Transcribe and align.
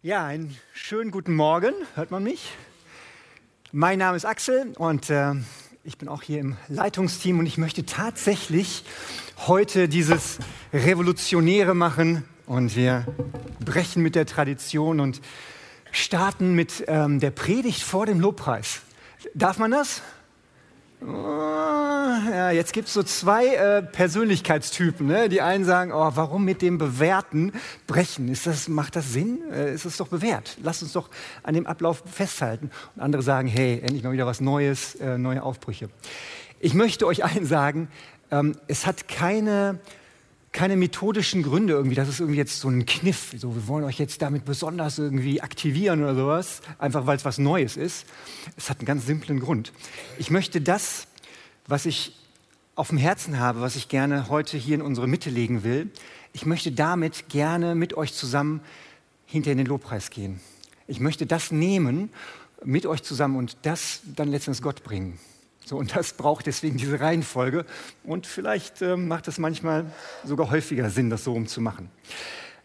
Ja, 0.00 0.24
einen 0.24 0.56
schönen 0.74 1.10
guten 1.10 1.34
Morgen. 1.34 1.74
Hört 1.96 2.12
man 2.12 2.22
mich? 2.22 2.52
Mein 3.72 3.98
Name 3.98 4.16
ist 4.16 4.24
Axel 4.24 4.72
und 4.76 5.10
äh, 5.10 5.34
ich 5.82 5.98
bin 5.98 6.06
auch 6.06 6.22
hier 6.22 6.38
im 6.38 6.56
Leitungsteam 6.68 7.40
und 7.40 7.46
ich 7.46 7.58
möchte 7.58 7.84
tatsächlich 7.84 8.84
heute 9.48 9.88
dieses 9.88 10.38
Revolutionäre 10.72 11.74
machen 11.74 12.22
und 12.46 12.76
wir 12.76 13.06
brechen 13.58 14.04
mit 14.04 14.14
der 14.14 14.24
Tradition 14.24 15.00
und 15.00 15.20
starten 15.90 16.54
mit 16.54 16.84
ähm, 16.86 17.18
der 17.18 17.32
Predigt 17.32 17.82
vor 17.82 18.06
dem 18.06 18.20
Lobpreis. 18.20 18.82
Darf 19.34 19.58
man 19.58 19.72
das? 19.72 20.00
Oh, 21.00 21.06
ja, 21.06 22.50
jetzt 22.50 22.72
gibt 22.72 22.88
es 22.88 22.94
so 22.94 23.04
zwei 23.04 23.54
äh, 23.54 23.82
Persönlichkeitstypen. 23.82 25.06
Ne? 25.06 25.28
Die 25.28 25.40
einen 25.40 25.64
sagen, 25.64 25.92
oh, 25.92 26.10
warum 26.14 26.44
mit 26.44 26.60
dem 26.60 26.76
Bewährten 26.76 27.52
brechen? 27.86 28.28
Ist 28.28 28.48
das, 28.48 28.68
macht 28.68 28.96
das 28.96 29.12
Sinn? 29.12 29.38
Äh, 29.52 29.72
ist 29.74 29.84
es 29.84 29.96
doch 29.96 30.08
bewährt? 30.08 30.56
Lass 30.62 30.82
uns 30.82 30.92
doch 30.92 31.08
an 31.44 31.54
dem 31.54 31.68
Ablauf 31.68 32.02
festhalten. 32.04 32.70
Und 32.96 33.02
andere 33.02 33.22
sagen, 33.22 33.46
hey, 33.46 33.78
endlich 33.80 34.02
mal 34.02 34.12
wieder 34.12 34.26
was 34.26 34.40
Neues, 34.40 34.96
äh, 34.96 35.18
neue 35.18 35.44
Aufbrüche. 35.44 35.88
Ich 36.58 36.74
möchte 36.74 37.06
euch 37.06 37.24
allen 37.24 37.46
sagen, 37.46 37.88
ähm, 38.32 38.56
es 38.66 38.84
hat 38.84 39.06
keine, 39.06 39.78
keine 40.52 40.76
methodischen 40.76 41.42
Gründe 41.42 41.74
irgendwie, 41.74 41.94
das 41.94 42.08
ist 42.08 42.20
irgendwie 42.20 42.38
jetzt 42.38 42.60
so 42.60 42.68
ein 42.68 42.86
Kniff, 42.86 43.34
so 43.36 43.54
wir 43.54 43.68
wollen 43.68 43.84
euch 43.84 43.98
jetzt 43.98 44.22
damit 44.22 44.44
besonders 44.44 44.98
irgendwie 44.98 45.42
aktivieren 45.42 46.02
oder 46.02 46.14
sowas, 46.14 46.62
einfach 46.78 47.06
weil 47.06 47.16
es 47.16 47.24
was 47.24 47.38
Neues 47.38 47.76
ist. 47.76 48.06
Es 48.56 48.70
hat 48.70 48.78
einen 48.78 48.86
ganz 48.86 49.06
simplen 49.06 49.40
Grund. 49.40 49.72
Ich 50.18 50.30
möchte 50.30 50.60
das, 50.60 51.06
was 51.66 51.86
ich 51.86 52.16
auf 52.74 52.88
dem 52.88 52.98
Herzen 52.98 53.38
habe, 53.38 53.60
was 53.60 53.76
ich 53.76 53.88
gerne 53.88 54.28
heute 54.28 54.56
hier 54.56 54.76
in 54.76 54.82
unsere 54.82 55.06
Mitte 55.06 55.30
legen 55.30 55.64
will, 55.64 55.90
ich 56.32 56.46
möchte 56.46 56.72
damit 56.72 57.28
gerne 57.28 57.74
mit 57.74 57.94
euch 57.94 58.14
zusammen 58.14 58.60
hinter 59.26 59.52
in 59.52 59.58
den 59.58 59.66
Lobpreis 59.66 60.10
gehen. 60.10 60.40
Ich 60.86 61.00
möchte 61.00 61.26
das 61.26 61.50
nehmen 61.50 62.10
mit 62.64 62.86
euch 62.86 63.02
zusammen 63.02 63.36
und 63.36 63.56
das 63.62 64.00
dann 64.16 64.28
letztendlich 64.28 64.62
Gott 64.62 64.82
bringen. 64.82 65.18
So, 65.68 65.76
und 65.76 65.94
das 65.94 66.14
braucht 66.14 66.46
deswegen 66.46 66.78
diese 66.78 66.98
Reihenfolge. 66.98 67.66
Und 68.02 68.26
vielleicht 68.26 68.80
äh, 68.80 68.96
macht 68.96 69.28
es 69.28 69.36
manchmal 69.36 69.84
sogar 70.24 70.50
häufiger 70.50 70.88
Sinn, 70.88 71.10
das 71.10 71.24
so 71.24 71.32
rumzumachen. 71.32 71.90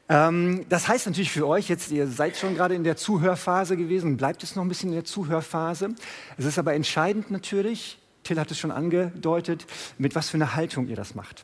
Ähm, 0.07 0.65
das 0.69 0.87
heißt 0.87 1.07
natürlich 1.07 1.29
für 1.29 1.45
euch 1.45 1.67
jetzt, 1.67 1.91
ihr 1.91 2.07
seid 2.07 2.37
schon 2.37 2.55
gerade 2.55 2.75
in 2.75 2.85
der 2.85 2.95
Zuhörphase 2.95 3.75
gewesen, 3.75 4.15
bleibt 4.15 4.41
es 4.43 4.55
noch 4.55 4.63
ein 4.63 4.69
bisschen 4.69 4.89
in 4.89 4.95
der 4.95 5.03
Zuhörphase. 5.03 5.89
Es 6.37 6.45
ist 6.45 6.57
aber 6.57 6.75
entscheidend 6.75 7.29
natürlich, 7.29 7.99
Till 8.23 8.39
hat 8.39 8.49
es 8.51 8.57
schon 8.57 8.71
angedeutet, 8.71 9.65
mit 9.97 10.15
was 10.15 10.29
für 10.29 10.37
einer 10.37 10.55
Haltung 10.55 10.87
ihr 10.87 10.95
das 10.95 11.13
macht. 11.13 11.43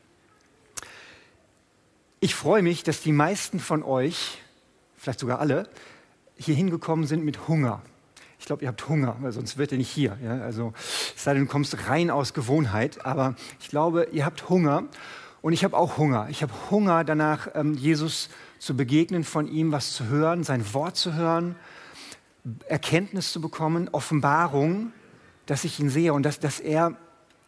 Ich 2.20 2.34
freue 2.34 2.62
mich, 2.62 2.84
dass 2.84 3.02
die 3.02 3.12
meisten 3.12 3.60
von 3.60 3.82
euch, 3.82 4.38
vielleicht 4.96 5.20
sogar 5.20 5.40
alle, 5.40 5.68
hier 6.38 6.54
hingekommen 6.54 7.06
sind 7.06 7.22
mit 7.22 7.48
Hunger. 7.48 7.82
Ich 8.40 8.46
glaube, 8.46 8.62
ihr 8.62 8.68
habt 8.68 8.88
Hunger, 8.88 9.16
weil 9.20 9.32
sonst 9.32 9.58
wird 9.58 9.70
ihr 9.70 9.78
nicht 9.78 9.90
hier. 9.90 10.16
Ja? 10.24 10.40
Also, 10.40 10.72
es 11.14 11.22
sei 11.22 11.34
denn, 11.34 11.44
du 11.44 11.48
kommst 11.48 11.76
rein 11.88 12.10
aus 12.10 12.32
Gewohnheit. 12.32 13.04
Aber 13.04 13.34
ich 13.60 13.68
glaube, 13.68 14.08
ihr 14.12 14.24
habt 14.24 14.48
Hunger. 14.48 14.84
Und 15.42 15.52
ich 15.52 15.62
habe 15.62 15.76
auch 15.76 15.98
Hunger. 15.98 16.26
Ich 16.30 16.42
habe 16.42 16.52
Hunger 16.70 17.04
danach, 17.04 17.48
ähm, 17.54 17.74
Jesus 17.74 18.30
zu 18.58 18.74
begegnen, 18.74 19.24
von 19.24 19.46
ihm 19.46 19.72
was 19.72 19.92
zu 19.92 20.06
hören, 20.06 20.42
sein 20.42 20.72
Wort 20.72 20.96
zu 20.96 21.14
hören, 21.14 21.54
Erkenntnis 22.66 23.30
zu 23.30 23.42
bekommen, 23.42 23.90
Offenbarung, 23.92 24.92
dass 25.44 25.64
ich 25.64 25.78
ihn 25.78 25.90
sehe 25.90 26.14
und 26.14 26.22
dass, 26.22 26.40
dass 26.40 26.60
er 26.60 26.96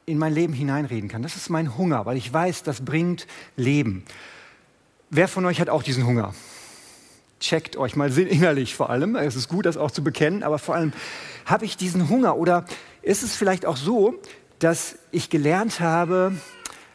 in 0.04 0.18
mein 0.18 0.34
Leben 0.34 0.52
hineinreden 0.52 1.08
kann. 1.08 1.22
Das 1.22 1.36
ist 1.36 1.48
mein 1.48 1.78
Hunger, 1.78 2.04
weil 2.04 2.18
ich 2.18 2.30
weiß, 2.30 2.64
das 2.64 2.84
bringt 2.84 3.26
Leben. 3.56 4.04
Wer 5.08 5.26
von 5.26 5.46
euch 5.46 5.58
hat 5.58 5.70
auch 5.70 5.82
diesen 5.82 6.04
Hunger? 6.06 6.34
Checkt 7.42 7.76
euch 7.76 7.96
mal 7.96 8.16
innerlich 8.16 8.74
vor 8.74 8.88
allem. 8.88 9.16
Es 9.16 9.36
ist 9.36 9.48
gut, 9.48 9.66
das 9.66 9.76
auch 9.76 9.90
zu 9.90 10.02
bekennen, 10.02 10.42
aber 10.42 10.58
vor 10.58 10.74
allem 10.74 10.92
habe 11.44 11.64
ich 11.64 11.76
diesen 11.76 12.08
Hunger 12.08 12.36
oder 12.36 12.64
ist 13.02 13.22
es 13.22 13.36
vielleicht 13.36 13.66
auch 13.66 13.76
so, 13.76 14.14
dass 14.58 14.96
ich 15.10 15.28
gelernt 15.28 15.80
habe, 15.80 16.32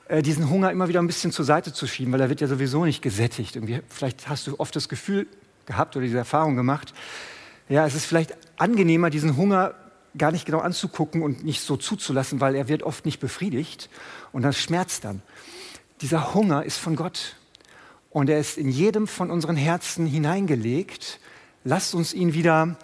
äh, 0.08 0.22
diesen 0.22 0.50
Hunger 0.50 0.72
immer 0.72 0.88
wieder 0.88 1.02
ein 1.02 1.08
bisschen 1.08 1.32
zur 1.32 1.46
Seite 1.46 1.74
zu 1.74 1.86
schieben, 1.86 2.14
weil 2.14 2.22
er 2.22 2.30
wird 2.30 2.42
ja 2.42 2.48
sowieso 2.48 2.86
nicht 2.86 3.02
gesättigt. 3.02 3.56
Irgendwie, 3.56 3.82
vielleicht 3.90 4.30
hast 4.30 4.48
du 4.48 4.60
oft 4.60 4.76
das 4.76 4.90
Gefühl 4.90 5.28
gehabt 5.66 5.96
oder 5.96 6.06
diese 6.06 6.18
Erfahrung 6.18 6.56
gemacht, 6.56 6.94
ja, 7.70 7.86
es 7.86 7.96
ist 7.96 8.06
vielleicht 8.06 8.34
angenehmer, 8.56 9.10
diesen 9.10 9.36
Hunger 9.36 9.76
gar 10.18 10.32
nicht 10.32 10.46
genau 10.46 10.60
anzugucken 10.60 11.22
und 11.22 11.44
nicht 11.44 11.62
so 11.62 11.76
zuzulassen, 11.76 12.40
weil 12.40 12.56
er 12.56 12.70
wird 12.70 12.84
oft 12.84 13.06
nicht 13.06 13.20
befriedigt 13.20 13.90
und 14.32 14.44
das 14.44 14.58
schmerzt 14.58 15.04
dann. 15.04 15.22
Dieser 16.00 16.34
Hunger 16.34 16.64
ist 16.64 16.78
von 16.78 16.96
Gott 16.96 17.36
und 18.18 18.32
er 18.32 18.40
ist 18.40 18.58
in 18.58 18.72
jedem 18.72 19.06
von 19.06 19.30
unseren 19.30 19.56
Herzen 19.56 20.08
hineingelegt. 20.08 21.20
Lasst 21.64 21.94
uns 21.94 22.16
ihn 22.16 22.34
wieder 22.34 22.76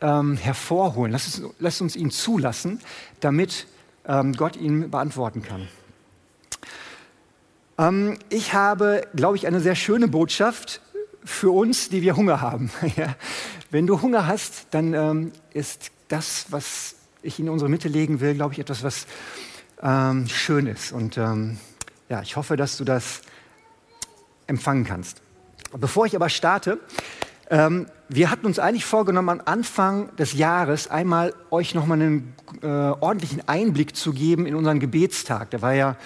ähm, 0.00 0.38
hervorholen. 0.38 1.12
Lasst 1.12 1.40
uns, 1.40 1.54
lasst 1.58 1.82
uns, 1.82 1.94
ihn 1.94 2.10
zulassen, 2.10 2.80
damit 3.20 3.66
ähm, 4.06 4.32
Gott 4.32 4.56
ihn 4.56 4.90
beantworten 4.90 5.42
kann. 5.42 5.68
Ähm, 7.76 8.16
ich 8.30 8.54
habe, 8.54 9.06
glaube 9.14 9.36
ich, 9.36 9.46
eine 9.46 9.60
sehr 9.60 9.74
schöne 9.74 10.08
Botschaft 10.08 10.80
für 11.22 11.50
uns, 11.50 11.90
die 11.90 12.00
wir 12.00 12.16
Hunger 12.16 12.40
haben. 12.40 12.70
ja. 12.96 13.14
Wenn 13.70 13.86
du 13.86 14.00
Hunger 14.00 14.26
hast, 14.26 14.68
dann 14.70 14.94
ähm, 14.94 15.32
ist 15.52 15.90
das, 16.08 16.46
was 16.48 16.94
ich 17.20 17.38
in 17.38 17.50
unsere 17.50 17.68
Mitte 17.68 17.88
legen 17.88 18.20
will, 18.20 18.32
glaube 18.32 18.54
ich, 18.54 18.58
etwas, 18.58 18.82
was 18.82 19.06
ähm, 19.82 20.26
schön 20.28 20.66
ist. 20.66 20.92
Und 20.92 21.18
ähm, 21.18 21.58
ja, 22.08 22.22
ich 22.22 22.36
hoffe, 22.36 22.56
dass 22.56 22.78
du 22.78 22.84
das 22.84 23.20
empfangen 24.48 24.84
kannst. 24.84 25.22
Bevor 25.78 26.06
ich 26.06 26.16
aber 26.16 26.28
starte, 26.28 26.80
ähm, 27.50 27.86
wir 28.08 28.30
hatten 28.30 28.46
uns 28.46 28.58
eigentlich 28.58 28.84
vorgenommen, 28.84 29.28
am 29.28 29.42
Anfang 29.44 30.14
des 30.16 30.32
Jahres 30.32 30.88
einmal 30.88 31.34
euch 31.50 31.74
nochmal 31.74 32.00
einen 32.00 32.34
äh, 32.62 32.66
ordentlichen 32.66 33.46
Einblick 33.46 33.94
zu 33.94 34.12
geben 34.12 34.46
in 34.46 34.54
unseren 34.54 34.80
Gebetstag. 34.80 35.50
Der 35.50 35.62
war 35.62 35.74
ja 35.74 35.96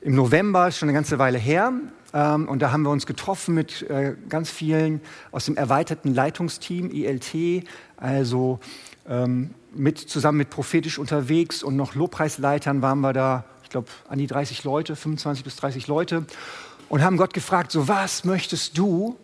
im 0.00 0.14
November, 0.14 0.70
schon 0.70 0.88
eine 0.88 0.96
ganze 0.96 1.18
Weile 1.18 1.38
her. 1.38 1.72
Ähm, 2.14 2.48
und 2.48 2.60
da 2.60 2.72
haben 2.72 2.82
wir 2.82 2.90
uns 2.90 3.06
getroffen 3.06 3.54
mit 3.54 3.82
äh, 3.88 4.14
ganz 4.28 4.50
vielen 4.50 5.00
aus 5.30 5.46
dem 5.46 5.56
erweiterten 5.56 6.14
Leitungsteam 6.14 6.90
ILT, 6.90 7.64
also 7.96 8.60
ähm, 9.08 9.54
mit, 9.74 9.98
zusammen 9.98 10.38
mit 10.38 10.50
prophetisch 10.50 10.98
unterwegs 10.98 11.62
und 11.62 11.76
noch 11.76 11.94
Lobpreisleitern 11.94 12.82
waren 12.82 13.00
wir 13.00 13.12
da, 13.12 13.44
ich 13.62 13.70
glaube, 13.70 13.88
an 14.08 14.18
die 14.18 14.26
30 14.26 14.64
Leute, 14.64 14.96
25 14.96 15.44
bis 15.44 15.56
30 15.56 15.86
Leute 15.86 16.26
und 16.92 17.02
haben 17.02 17.16
Gott 17.16 17.32
gefragt, 17.32 17.72
so 17.72 17.88
was 17.88 18.22
möchtest 18.24 18.76
du 18.76 19.16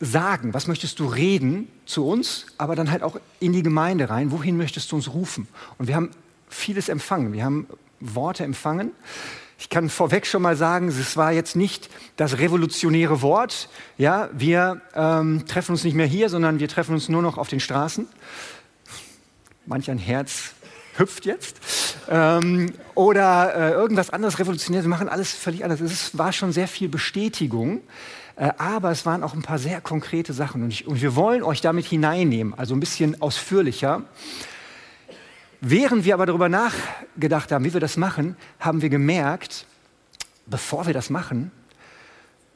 sagen, 0.00 0.52
was 0.52 0.66
möchtest 0.66 0.98
du 0.98 1.06
reden 1.06 1.68
zu 1.86 2.04
uns, 2.04 2.46
aber 2.58 2.74
dann 2.74 2.90
halt 2.90 3.04
auch 3.04 3.20
in 3.38 3.52
die 3.52 3.62
Gemeinde 3.62 4.10
rein, 4.10 4.32
wohin 4.32 4.56
möchtest 4.56 4.90
du 4.90 4.96
uns 4.96 5.12
rufen? 5.12 5.46
Und 5.78 5.86
wir 5.86 5.94
haben 5.94 6.10
vieles 6.48 6.88
empfangen, 6.88 7.32
wir 7.32 7.44
haben 7.44 7.68
Worte 8.00 8.42
empfangen. 8.42 8.90
Ich 9.56 9.68
kann 9.68 9.88
vorweg 9.88 10.26
schon 10.26 10.42
mal 10.42 10.56
sagen, 10.56 10.88
es 10.88 11.16
war 11.16 11.30
jetzt 11.30 11.54
nicht 11.54 11.88
das 12.16 12.38
revolutionäre 12.38 13.22
Wort. 13.22 13.68
Ja, 13.96 14.30
wir 14.32 14.80
ähm, 14.96 15.46
treffen 15.46 15.70
uns 15.70 15.84
nicht 15.84 15.94
mehr 15.94 16.06
hier, 16.06 16.28
sondern 16.28 16.58
wir 16.58 16.66
treffen 16.66 16.92
uns 16.92 17.08
nur 17.08 17.22
noch 17.22 17.38
auf 17.38 17.46
den 17.46 17.60
Straßen. 17.60 18.08
Manch 19.64 19.88
ein 19.88 19.98
Herz 19.98 20.54
hüpft 21.00 21.26
jetzt. 21.26 21.56
Ähm, 22.08 22.72
oder 22.94 23.54
äh, 23.54 23.72
irgendwas 23.72 24.10
anderes 24.10 24.38
revolutionäres. 24.38 24.84
Wir 24.84 24.90
machen 24.90 25.08
alles 25.08 25.32
völlig 25.32 25.64
anders. 25.64 25.80
Es 25.80 26.16
war 26.16 26.32
schon 26.32 26.52
sehr 26.52 26.68
viel 26.68 26.88
Bestätigung, 26.88 27.80
äh, 28.36 28.50
aber 28.58 28.90
es 28.90 29.06
waren 29.06 29.24
auch 29.24 29.34
ein 29.34 29.42
paar 29.42 29.58
sehr 29.58 29.80
konkrete 29.80 30.32
Sachen. 30.32 30.62
Und, 30.62 30.70
ich, 30.70 30.86
und 30.86 31.02
wir 31.02 31.16
wollen 31.16 31.42
euch 31.42 31.60
damit 31.60 31.86
hineinnehmen, 31.86 32.54
also 32.54 32.74
ein 32.74 32.80
bisschen 32.80 33.20
ausführlicher. 33.20 34.02
Während 35.60 36.04
wir 36.04 36.14
aber 36.14 36.26
darüber 36.26 36.48
nachgedacht 36.48 37.52
haben, 37.52 37.64
wie 37.64 37.72
wir 37.72 37.80
das 37.80 37.96
machen, 37.96 38.36
haben 38.60 38.80
wir 38.80 38.88
gemerkt, 38.88 39.66
bevor 40.46 40.86
wir 40.86 40.94
das 40.94 41.10
machen, 41.10 41.50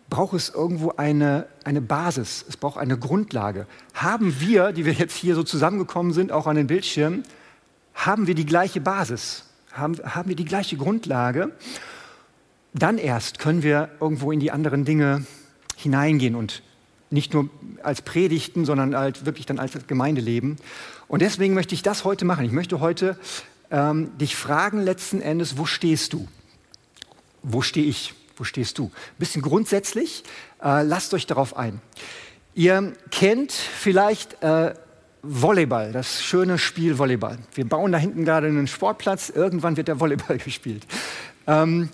braucht 0.09 0.35
es 0.35 0.49
irgendwo 0.49 0.93
eine, 0.97 1.47
eine 1.65 1.81
Basis, 1.81 2.45
es 2.49 2.57
braucht 2.57 2.79
eine 2.79 2.99
Grundlage. 2.99 3.67
Haben 3.95 4.41
wir, 4.41 4.73
die 4.73 4.85
wir 4.85 4.93
jetzt 4.93 5.17
hier 5.17 5.35
so 5.35 5.43
zusammengekommen 5.43 6.13
sind, 6.13 6.33
auch 6.33 6.47
an 6.47 6.57
den 6.57 6.67
Bildschirmen, 6.67 7.25
haben 7.95 8.27
wir 8.27 8.35
die 8.35 8.47
gleiche 8.47 8.81
Basis, 8.81 9.45
haben, 9.73 9.97
haben 10.05 10.29
wir 10.29 10.37
die 10.37 10.45
gleiche 10.45 10.77
Grundlage, 10.77 11.53
dann 12.73 12.99
erst 12.99 13.39
können 13.39 13.63
wir 13.63 13.89
irgendwo 14.01 14.33
in 14.33 14.41
die 14.41 14.51
anderen 14.51 14.85
Dinge 14.85 15.25
hineingehen 15.77 16.35
und 16.35 16.63
nicht 17.11 17.33
nur 17.33 17.49
als 17.83 18.03
Predigten, 18.03 18.65
sondern 18.65 18.97
halt 18.97 19.25
wirklich 19.25 19.47
dann 19.47 19.59
als 19.59 19.73
Gemeindeleben. 19.87 20.57
Und 21.07 21.23
deswegen 21.23 21.55
möchte 21.55 21.75
ich 21.75 21.83
das 21.83 22.05
heute 22.05 22.25
machen. 22.25 22.45
Ich 22.45 22.53
möchte 22.53 22.81
heute 22.81 23.17
ähm, 23.71 24.17
dich 24.19 24.35
fragen 24.35 24.83
letzten 24.83 25.21
Endes, 25.21 25.57
wo 25.57 25.67
stehst 25.67 26.13
du? 26.13 26.27
Wo 27.43 27.63
stehe 27.63 27.87
ich? 27.87 28.15
Wo 28.37 28.43
stehst 28.43 28.79
du? 28.79 28.87
Ein 28.87 29.19
bisschen 29.19 29.43
grundsätzlich, 29.43 30.25
äh, 30.63 30.83
lasst 30.83 31.15
euch 31.15 31.27
darauf 31.27 31.57
ein. 31.57 31.81
Ihr 32.55 32.95
kennt 33.11 33.53
vielleicht 33.53 34.43
äh, 34.43 34.75
Volleyball, 35.27 35.93
das 35.93 36.23
schöne 36.23 36.59
Spiel 36.59 36.99
Volleyball. 36.99 37.39
Wir 37.55 37.67
bauen 37.67 37.93
da 37.93 37.99
hinten 37.99 38.25
gerade 38.25 38.47
einen 38.47 38.67
Sportplatz, 38.67 39.31
irgendwann 39.31 39.77
wird 39.77 39.89
der 39.89 39.99
Volleyball 39.99 40.39
gespielt. 40.45 40.87
Ähm, 41.47 41.89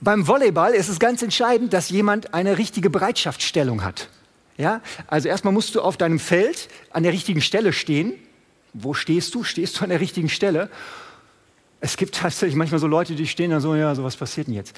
beim 0.00 0.26
Volleyball 0.26 0.74
ist 0.74 0.88
es 0.88 0.98
ganz 0.98 1.22
entscheidend, 1.22 1.72
dass 1.72 1.90
jemand 1.90 2.34
eine 2.34 2.58
richtige 2.58 2.90
Bereitschaftsstellung 2.90 3.84
hat. 3.84 4.08
Ja? 4.56 4.80
Also 5.06 5.28
erstmal 5.28 5.54
musst 5.54 5.74
du 5.74 5.80
auf 5.80 5.96
deinem 5.96 6.18
Feld 6.18 6.68
an 6.90 7.02
der 7.02 7.12
richtigen 7.12 7.40
Stelle 7.40 7.72
stehen. 7.72 8.12
Wo 8.72 8.94
stehst 8.94 9.34
du? 9.34 9.44
Stehst 9.44 9.78
du 9.78 9.84
an 9.84 9.90
der 9.90 10.00
richtigen 10.00 10.28
Stelle? 10.28 10.68
Es 11.80 11.96
gibt 11.96 12.14
tatsächlich 12.20 12.56
manchmal 12.56 12.80
so 12.80 12.86
Leute, 12.86 13.14
die 13.14 13.26
stehen 13.26 13.50
da 13.52 13.60
so, 13.60 13.74
ja, 13.74 13.94
so 13.94 14.02
was 14.02 14.16
passiert 14.16 14.48
denn 14.48 14.54
jetzt? 14.54 14.74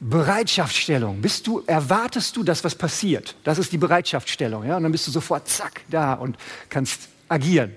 Bereitschaftsstellung. 0.00 1.20
Bist 1.20 1.46
du, 1.46 1.62
erwartest 1.66 2.36
du, 2.36 2.44
dass 2.44 2.62
was 2.62 2.74
passiert? 2.74 3.34
Das 3.42 3.58
ist 3.58 3.72
die 3.72 3.78
Bereitschaftsstellung. 3.78 4.64
Ja? 4.64 4.76
Und 4.76 4.84
dann 4.84 4.92
bist 4.92 5.06
du 5.06 5.10
sofort 5.10 5.48
zack 5.48 5.80
da 5.90 6.14
und 6.14 6.36
kannst 6.68 7.08
agieren. 7.28 7.74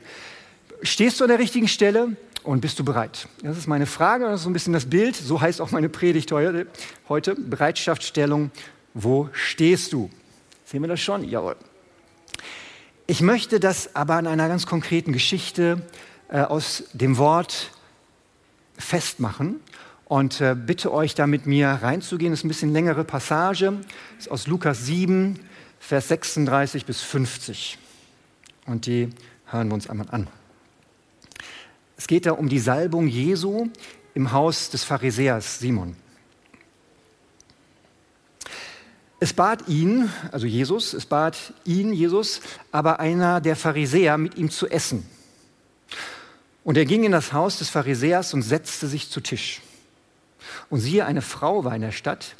Stehst 0.83 1.19
du 1.19 1.23
an 1.23 1.29
der 1.29 1.39
richtigen 1.39 1.67
Stelle 1.67 2.15
und 2.43 2.61
bist 2.61 2.77
du 2.77 2.83
bereit? 2.83 3.27
Das 3.43 3.57
ist 3.57 3.67
meine 3.67 3.85
Frage, 3.87 4.25
das 4.25 4.41
ist 4.41 4.43
so 4.43 4.49
ein 4.49 4.53
bisschen 4.53 4.73
das 4.73 4.85
Bild. 4.85 5.15
So 5.15 5.41
heißt 5.41 5.61
auch 5.61 5.71
meine 5.71 5.89
Predigt 5.89 6.31
heute. 6.31 6.67
heute. 7.09 7.35
Bereitschaftsstellung. 7.35 8.51
Wo 8.93 9.29
stehst 9.31 9.93
du? 9.93 10.09
Sehen 10.65 10.81
wir 10.81 10.89
das 10.89 10.99
schon? 10.99 11.23
Jawohl. 11.23 11.55
Ich 13.07 13.21
möchte 13.21 13.59
das 13.59 13.95
aber 13.95 14.15
an 14.15 14.27
einer 14.27 14.47
ganz 14.47 14.65
konkreten 14.65 15.11
Geschichte 15.11 15.81
äh, 16.29 16.41
aus 16.41 16.83
dem 16.93 17.17
Wort 17.17 17.71
festmachen 18.77 19.59
und 20.11 20.41
äh, 20.41 20.57
bitte 20.57 20.91
euch 20.91 21.15
da 21.15 21.25
mit 21.25 21.45
mir 21.45 21.69
reinzugehen. 21.69 22.33
Das 22.33 22.41
ist 22.41 22.43
ein 22.43 22.49
bisschen 22.49 22.73
längere 22.73 23.05
Passage. 23.05 23.71
Das 24.17 24.25
ist 24.25 24.29
aus 24.29 24.45
Lukas 24.45 24.85
7, 24.85 25.39
Vers 25.79 26.09
36 26.09 26.85
bis 26.85 26.99
50. 26.99 27.77
Und 28.65 28.87
die 28.87 29.07
hören 29.45 29.69
wir 29.69 29.73
uns 29.73 29.89
einmal 29.89 30.09
an. 30.11 30.27
Es 31.95 32.07
geht 32.07 32.25
da 32.25 32.33
um 32.33 32.49
die 32.49 32.59
Salbung 32.59 33.07
Jesu 33.07 33.69
im 34.13 34.33
Haus 34.33 34.69
des 34.69 34.83
Pharisäers 34.83 35.59
Simon. 35.59 35.95
Es 39.21 39.31
bat 39.31 39.69
ihn, 39.69 40.09
also 40.33 40.45
Jesus, 40.45 40.91
es 40.91 41.05
bat 41.05 41.53
ihn, 41.63 41.93
Jesus, 41.93 42.41
aber 42.73 42.99
einer 42.99 43.39
der 43.39 43.55
Pharisäer 43.55 44.17
mit 44.17 44.35
ihm 44.35 44.49
zu 44.49 44.67
essen. 44.67 45.05
Und 46.65 46.75
er 46.75 46.83
ging 46.83 47.05
in 47.05 47.13
das 47.13 47.31
Haus 47.31 47.59
des 47.59 47.69
Pharisäers 47.69 48.33
und 48.33 48.41
setzte 48.41 48.89
sich 48.89 49.09
zu 49.09 49.21
Tisch. 49.21 49.61
Und 50.69 50.79
siehe, 50.79 51.05
eine 51.05 51.21
Frau 51.21 51.63
war 51.63 51.75
in 51.75 51.81
der 51.81 51.91
Stadt, 51.91 52.35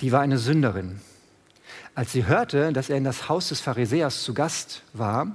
die 0.00 0.12
war 0.12 0.20
eine 0.20 0.38
Sünderin. 0.38 1.00
Als 1.94 2.12
sie 2.12 2.26
hörte, 2.26 2.72
dass 2.72 2.88
er 2.88 2.96
in 2.96 3.04
das 3.04 3.28
Haus 3.28 3.48
des 3.48 3.60
Pharisäers 3.60 4.22
zu 4.22 4.34
Gast 4.34 4.82
war, 4.92 5.26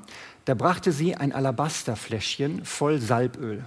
da 0.45 0.53
brachte 0.53 0.91
sie 0.91 1.15
ein 1.15 1.31
Alabasterfläschchen 1.31 2.65
voll 2.65 2.99
Salböl. 2.99 3.63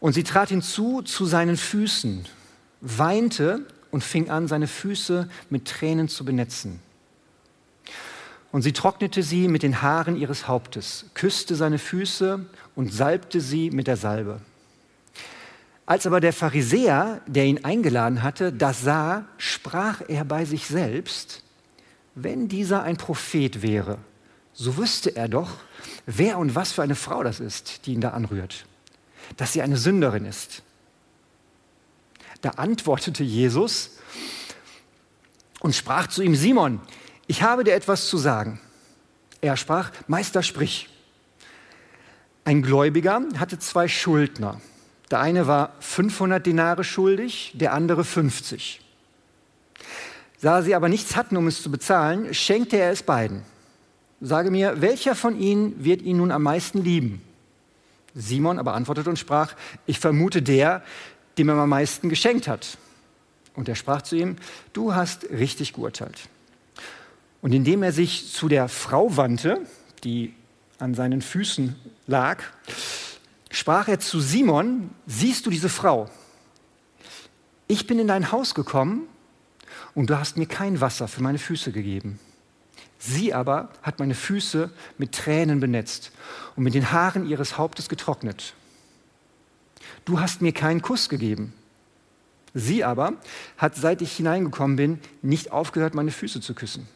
Und 0.00 0.12
sie 0.12 0.22
trat 0.22 0.50
hinzu 0.50 1.02
zu 1.02 1.26
seinen 1.26 1.56
Füßen, 1.56 2.26
weinte 2.80 3.66
und 3.90 4.04
fing 4.04 4.30
an, 4.30 4.46
seine 4.46 4.68
Füße 4.68 5.28
mit 5.50 5.66
Tränen 5.66 6.08
zu 6.08 6.24
benetzen. 6.24 6.80
Und 8.52 8.62
sie 8.62 8.72
trocknete 8.72 9.22
sie 9.22 9.48
mit 9.48 9.62
den 9.62 9.82
Haaren 9.82 10.16
ihres 10.16 10.48
Hauptes, 10.48 11.06
küsste 11.14 11.54
seine 11.54 11.78
Füße 11.78 12.46
und 12.74 12.92
salbte 12.92 13.40
sie 13.40 13.70
mit 13.70 13.86
der 13.86 13.96
Salbe. 13.96 14.40
Als 15.88 16.06
aber 16.06 16.20
der 16.20 16.34
Pharisäer, 16.34 17.22
der 17.26 17.46
ihn 17.46 17.64
eingeladen 17.64 18.22
hatte, 18.22 18.52
das 18.52 18.82
sah, 18.82 19.24
sprach 19.38 20.02
er 20.06 20.22
bei 20.26 20.44
sich 20.44 20.66
selbst, 20.66 21.42
wenn 22.14 22.46
dieser 22.46 22.82
ein 22.82 22.98
Prophet 22.98 23.62
wäre, 23.62 23.96
so 24.52 24.76
wüsste 24.76 25.16
er 25.16 25.28
doch, 25.28 25.48
wer 26.04 26.36
und 26.36 26.54
was 26.54 26.72
für 26.72 26.82
eine 26.82 26.94
Frau 26.94 27.22
das 27.22 27.40
ist, 27.40 27.86
die 27.86 27.94
ihn 27.94 28.02
da 28.02 28.10
anrührt, 28.10 28.66
dass 29.38 29.54
sie 29.54 29.62
eine 29.62 29.78
Sünderin 29.78 30.26
ist. 30.26 30.62
Da 32.42 32.50
antwortete 32.50 33.24
Jesus 33.24 33.92
und 35.60 35.74
sprach 35.74 36.08
zu 36.08 36.20
ihm, 36.20 36.34
Simon, 36.34 36.82
ich 37.26 37.42
habe 37.42 37.64
dir 37.64 37.72
etwas 37.72 38.08
zu 38.08 38.18
sagen. 38.18 38.60
Er 39.40 39.56
sprach, 39.56 39.90
Meister, 40.06 40.42
sprich. 40.42 40.90
Ein 42.44 42.60
Gläubiger 42.60 43.22
hatte 43.38 43.58
zwei 43.58 43.88
Schuldner. 43.88 44.60
Der 45.10 45.20
eine 45.20 45.46
war 45.46 45.72
500 45.80 46.44
Dinare 46.44 46.84
schuldig, 46.84 47.52
der 47.54 47.72
andere 47.72 48.04
50. 48.04 48.80
Da 50.40 50.62
sie 50.62 50.74
aber 50.74 50.88
nichts 50.88 51.16
hatten, 51.16 51.36
um 51.36 51.46
es 51.46 51.62
zu 51.62 51.70
bezahlen, 51.70 52.32
schenkte 52.34 52.76
er 52.76 52.92
es 52.92 53.02
beiden. 53.02 53.42
Sage 54.20 54.50
mir, 54.50 54.80
welcher 54.80 55.14
von 55.14 55.38
ihnen 55.38 55.84
wird 55.84 56.02
ihn 56.02 56.18
nun 56.18 56.30
am 56.30 56.42
meisten 56.42 56.82
lieben? 56.82 57.22
Simon 58.14 58.58
aber 58.58 58.74
antwortete 58.74 59.10
und 59.10 59.18
sprach, 59.18 59.54
ich 59.86 59.98
vermute 59.98 60.42
der, 60.42 60.82
dem 61.38 61.48
er 61.48 61.56
am 61.56 61.68
meisten 61.68 62.08
geschenkt 62.08 62.48
hat. 62.48 62.78
Und 63.54 63.68
er 63.68 63.76
sprach 63.76 64.02
zu 64.02 64.16
ihm, 64.16 64.36
du 64.72 64.94
hast 64.94 65.30
richtig 65.30 65.72
geurteilt. 65.72 66.28
Und 67.40 67.52
indem 67.52 67.82
er 67.82 67.92
sich 67.92 68.32
zu 68.32 68.48
der 68.48 68.68
Frau 68.68 69.16
wandte, 69.16 69.60
die 70.04 70.34
an 70.78 70.94
seinen 70.94 71.22
Füßen 71.22 71.76
lag, 72.06 72.42
sprach 73.50 73.88
er 73.88 74.00
zu 74.00 74.20
Simon, 74.20 74.90
siehst 75.06 75.46
du 75.46 75.50
diese 75.50 75.68
Frau? 75.68 76.08
Ich 77.66 77.86
bin 77.86 77.98
in 77.98 78.08
dein 78.08 78.32
Haus 78.32 78.54
gekommen 78.54 79.02
und 79.94 80.10
du 80.10 80.18
hast 80.18 80.36
mir 80.36 80.46
kein 80.46 80.80
Wasser 80.80 81.08
für 81.08 81.22
meine 81.22 81.38
Füße 81.38 81.72
gegeben. 81.72 82.18
Sie 82.98 83.32
aber 83.32 83.70
hat 83.82 84.00
meine 84.00 84.14
Füße 84.14 84.70
mit 84.96 85.12
Tränen 85.12 85.60
benetzt 85.60 86.10
und 86.56 86.64
mit 86.64 86.74
den 86.74 86.90
Haaren 86.90 87.28
ihres 87.28 87.56
Hauptes 87.56 87.88
getrocknet. 87.88 88.54
Du 90.04 90.20
hast 90.20 90.42
mir 90.42 90.52
keinen 90.52 90.82
Kuss 90.82 91.08
gegeben. 91.08 91.52
Sie 92.54 92.82
aber 92.82 93.12
hat, 93.56 93.76
seit 93.76 94.02
ich 94.02 94.16
hineingekommen 94.16 94.76
bin, 94.76 95.00
nicht 95.22 95.52
aufgehört, 95.52 95.94
meine 95.94 96.10
Füße 96.10 96.40
zu 96.40 96.54
küssen. 96.54 96.88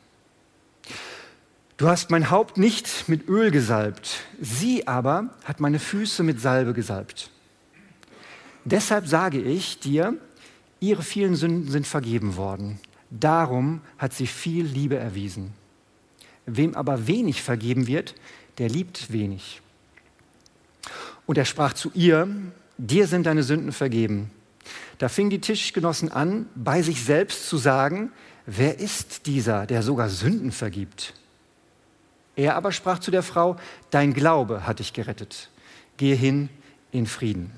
Du 1.79 1.89
hast 1.89 2.11
mein 2.11 2.31
Haupt 2.31 2.59
nicht 2.59 3.09
mit 3.09 3.29
Öl 3.29 3.51
gesalbt, 3.51 4.21
sie 4.41 4.87
aber 4.87 5.31
hat 5.45 5.59
meine 5.59 5.79
Füße 5.79 6.23
mit 6.23 6.41
Salbe 6.41 6.75
gesalbt. 6.75 7.31
Deshalb 8.65 9.09
sage 9.09 9.41
ich 9.41 9.81
dir, 9.81 10.15
ihre 10.81 11.03
vielen 11.03 11.35
Sünden 11.35 11.71
sind 11.71 11.87
vergeben 11.87 12.37
worden. 12.37 12.79
Darum 13.11 13.81
hat 13.99 14.13
sie 14.13 14.27
viel 14.27 14.65
Liebe 14.65 14.97
erwiesen. 14.97 15.55
Wem 16.47 16.75
aber 16.75 17.07
wenig 17.07 17.43
vergeben 17.43 17.87
wird, 17.87 18.15
der 18.59 18.69
liebt 18.69 19.13
wenig. 19.13 19.63
Und 21.27 21.39
er 21.39 21.45
sprach 21.45 21.73
zu 21.73 21.91
ihr, 21.95 22.29
dir 22.79 23.07
sind 23.07 23.25
deine 23.27 23.43
Sünden 23.43 23.73
vergeben. 23.73 24.31
Da 24.99 25.09
fingen 25.09 25.31
die 25.31 25.41
Tischgenossen 25.41 26.13
an, 26.13 26.47
bei 26.55 26.83
sich 26.83 27.05
selbst 27.05 27.49
zu 27.49 27.57
sagen, 27.57 28.13
wer 28.47 28.79
ist 28.79 29.27
dieser, 29.27 29.67
der 29.67 29.83
sogar 29.83 30.09
Sünden 30.09 30.53
vergibt? 30.53 31.15
Er 32.37 32.57
aber 32.57 32.73
sprach 32.73 32.99
zu 32.99 33.11
der 33.11 33.23
Frau, 33.23 33.57
dein 33.91 34.15
Glaube 34.15 34.67
hat 34.67 34.79
dich 34.79 34.93
gerettet. 34.93 35.51
Gehe 35.97 36.15
hin 36.15 36.49
in 36.91 37.07
Frieden. 37.07 37.51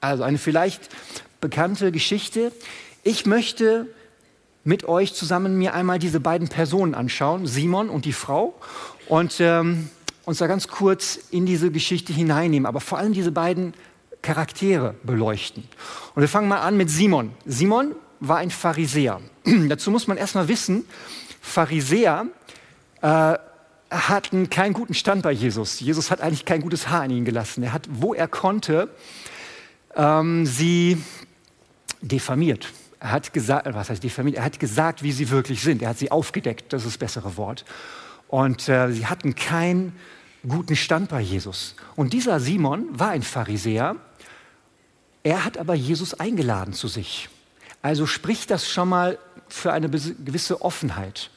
Also 0.00 0.22
eine 0.22 0.38
vielleicht 0.38 0.88
bekannte 1.40 1.92
Geschichte. 1.92 2.52
Ich 3.02 3.26
möchte 3.26 3.86
mit 4.64 4.84
euch 4.84 5.14
zusammen 5.14 5.58
mir 5.58 5.74
einmal 5.74 5.98
diese 5.98 6.20
beiden 6.20 6.48
Personen 6.48 6.94
anschauen, 6.94 7.46
Simon 7.46 7.88
und 7.88 8.04
die 8.04 8.12
Frau, 8.12 8.54
und 9.08 9.36
ähm, 9.38 9.88
uns 10.24 10.38
da 10.38 10.48
ganz 10.48 10.66
kurz 10.66 11.20
in 11.30 11.46
diese 11.46 11.70
Geschichte 11.70 12.12
hineinnehmen, 12.12 12.66
aber 12.66 12.80
vor 12.80 12.98
allem 12.98 13.12
diese 13.12 13.30
beiden 13.30 13.74
Charaktere 14.22 14.96
beleuchten. 15.04 15.62
Und 16.14 16.20
wir 16.20 16.28
fangen 16.28 16.48
mal 16.48 16.60
an 16.60 16.76
mit 16.76 16.90
Simon. 16.90 17.30
Simon 17.44 17.94
war 18.18 18.38
ein 18.38 18.50
Pharisäer. 18.50 19.20
Dazu 19.68 19.92
muss 19.92 20.08
man 20.08 20.16
erstmal 20.16 20.48
wissen, 20.48 20.84
Pharisäer 21.40 22.26
äh, 23.02 23.34
hatten 23.90 24.50
keinen 24.50 24.72
guten 24.72 24.94
Stand 24.94 25.22
bei 25.22 25.32
Jesus. 25.32 25.80
Jesus 25.80 26.10
hat 26.10 26.20
eigentlich 26.20 26.44
kein 26.44 26.60
gutes 26.60 26.88
Haar 26.88 27.02
an 27.02 27.10
ihn 27.10 27.24
gelassen. 27.24 27.62
Er 27.62 27.72
hat, 27.72 27.88
wo 27.90 28.14
er 28.14 28.28
konnte, 28.28 28.88
ähm, 29.94 30.46
sie 30.46 31.02
diffamiert. 32.02 32.72
Er 32.98 33.12
hat 33.12 33.32
gesagt, 33.32 33.72
was 33.72 33.90
heißt 33.90 34.02
diffamiert? 34.02 34.38
Er 34.38 34.44
hat 34.44 34.58
gesagt, 34.58 35.02
wie 35.02 35.12
sie 35.12 35.30
wirklich 35.30 35.62
sind. 35.62 35.82
Er 35.82 35.90
hat 35.90 35.98
sie 35.98 36.10
aufgedeckt, 36.10 36.72
das 36.72 36.82
ist 36.82 36.94
das 36.94 36.98
bessere 36.98 37.36
Wort. 37.36 37.64
Und 38.28 38.68
äh, 38.68 38.90
sie 38.90 39.06
hatten 39.06 39.34
keinen 39.34 39.94
guten 40.46 40.76
Stand 40.76 41.10
bei 41.10 41.20
Jesus. 41.20 41.76
Und 41.94 42.12
dieser 42.12 42.40
Simon 42.40 42.86
war 42.98 43.10
ein 43.10 43.22
Pharisäer. 43.22 43.96
Er 45.22 45.44
hat 45.44 45.58
aber 45.58 45.74
Jesus 45.74 46.14
eingeladen 46.14 46.72
zu 46.72 46.88
sich. 46.88 47.28
Also 47.82 48.06
spricht 48.06 48.50
das 48.50 48.68
schon 48.68 48.88
mal 48.88 49.18
für 49.48 49.72
eine 49.72 49.88
gewisse 49.88 50.62
Offenheit. 50.62 51.30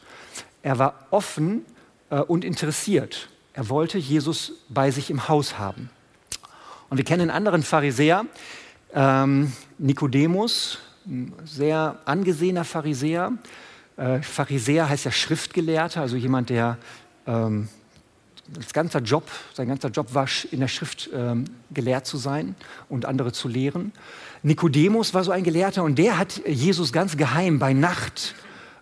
Er 0.61 0.79
war 0.79 1.07
offen 1.11 1.65
äh, 2.09 2.19
und 2.19 2.43
interessiert. 2.43 3.29
Er 3.53 3.69
wollte 3.69 3.97
Jesus 3.97 4.53
bei 4.69 4.91
sich 4.91 5.09
im 5.09 5.27
Haus 5.27 5.57
haben. 5.57 5.89
Und 6.89 6.97
wir 6.97 7.05
kennen 7.05 7.23
einen 7.23 7.31
anderen 7.31 7.63
Pharisäer, 7.63 8.25
ähm, 8.93 9.53
Nikodemus, 9.77 10.79
ein 11.05 11.33
sehr 11.45 11.99
angesehener 12.05 12.65
Pharisäer. 12.65 13.33
Äh, 13.97 14.21
Pharisäer 14.21 14.89
heißt 14.89 15.05
ja 15.05 15.11
Schriftgelehrter, 15.11 16.01
also 16.01 16.15
jemand, 16.15 16.49
der 16.49 16.77
ähm, 17.27 17.69
das 18.53 18.73
ganze 18.73 18.97
Job, 18.99 19.29
sein 19.53 19.67
ganzer 19.67 19.89
Job 19.89 20.13
war, 20.13 20.27
in 20.51 20.59
der 20.59 20.67
Schrift 20.67 21.09
ähm, 21.13 21.45
gelehrt 21.71 22.07
zu 22.07 22.17
sein 22.17 22.55
und 22.89 23.05
andere 23.05 23.31
zu 23.31 23.47
lehren. 23.47 23.91
Nikodemus 24.41 25.13
war 25.13 25.23
so 25.23 25.31
ein 25.31 25.43
Gelehrter 25.43 25.83
und 25.83 25.97
der 25.99 26.17
hat 26.17 26.41
Jesus 26.47 26.91
ganz 26.91 27.17
geheim 27.17 27.59
bei 27.59 27.73
Nacht 27.73 28.35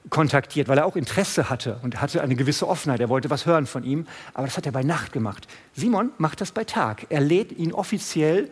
kontaktiert, 0.10 0.68
weil 0.68 0.78
er 0.78 0.86
auch 0.86 0.96
Interesse 0.96 1.50
hatte 1.50 1.80
und 1.84 2.02
hatte 2.02 2.22
eine 2.22 2.36
gewisse 2.36 2.68
Offenheit. 2.68 3.00
Er 3.00 3.10
wollte 3.10 3.30
was 3.30 3.46
hören 3.46 3.66
von 3.66 3.84
ihm, 3.84 4.08
aber 4.34 4.48
das 4.48 4.58
hat 4.58 4.66
er 4.66 4.72
bei 4.72 4.84
Nacht 4.84 5.12
gemacht. 5.12 5.48
Simon 5.76 6.12
macht 6.18 6.42
das 6.42 6.52
bei 6.52 6.64
Tag. 6.64 7.08
Er 7.10 7.22
lädt 7.22 7.52
ihn 7.52 7.74
offiziell 7.74 8.50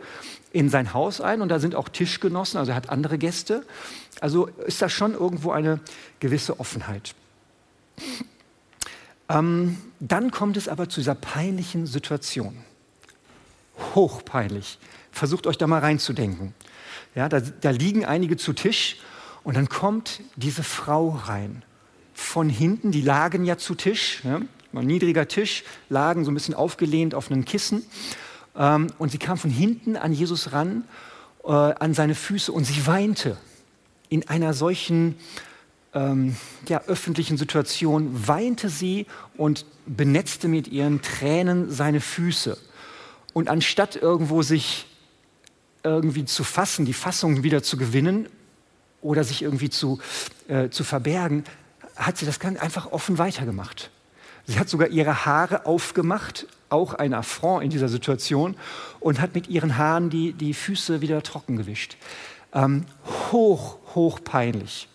in 0.51 0.69
sein 0.69 0.93
Haus 0.93 1.21
ein 1.21 1.41
und 1.41 1.49
da 1.49 1.59
sind 1.59 1.75
auch 1.75 1.89
Tischgenossen, 1.89 2.57
also 2.57 2.71
er 2.71 2.75
hat 2.75 2.89
andere 2.89 3.17
Gäste. 3.17 3.65
Also 4.21 4.45
ist 4.45 4.81
da 4.81 4.89
schon 4.89 5.13
irgendwo 5.13 5.51
eine 5.51 5.79
gewisse 6.19 6.59
Offenheit. 6.59 7.13
Ähm, 9.29 9.77
dann 9.99 10.31
kommt 10.31 10.57
es 10.57 10.67
aber 10.67 10.89
zu 10.89 10.99
dieser 10.99 11.15
peinlichen 11.15 11.85
Situation. 11.85 12.55
Hochpeinlich. 13.95 14.79
Versucht 15.11 15.47
euch 15.47 15.57
da 15.57 15.67
mal 15.67 15.79
reinzudenken. 15.79 16.53
Ja, 17.15 17.29
da, 17.29 17.39
da 17.39 17.69
liegen 17.69 18.05
einige 18.05 18.37
zu 18.37 18.53
Tisch 18.53 18.97
und 19.45 19.55
dann 19.55 19.69
kommt 19.69 20.21
diese 20.35 20.63
Frau 20.63 21.09
rein. 21.09 21.63
Von 22.15 22.49
hinten, 22.49 22.91
die 22.91 23.01
lagen 23.01 23.45
ja 23.45 23.57
zu 23.57 23.75
Tisch, 23.75 24.21
ja, 24.23 24.41
ein 24.73 24.87
niedriger 24.87 25.27
Tisch, 25.27 25.63
lagen 25.87 26.25
so 26.25 26.31
ein 26.31 26.33
bisschen 26.33 26.55
aufgelehnt 26.55 27.13
auf 27.13 27.31
einem 27.31 27.45
Kissen. 27.45 27.85
Ähm, 28.57 28.87
und 28.97 29.11
sie 29.11 29.19
kam 29.19 29.37
von 29.37 29.51
hinten 29.51 29.95
an 29.97 30.11
Jesus 30.11 30.51
ran, 30.51 30.83
äh, 31.45 31.51
an 31.51 31.93
seine 31.93 32.15
Füße 32.15 32.51
und 32.51 32.65
sie 32.65 32.87
weinte. 32.87 33.37
In 34.09 34.27
einer 34.27 34.53
solchen 34.53 35.15
ähm, 35.93 36.35
ja, 36.67 36.81
öffentlichen 36.87 37.37
Situation 37.37 38.27
weinte 38.27 38.67
sie 38.67 39.05
und 39.37 39.65
benetzte 39.85 40.47
mit 40.47 40.67
ihren 40.67 41.03
Tränen 41.03 41.69
seine 41.69 42.01
Füße. 42.01 42.57
Und 43.33 43.47
anstatt 43.47 43.95
irgendwo 43.95 44.41
sich 44.41 44.87
irgendwie 45.83 46.25
zu 46.25 46.43
fassen, 46.43 46.85
die 46.85 46.93
Fassung 46.93 47.43
wieder 47.43 47.61
zu 47.61 47.77
gewinnen 47.77 48.27
oder 49.05 49.23
sich 49.23 49.43
irgendwie 49.43 49.69
zu, 49.69 49.99
äh, 50.47 50.69
zu 50.69 50.83
verbergen, 50.83 51.43
hat 51.95 52.17
sie 52.17 52.25
das 52.25 52.39
ganz 52.39 52.59
einfach 52.59 52.91
offen 52.91 53.17
weitergemacht. 53.17 53.91
Sie 54.47 54.59
hat 54.59 54.67
sogar 54.67 54.89
ihre 54.89 55.25
Haare 55.25 55.65
aufgemacht, 55.65 56.47
auch 56.69 56.93
ein 56.93 57.13
Affront 57.13 57.63
in 57.63 57.69
dieser 57.69 57.87
Situation, 57.87 58.55
und 58.99 59.21
hat 59.21 59.33
mit 59.33 59.47
ihren 59.47 59.77
Haaren 59.77 60.09
die, 60.09 60.33
die 60.33 60.53
Füße 60.53 61.01
wieder 61.01 61.21
trocken 61.23 61.55
gewischt. 61.57 61.97
Ähm, 62.53 62.85
hoch, 63.31 63.77
hoch 63.93 64.19
peinlich. 64.23 64.87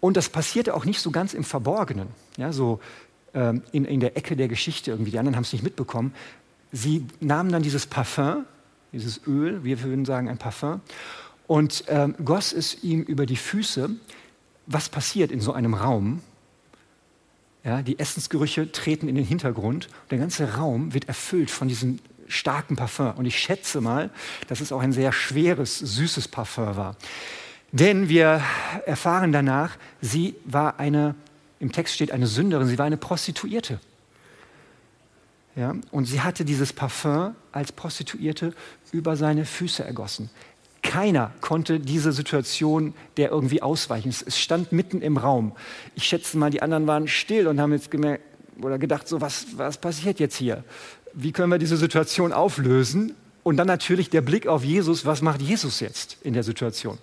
Und 0.00 0.16
das 0.16 0.28
passierte 0.28 0.74
auch 0.74 0.84
nicht 0.84 1.00
so 1.00 1.10
ganz 1.10 1.34
im 1.34 1.44
Verborgenen, 1.44 2.08
ja, 2.36 2.52
so 2.52 2.80
ähm, 3.34 3.62
in, 3.72 3.84
in 3.84 4.00
der 4.00 4.16
Ecke 4.16 4.36
der 4.36 4.48
Geschichte 4.48 4.90
irgendwie. 4.90 5.10
Die 5.10 5.18
anderen 5.18 5.36
haben 5.36 5.44
es 5.44 5.52
nicht 5.52 5.62
mitbekommen. 5.62 6.14
Sie 6.72 7.06
nahmen 7.20 7.52
dann 7.52 7.62
dieses 7.62 7.86
Parfum, 7.86 8.44
dieses 8.92 9.20
Öl, 9.26 9.62
wir 9.62 9.82
würden 9.82 10.04
sagen 10.04 10.28
ein 10.28 10.38
Parfum, 10.38 10.80
und 11.50 11.82
ähm, 11.88 12.14
goss 12.24 12.52
es 12.52 12.84
ihm 12.84 13.02
über 13.02 13.26
die 13.26 13.34
Füße. 13.34 13.90
Was 14.66 14.88
passiert 14.88 15.32
in 15.32 15.40
so 15.40 15.52
einem 15.52 15.74
Raum? 15.74 16.22
Ja, 17.64 17.82
die 17.82 17.98
Essensgerüche 17.98 18.70
treten 18.70 19.08
in 19.08 19.16
den 19.16 19.24
Hintergrund. 19.24 19.88
Der 20.12 20.18
ganze 20.18 20.54
Raum 20.54 20.94
wird 20.94 21.08
erfüllt 21.08 21.50
von 21.50 21.66
diesem 21.66 21.98
starken 22.28 22.76
Parfum. 22.76 23.14
Und 23.16 23.26
ich 23.26 23.36
schätze 23.36 23.80
mal, 23.80 24.10
dass 24.46 24.60
es 24.60 24.70
auch 24.70 24.80
ein 24.80 24.92
sehr 24.92 25.10
schweres, 25.10 25.76
süßes 25.76 26.28
Parfum 26.28 26.76
war. 26.76 26.94
Denn 27.72 28.08
wir 28.08 28.40
erfahren 28.86 29.32
danach, 29.32 29.76
sie 30.00 30.36
war 30.44 30.78
eine, 30.78 31.16
im 31.58 31.72
Text 31.72 31.96
steht 31.96 32.12
eine 32.12 32.28
Sünderin, 32.28 32.68
sie 32.68 32.78
war 32.78 32.86
eine 32.86 32.96
Prostituierte. 32.96 33.80
Ja, 35.56 35.74
und 35.90 36.04
sie 36.04 36.20
hatte 36.20 36.44
dieses 36.44 36.72
Parfum 36.72 37.34
als 37.50 37.72
Prostituierte 37.72 38.54
über 38.92 39.16
seine 39.16 39.44
Füße 39.44 39.82
ergossen. 39.82 40.30
Keiner 40.82 41.32
konnte 41.40 41.78
diese 41.78 42.12
Situation 42.12 42.94
der 43.16 43.30
irgendwie 43.30 43.62
ausweichen. 43.62 44.08
Es 44.08 44.38
stand 44.38 44.72
mitten 44.72 45.02
im 45.02 45.16
Raum. 45.16 45.52
Ich 45.94 46.04
schätze 46.04 46.38
mal, 46.38 46.50
die 46.50 46.62
anderen 46.62 46.86
waren 46.86 47.06
still 47.06 47.46
und 47.48 47.60
haben 47.60 47.72
jetzt 47.72 47.90
gemerkt 47.90 48.24
oder 48.62 48.78
gedacht, 48.78 49.08
so 49.08 49.20
was, 49.20 49.46
was 49.56 49.78
passiert 49.78 50.20
jetzt 50.20 50.36
hier? 50.36 50.64
Wie 51.12 51.32
können 51.32 51.50
wir 51.50 51.58
diese 51.58 51.76
Situation 51.76 52.32
auflösen? 52.32 53.14
Und 53.42 53.56
dann 53.56 53.66
natürlich 53.66 54.10
der 54.10 54.20
Blick 54.20 54.46
auf 54.46 54.64
Jesus, 54.64 55.06
was 55.06 55.22
macht 55.22 55.40
Jesus 55.40 55.80
jetzt 55.80 56.18
in 56.22 56.34
der 56.34 56.42
Situation? 56.42 56.98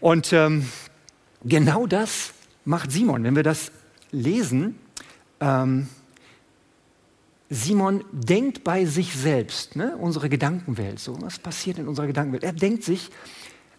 Und 0.00 0.32
ähm, 0.32 0.66
genau 1.44 1.86
das 1.86 2.32
macht 2.64 2.92
Simon. 2.92 3.24
Wenn 3.24 3.36
wir 3.36 3.44
das 3.44 3.70
lesen, 4.10 4.78
ähm, 5.40 5.88
Simon 7.50 8.04
denkt 8.12 8.62
bei 8.62 8.84
sich 8.84 9.14
selbst, 9.14 9.74
ne? 9.74 9.96
unsere 9.96 10.28
Gedankenwelt, 10.28 10.98
so 10.98 11.20
was 11.22 11.38
passiert 11.38 11.78
in 11.78 11.88
unserer 11.88 12.06
Gedankenwelt. 12.06 12.44
Er 12.44 12.52
denkt 12.52 12.84
sich, 12.84 13.10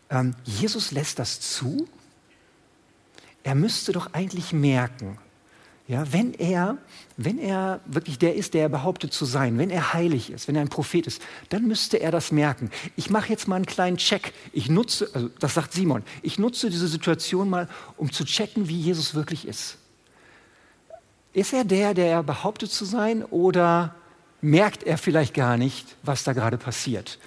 ähm, 0.09 0.35
Jesus 0.43 0.91
lässt 0.91 1.19
das 1.19 1.39
zu. 1.39 1.87
Er 3.43 3.55
müsste 3.55 3.91
doch 3.91 4.13
eigentlich 4.13 4.53
merken, 4.53 5.17
ja, 5.89 6.13
wenn 6.13 6.35
er, 6.35 6.77
wenn 7.17 7.39
er 7.39 7.79
wirklich 7.87 8.19
der 8.19 8.35
ist, 8.35 8.53
der 8.53 8.61
er 8.61 8.69
behauptet 8.69 9.11
zu 9.11 9.25
sein, 9.25 9.57
wenn 9.57 9.71
er 9.71 9.91
heilig 9.91 10.29
ist, 10.29 10.47
wenn 10.47 10.55
er 10.55 10.61
ein 10.61 10.69
Prophet 10.69 11.07
ist, 11.07 11.19
dann 11.49 11.67
müsste 11.67 11.99
er 11.99 12.11
das 12.11 12.31
merken. 12.31 12.69
Ich 12.95 13.09
mache 13.09 13.29
jetzt 13.29 13.47
mal 13.47 13.55
einen 13.55 13.65
kleinen 13.65 13.97
Check. 13.97 14.33
Ich 14.53 14.69
nutze, 14.69 15.09
also 15.13 15.29
das 15.39 15.55
sagt 15.55 15.73
Simon, 15.73 16.03
ich 16.21 16.37
nutze 16.37 16.69
diese 16.69 16.87
Situation 16.87 17.49
mal, 17.49 17.67
um 17.97 18.11
zu 18.11 18.23
checken, 18.23 18.69
wie 18.69 18.79
Jesus 18.79 19.15
wirklich 19.15 19.47
ist. 19.47 19.79
Ist 21.33 21.53
er 21.53 21.63
der, 21.63 21.93
der 21.93 22.07
er 22.07 22.23
behauptet 22.23 22.71
zu 22.71 22.85
sein, 22.85 23.23
oder 23.23 23.95
merkt 24.41 24.83
er 24.83 24.97
vielleicht 24.97 25.33
gar 25.33 25.57
nicht, 25.57 25.95
was 26.03 26.23
da 26.23 26.33
gerade 26.33 26.57
passiert? 26.57 27.19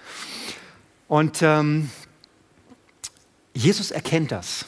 Und 1.09 1.43
ähm, 1.43 1.91
Jesus 3.55 3.91
erkennt 3.91 4.33
das. 4.33 4.67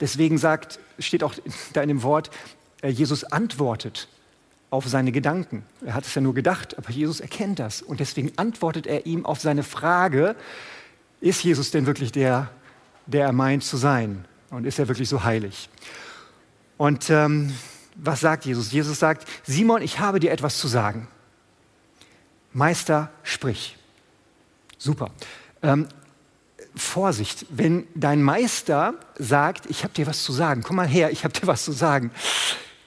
Deswegen 0.00 0.38
sagt, 0.38 0.78
steht 0.98 1.22
auch 1.22 1.34
da 1.72 1.82
in 1.82 1.88
dem 1.88 2.02
Wort, 2.02 2.30
äh, 2.82 2.88
Jesus 2.88 3.24
antwortet 3.24 4.08
auf 4.70 4.88
seine 4.88 5.12
Gedanken. 5.12 5.64
Er 5.86 5.94
hat 5.94 6.04
es 6.04 6.14
ja 6.14 6.20
nur 6.20 6.34
gedacht, 6.34 6.76
aber 6.76 6.90
Jesus 6.90 7.20
erkennt 7.20 7.60
das. 7.60 7.80
Und 7.80 8.00
deswegen 8.00 8.32
antwortet 8.36 8.86
er 8.86 9.06
ihm 9.06 9.24
auf 9.24 9.40
seine 9.40 9.62
Frage, 9.62 10.34
ist 11.20 11.44
Jesus 11.44 11.70
denn 11.70 11.86
wirklich 11.86 12.10
der, 12.10 12.50
der 13.06 13.26
er 13.26 13.32
meint 13.32 13.62
zu 13.62 13.76
sein? 13.76 14.24
Und 14.50 14.66
ist 14.66 14.78
er 14.78 14.88
wirklich 14.88 15.08
so 15.08 15.22
heilig? 15.22 15.68
Und 16.76 17.08
ähm, 17.08 17.54
was 17.94 18.20
sagt 18.20 18.44
Jesus? 18.44 18.72
Jesus 18.72 18.98
sagt, 18.98 19.26
Simon, 19.44 19.82
ich 19.82 20.00
habe 20.00 20.20
dir 20.20 20.32
etwas 20.32 20.58
zu 20.58 20.68
sagen. 20.68 21.08
Meister, 22.52 23.10
sprich. 23.22 23.76
Super. 24.78 25.10
Ähm, 25.62 25.88
Vorsicht, 26.76 27.46
wenn 27.50 27.86
dein 27.94 28.22
Meister 28.22 28.94
sagt, 29.18 29.66
ich 29.66 29.84
habe 29.84 29.94
dir 29.94 30.06
was 30.06 30.24
zu 30.24 30.32
sagen, 30.32 30.62
komm 30.62 30.76
mal 30.76 30.88
her, 30.88 31.10
ich 31.12 31.24
habe 31.24 31.32
dir 31.32 31.46
was 31.46 31.64
zu 31.64 31.72
sagen, 31.72 32.10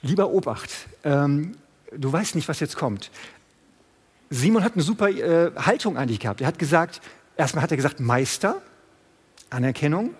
Lieber 0.01 0.29
Obacht, 0.29 0.69
ähm, 1.03 1.57
du 1.91 2.11
weißt 2.11 2.35
nicht, 2.35 2.47
was 2.47 2.59
jetzt 2.59 2.75
kommt. 2.75 3.09
Simon 4.29 4.63
hat 4.63 4.73
eine 4.73 4.83
super 4.83 5.09
äh, 5.09 5.51
Haltung 5.55 5.97
eigentlich 5.97 6.19
gehabt. 6.19 6.41
Er 6.41 6.47
hat 6.47 6.59
gesagt, 6.59 7.01
erstmal 7.35 7.63
hat 7.63 7.71
er 7.71 7.77
gesagt, 7.77 7.99
Meister, 7.99 8.61
Anerkennung. 9.49 10.13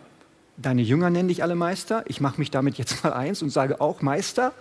Deine 0.58 0.82
Jünger 0.82 1.12
nennen 1.12 1.28
dich 1.28 1.44
alle 1.44 1.56
Meister. 1.56 2.04
Ich 2.08 2.20
mache 2.20 2.40
mich 2.40 2.50
damit 2.50 2.80
jetzt 2.80 3.04
mal 3.04 3.14
eins 3.14 3.44
und 3.44 3.52
sage 3.52 3.80
auch 3.80 4.02
Meister. 4.02 4.54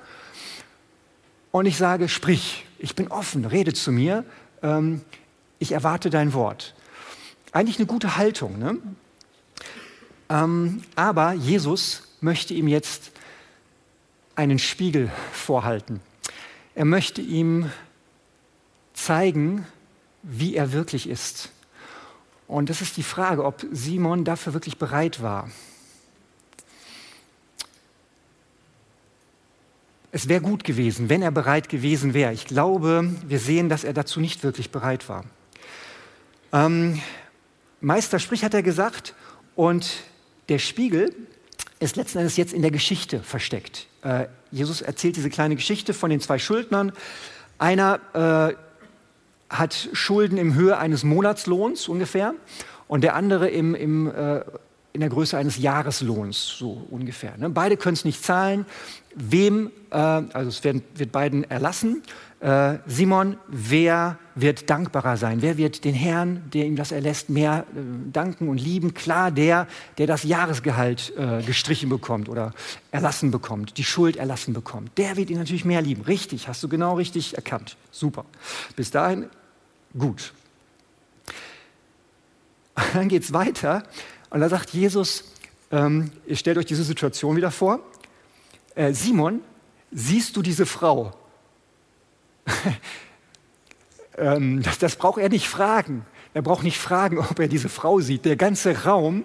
Und 1.52 1.64
ich 1.64 1.78
sage, 1.78 2.10
sprich, 2.10 2.66
ich 2.78 2.94
bin 2.94 3.08
offen, 3.08 3.46
rede 3.46 3.72
zu 3.72 3.92
mir. 3.92 4.24
Ähm, 4.62 5.00
ich 5.58 5.72
erwarte 5.72 6.10
dein 6.10 6.34
Wort. 6.34 6.74
Eigentlich 7.52 7.78
eine 7.78 7.86
gute 7.86 8.18
Haltung. 8.18 8.58
Ne? 8.58 8.76
Ähm, 10.28 10.82
aber 10.96 11.32
Jesus 11.32 12.02
möchte 12.20 12.52
ihm 12.52 12.68
jetzt 12.68 13.12
einen 14.34 14.58
Spiegel 14.58 15.10
vorhalten. 15.32 16.00
Er 16.74 16.84
möchte 16.84 17.22
ihm 17.22 17.70
zeigen, 18.92 19.66
wie 20.22 20.56
er 20.56 20.72
wirklich 20.72 21.08
ist. 21.08 21.50
Und 22.48 22.68
das 22.68 22.82
ist 22.82 22.98
die 22.98 23.02
Frage, 23.02 23.44
ob 23.46 23.64
Simon 23.72 24.24
dafür 24.24 24.52
wirklich 24.52 24.76
bereit 24.76 25.22
war. 25.22 25.48
Es 30.16 30.30
wäre 30.30 30.40
gut 30.40 30.64
gewesen, 30.64 31.10
wenn 31.10 31.20
er 31.20 31.30
bereit 31.30 31.68
gewesen 31.68 32.14
wäre. 32.14 32.32
Ich 32.32 32.46
glaube, 32.46 33.10
wir 33.28 33.38
sehen, 33.38 33.68
dass 33.68 33.84
er 33.84 33.92
dazu 33.92 34.18
nicht 34.18 34.42
wirklich 34.44 34.70
bereit 34.70 35.10
war. 35.10 35.26
Ähm, 36.54 37.02
Meister 37.82 38.18
sprich, 38.18 38.42
hat 38.42 38.54
er 38.54 38.62
gesagt, 38.62 39.14
und 39.56 40.04
der 40.48 40.58
Spiegel 40.58 41.14
ist 41.80 41.96
letzten 41.96 42.16
Endes 42.16 42.38
jetzt 42.38 42.54
in 42.54 42.62
der 42.62 42.70
Geschichte 42.70 43.20
versteckt. 43.20 43.88
Äh, 44.04 44.28
Jesus 44.50 44.80
erzählt 44.80 45.16
diese 45.16 45.28
kleine 45.28 45.54
Geschichte 45.54 45.92
von 45.92 46.08
den 46.08 46.22
zwei 46.22 46.38
Schuldnern. 46.38 46.92
Einer 47.58 48.00
äh, 48.14 49.54
hat 49.54 49.90
Schulden 49.92 50.38
in 50.38 50.54
Höhe 50.54 50.78
eines 50.78 51.04
Monatslohns 51.04 51.88
ungefähr 51.88 52.32
und 52.88 53.04
der 53.04 53.16
andere 53.16 53.50
im, 53.50 53.74
im, 53.74 54.06
äh, 54.06 54.40
in 54.96 55.00
der 55.00 55.10
Größe 55.10 55.36
eines 55.36 55.58
Jahreslohns, 55.58 56.56
so 56.58 56.86
ungefähr. 56.90 57.36
Ne? 57.36 57.50
Beide 57.50 57.76
können 57.76 57.94
es 57.94 58.04
nicht 58.04 58.24
zahlen. 58.24 58.64
Wem, 59.14 59.70
äh, 59.90 59.96
also 59.96 60.48
es 60.48 60.64
werden, 60.64 60.82
wird 60.94 61.12
beiden 61.12 61.44
erlassen. 61.44 62.02
Äh, 62.40 62.78
Simon, 62.86 63.36
wer 63.46 64.18
wird 64.34 64.68
dankbarer 64.70 65.18
sein? 65.18 65.42
Wer 65.42 65.58
wird 65.58 65.84
den 65.84 65.94
Herrn, 65.94 66.50
der 66.52 66.64
ihm 66.64 66.76
das 66.76 66.92
erlässt, 66.92 67.28
mehr 67.28 67.66
äh, 67.74 67.80
danken 68.10 68.48
und 68.48 68.58
lieben? 68.58 68.94
Klar, 68.94 69.30
der, 69.30 69.66
der 69.98 70.06
das 70.06 70.22
Jahresgehalt 70.22 71.12
äh, 71.16 71.42
gestrichen 71.42 71.90
bekommt 71.90 72.30
oder 72.30 72.54
erlassen 72.90 73.30
bekommt, 73.30 73.76
die 73.76 73.84
Schuld 73.84 74.16
erlassen 74.16 74.54
bekommt. 74.54 74.96
Der 74.96 75.16
wird 75.16 75.28
ihn 75.28 75.38
natürlich 75.38 75.66
mehr 75.66 75.82
lieben. 75.82 76.02
Richtig, 76.02 76.48
hast 76.48 76.62
du 76.62 76.68
genau 76.68 76.96
richtig 76.96 77.34
erkannt. 77.34 77.76
Super. 77.90 78.24
Bis 78.76 78.90
dahin 78.90 79.26
gut. 79.98 80.32
Dann 82.94 83.08
geht 83.08 83.24
es 83.24 83.32
weiter 83.32 83.82
und 84.36 84.42
da 84.42 84.50
sagt 84.50 84.74
Jesus, 84.74 85.24
ähm, 85.70 86.10
stellt 86.30 86.58
euch 86.58 86.66
diese 86.66 86.84
Situation 86.84 87.38
wieder 87.38 87.50
vor. 87.50 87.80
Äh, 88.74 88.92
Simon, 88.92 89.40
siehst 89.90 90.36
du 90.36 90.42
diese 90.42 90.66
Frau? 90.66 91.14
ähm, 94.18 94.62
das, 94.62 94.76
das 94.78 94.96
braucht 94.96 95.22
er 95.22 95.30
nicht 95.30 95.48
fragen. 95.48 96.04
Er 96.34 96.42
braucht 96.42 96.64
nicht 96.64 96.76
fragen, 96.76 97.18
ob 97.18 97.38
er 97.38 97.48
diese 97.48 97.70
Frau 97.70 98.00
sieht. 98.00 98.26
Der 98.26 98.36
ganze 98.36 98.84
Raum 98.84 99.24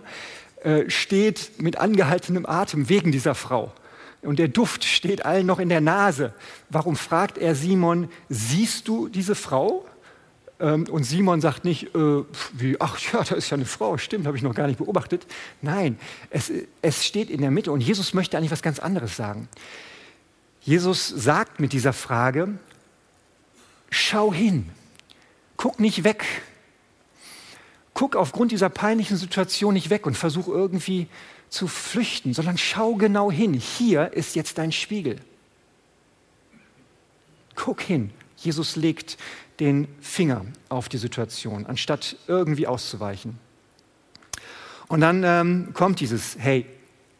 äh, 0.63 0.89
steht 0.89 1.61
mit 1.61 1.75
angehaltenem 1.75 2.45
Atem 2.45 2.87
wegen 2.87 3.11
dieser 3.11 3.35
Frau. 3.35 3.73
Und 4.21 4.39
der 4.39 4.47
Duft 4.47 4.85
steht 4.85 5.25
allen 5.25 5.45
noch 5.45 5.59
in 5.59 5.67
der 5.67 5.81
Nase. 5.81 6.33
Warum 6.69 6.95
fragt 6.95 7.37
er 7.37 7.53
Simon, 7.53 8.09
siehst 8.29 8.87
du 8.87 9.09
diese 9.09 9.35
Frau? 9.35 9.85
Ähm, 10.61 10.85
und 10.89 11.03
Simon 11.03 11.41
sagt 11.41 11.65
nicht, 11.65 11.95
äh, 11.95 12.23
wie, 12.53 12.79
ach 12.79 12.99
ja, 13.11 13.23
da 13.23 13.35
ist 13.35 13.49
ja 13.49 13.55
eine 13.55 13.65
Frau, 13.65 13.97
stimmt, 13.97 14.27
habe 14.27 14.37
ich 14.37 14.43
noch 14.43 14.53
gar 14.53 14.67
nicht 14.67 14.77
beobachtet. 14.77 15.25
Nein, 15.61 15.97
es, 16.29 16.51
es 16.81 17.05
steht 17.05 17.29
in 17.29 17.41
der 17.41 17.51
Mitte 17.51 17.71
und 17.71 17.81
Jesus 17.81 18.13
möchte 18.13 18.37
eigentlich 18.37 18.51
was 18.51 18.61
ganz 18.61 18.79
anderes 18.79 19.17
sagen. 19.17 19.49
Jesus 20.61 21.07
sagt 21.07 21.59
mit 21.59 21.73
dieser 21.73 21.93
Frage, 21.93 22.59
schau 23.89 24.31
hin, 24.31 24.69
guck 25.57 25.79
nicht 25.79 26.03
weg. 26.03 26.23
Guck 27.93 28.15
aufgrund 28.15 28.51
dieser 28.51 28.69
peinlichen 28.69 29.17
Situation 29.17 29.73
nicht 29.73 29.89
weg 29.89 30.05
und 30.05 30.15
versuch 30.15 30.47
irgendwie 30.47 31.07
zu 31.49 31.67
flüchten, 31.67 32.33
sondern 32.33 32.57
schau 32.57 32.95
genau 32.95 33.31
hin. 33.31 33.53
Hier 33.53 34.13
ist 34.13 34.35
jetzt 34.35 34.57
dein 34.57 34.71
Spiegel. 34.71 35.17
Guck 37.55 37.81
hin. 37.81 38.11
Jesus 38.43 38.75
legt 38.75 39.17
den 39.59 39.87
Finger 40.01 40.45
auf 40.69 40.89
die 40.89 40.97
Situation, 40.97 41.65
anstatt 41.65 42.15
irgendwie 42.27 42.67
auszuweichen. 42.67 43.37
Und 44.87 45.01
dann 45.01 45.23
ähm, 45.23 45.69
kommt 45.73 45.99
dieses, 45.99 46.35
hey, 46.37 46.65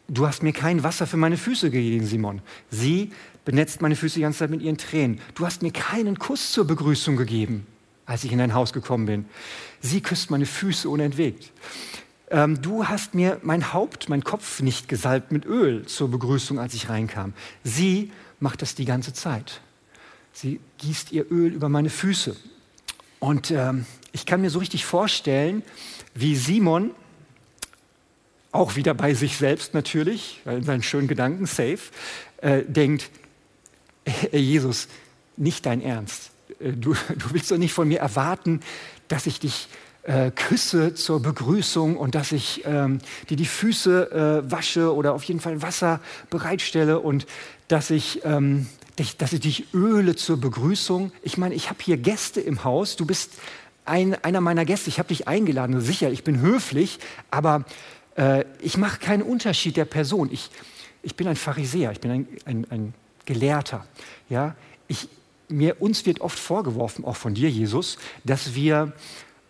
du 0.08 0.28
hast 0.28 0.44
mir 0.44 0.51
kein 0.51 0.84
Wasser 0.84 1.08
für 1.08 1.18
meine 1.18 1.38
Füße 1.38 1.70
gegeben, 1.72 2.06
Simon. 2.06 2.42
Sie 2.70 3.12
benetzt 3.46 3.82
meine 3.82 3.96
Füße 3.96 4.16
die 4.16 4.22
ganze 4.22 4.40
Zeit 4.40 4.50
mit 4.50 4.62
ihren 4.62 4.78
Tränen. 4.78 5.22
Du 5.36 5.46
hast 5.46 5.62
mir 5.62 5.72
keinen 5.72 6.20
Kuss 6.20 6.51
zur 6.51 6.66
Begrüßung 6.66 7.16
gegeben, 7.16 7.66
als 8.06 8.24
ich 8.24 8.32
in 8.32 8.40
dein 8.40 8.54
Haus 8.54 8.74
gekommen 8.74 9.06
bin. 9.06 9.25
Sie 9.80 10.01
küsst 10.01 10.32
meine 10.32 10.46
Füße 10.46 10.90
unentwegt. 10.90 11.51
Ähm, 12.30 12.62
du 12.62 12.88
hast 12.88 13.13
mir 13.13 13.40
mein 13.44 13.74
Haupt, 13.74 14.10
mein 14.10 14.24
Kopf 14.24 14.62
nicht 14.62 14.88
gesalbt 14.88 15.32
mit 15.32 15.46
Öl 15.46 15.86
zur 15.86 16.10
Begrüßung, 16.10 16.60
als 16.60 16.74
ich 16.74 16.90
reinkam. 16.90 17.34
Sie 17.63 18.12
macht 18.40 18.62
das 18.62 18.75
die 18.75 18.86
ganze 18.86 19.13
Zeit. 19.13 19.62
Sie 20.33 20.59
gießt 20.79 21.11
ihr 21.11 21.29
Öl 21.31 21.53
über 21.53 21.69
meine 21.69 21.89
Füße. 21.89 22.35
Und 23.19 23.51
ähm, 23.51 23.85
ich 24.11 24.25
kann 24.25 24.41
mir 24.41 24.50
so 24.50 24.59
richtig 24.59 24.85
vorstellen, 24.85 25.63
wie 26.15 26.35
Simon, 26.35 26.91
auch 28.51 28.75
wieder 28.75 28.93
bei 28.93 29.13
sich 29.13 29.38
selbst 29.38 29.73
natürlich, 29.73 30.41
in 30.45 30.63
seinen 30.63 30.83
schönen 30.83 31.07
Gedanken, 31.07 31.45
safe, 31.45 31.79
äh, 32.38 32.63
denkt, 32.63 33.09
Jesus, 34.31 34.88
nicht 35.38 35.65
dein 35.65 35.81
Ernst. 35.81 36.31
Äh, 36.59 36.73
du, 36.73 36.93
du, 37.17 37.31
willst 37.31 37.51
doch 37.51 37.57
nicht 37.57 37.73
von 37.73 37.88
mir 37.88 38.00
erwarten, 38.00 38.61
dass 39.07 39.25
ich 39.25 39.39
dich 39.39 39.67
äh, 40.03 40.31
küsse 40.31 40.95
zur 40.95 41.21
Begrüßung 41.21 41.95
und 41.95 42.15
dass 42.15 42.31
ich 42.31 42.63
ähm, 42.65 43.00
dir 43.29 43.38
die 43.38 43.45
Füße 43.45 44.43
äh, 44.45 44.51
wasche 44.51 44.93
oder 44.93 45.13
auf 45.13 45.23
jeden 45.23 45.39
Fall 45.39 45.61
Wasser 45.61 46.00
bereitstelle 46.29 47.00
und 47.00 47.27
dass 47.67 47.89
ich, 47.91 48.21
ähm, 48.25 48.67
dich, 49.01 49.17
dass 49.17 49.34
ich 49.34 49.41
dich 49.41 49.74
öle 49.74 50.15
zur 50.15 50.39
Begrüßung. 50.39 51.11
Ich 51.24 51.37
meine, 51.37 51.55
ich 51.55 51.70
habe 51.70 51.79
hier 51.83 51.98
Gäste 51.98 52.40
im 52.40 52.64
Haus. 52.64 52.96
Du 52.96 53.05
bist 53.05 53.33
ein, 53.83 54.16
einer 54.24 54.42
meiner 54.42 54.64
Gäste. 54.64 54.90
Ich 54.90 55.00
habe 55.00 55.09
dich 55.09 55.27
eingeladen. 55.27 55.81
Sicher, 55.81 56.11
ich 56.11 56.24
bin 56.24 56.40
höflich, 56.40 57.00
aber 57.29 57.66
äh, 58.16 58.46
ich 58.61 58.77
mache 58.77 59.00
keinen 59.00 59.24
Unterschied 59.24 59.75
der 59.75 59.85
Person. 59.85 60.29
Ich, 60.31 60.50
ich 61.03 61.16
bin 61.16 61.27
ein 61.27 61.35
Pharisäer. 61.35 61.92
Ich 61.92 62.00
bin 62.00 62.11
ein, 62.11 62.27
ein, 62.46 62.68
ein 62.70 62.94
Gelehrter. 63.25 63.85
Ja, 64.29 64.55
ich, 64.87 65.09
mir, 65.50 65.81
uns 65.81 66.05
wird 66.05 66.22
oft 66.22 66.40
vorgeworfen, 66.40 67.03
auch 67.03 67.16
von 67.16 67.33
dir, 67.33 67.50
Jesus, 67.50 67.98
dass 68.24 68.55
wir 68.55 68.94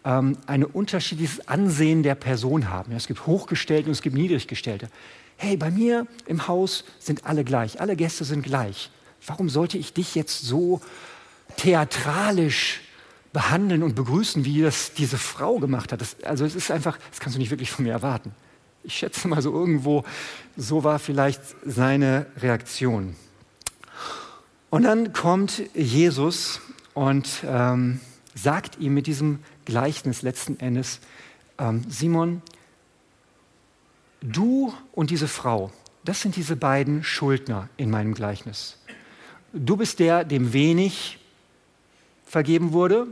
ähm, 0.04 0.38
ein 0.48 0.64
unterschiedliches 0.64 1.48
Ansehen 1.48 2.04
der 2.04 2.16
Person 2.16 2.70
haben. 2.70 2.92
Ja, 2.92 2.98
es 2.98 3.08
gibt 3.08 3.28
Hochgestellte 3.28 3.88
und 3.88 3.92
es 3.92 4.02
gibt 4.02 4.16
Niedriggestellte. 4.16 4.90
Hey, 5.38 5.58
bei 5.58 5.72
mir 5.72 6.08
im 6.26 6.48
Haus 6.48 6.84
sind 7.00 7.26
alle 7.26 7.44
gleich, 7.44 7.82
alle 7.82 7.96
Gäste 7.96 8.24
sind 8.24 8.44
gleich. 8.44 8.90
Warum 9.26 9.50
sollte 9.50 9.78
ich 9.78 9.94
dich 9.94 10.16
jetzt 10.16 10.42
so 10.42 10.82
theatralisch 11.58 12.82
behandeln 13.34 13.84
und 13.84 13.96
begrüßen, 13.96 14.46
wie 14.46 14.62
das 14.62 14.94
diese 14.94 15.18
Frau 15.18 15.60
gemacht 15.60 15.92
hat? 15.92 16.02
Das, 16.02 16.22
also 16.24 16.46
es 16.46 16.56
ist 16.56 16.72
einfach, 16.72 16.98
das 17.10 17.20
kannst 17.20 17.36
du 17.36 17.40
nicht 17.40 17.52
wirklich 17.52 17.72
von 17.72 17.86
mir 17.86 17.92
erwarten. 17.92 18.34
Ich 18.84 18.96
schätze 18.96 19.28
mal 19.28 19.42
so 19.42 19.52
irgendwo, 19.54 20.04
so 20.58 20.84
war 20.84 20.98
vielleicht 20.98 21.42
seine 21.66 22.26
Reaktion. 22.38 23.16
Und 24.72 24.84
dann 24.84 25.14
kommt 25.14 25.62
Jesus 25.76 26.62
und 26.94 27.30
ähm, 27.46 28.00
sagt 28.34 28.80
ihm 28.80 28.94
mit 28.94 29.06
diesem 29.06 29.40
Gleichnis 29.66 30.22
letzten 30.22 30.60
Endes, 30.60 31.00
ähm, 31.58 31.84
Simon, 31.88 32.42
du 34.22 34.74
und 34.94 35.10
diese 35.10 35.28
Frau, 35.28 35.72
das 36.04 36.22
sind 36.22 36.36
diese 36.36 36.56
beiden 36.56 37.04
Schuldner 37.04 37.70
in 37.78 37.90
meinem 37.90 38.14
Gleichnis. 38.14 38.78
Du 39.54 39.76
bist 39.76 40.00
der, 40.00 40.24
dem 40.24 40.54
wenig 40.54 41.20
vergeben 42.26 42.72
wurde 42.72 43.08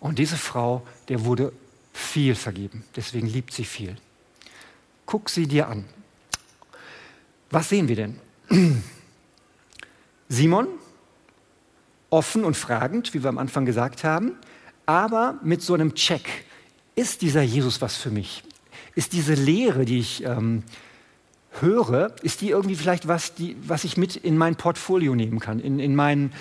und 0.00 0.18
diese 0.18 0.36
Frau, 0.36 0.86
der 1.08 1.24
wurde 1.24 1.52
viel 1.92 2.34
vergeben. 2.34 2.84
Deswegen 2.96 3.26
liebt 3.26 3.52
sie 3.52 3.64
viel. 3.64 3.96
Guck 5.06 5.28
sie 5.28 5.46
dir 5.46 5.68
an. 5.68 5.84
Was 7.50 7.68
sehen 7.68 7.88
wir 7.88 7.96
denn? 7.96 8.18
Simon 10.28 10.68
offen 12.10 12.44
und 12.44 12.56
fragend, 12.56 13.12
wie 13.12 13.22
wir 13.22 13.28
am 13.28 13.38
Anfang 13.38 13.66
gesagt 13.66 14.04
haben, 14.04 14.36
aber 14.86 15.38
mit 15.42 15.62
so 15.62 15.74
einem 15.74 15.94
Check. 15.94 16.44
Ist 16.94 17.22
dieser 17.22 17.42
Jesus 17.42 17.80
was 17.80 17.96
für 17.96 18.10
mich? 18.10 18.44
Ist 18.94 19.12
diese 19.12 19.34
Lehre, 19.34 19.84
die 19.84 19.98
ich 19.98 20.24
ähm, 20.24 20.62
höre, 21.60 22.12
ist 22.22 22.40
die 22.40 22.50
irgendwie 22.50 22.74
vielleicht 22.74 23.08
was, 23.08 23.34
die, 23.34 23.56
was 23.66 23.84
ich 23.84 23.96
mit 23.96 24.16
in 24.16 24.36
mein 24.36 24.56
Portfolio 24.56 25.14
nehmen 25.14 25.40
kann, 25.40 25.60
in, 25.60 25.78
in, 25.78 25.94
mein, 25.94 26.32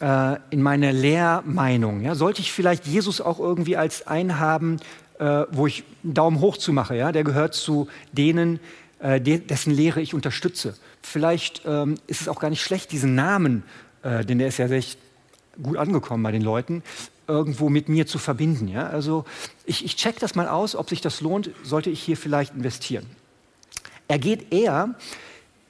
äh, 0.00 0.36
in 0.50 0.62
meine 0.62 0.92
Lehrmeinung? 0.92 2.02
Ja? 2.02 2.14
Sollte 2.14 2.40
ich 2.40 2.52
vielleicht 2.52 2.86
Jesus 2.86 3.20
auch 3.20 3.38
irgendwie 3.38 3.76
als 3.76 4.06
einen 4.06 4.38
haben, 4.38 4.78
äh, 5.18 5.44
wo 5.50 5.66
ich 5.66 5.84
einen 6.04 6.14
Daumen 6.14 6.40
hoch 6.40 6.56
zu 6.56 6.72
mache? 6.72 6.96
Ja? 6.96 7.12
Der 7.12 7.24
gehört 7.24 7.54
zu 7.54 7.88
denen, 8.12 8.60
äh, 9.00 9.20
dessen 9.20 9.72
Lehre 9.72 10.00
ich 10.00 10.14
unterstütze. 10.14 10.76
Vielleicht 11.02 11.62
ähm, 11.66 11.96
ist 12.06 12.20
es 12.20 12.28
auch 12.28 12.38
gar 12.38 12.50
nicht 12.50 12.62
schlecht, 12.62 12.92
diesen 12.92 13.14
Namen 13.14 13.64
äh, 14.02 14.24
denn 14.24 14.38
der 14.38 14.48
ist 14.48 14.58
ja 14.58 14.68
echt 14.68 14.98
gut 15.62 15.76
angekommen 15.76 16.22
bei 16.22 16.32
den 16.32 16.42
Leuten, 16.42 16.82
irgendwo 17.26 17.68
mit 17.68 17.88
mir 17.88 18.06
zu 18.06 18.18
verbinden. 18.18 18.68
Ja? 18.68 18.88
Also 18.88 19.24
ich, 19.64 19.84
ich 19.84 19.96
check 19.96 20.18
das 20.18 20.34
mal 20.34 20.48
aus, 20.48 20.74
ob 20.74 20.88
sich 20.88 21.00
das 21.00 21.20
lohnt, 21.20 21.50
sollte 21.62 21.90
ich 21.90 22.02
hier 22.02 22.16
vielleicht 22.16 22.54
investieren. 22.54 23.06
Er 24.08 24.18
geht 24.18 24.52
eher 24.52 24.94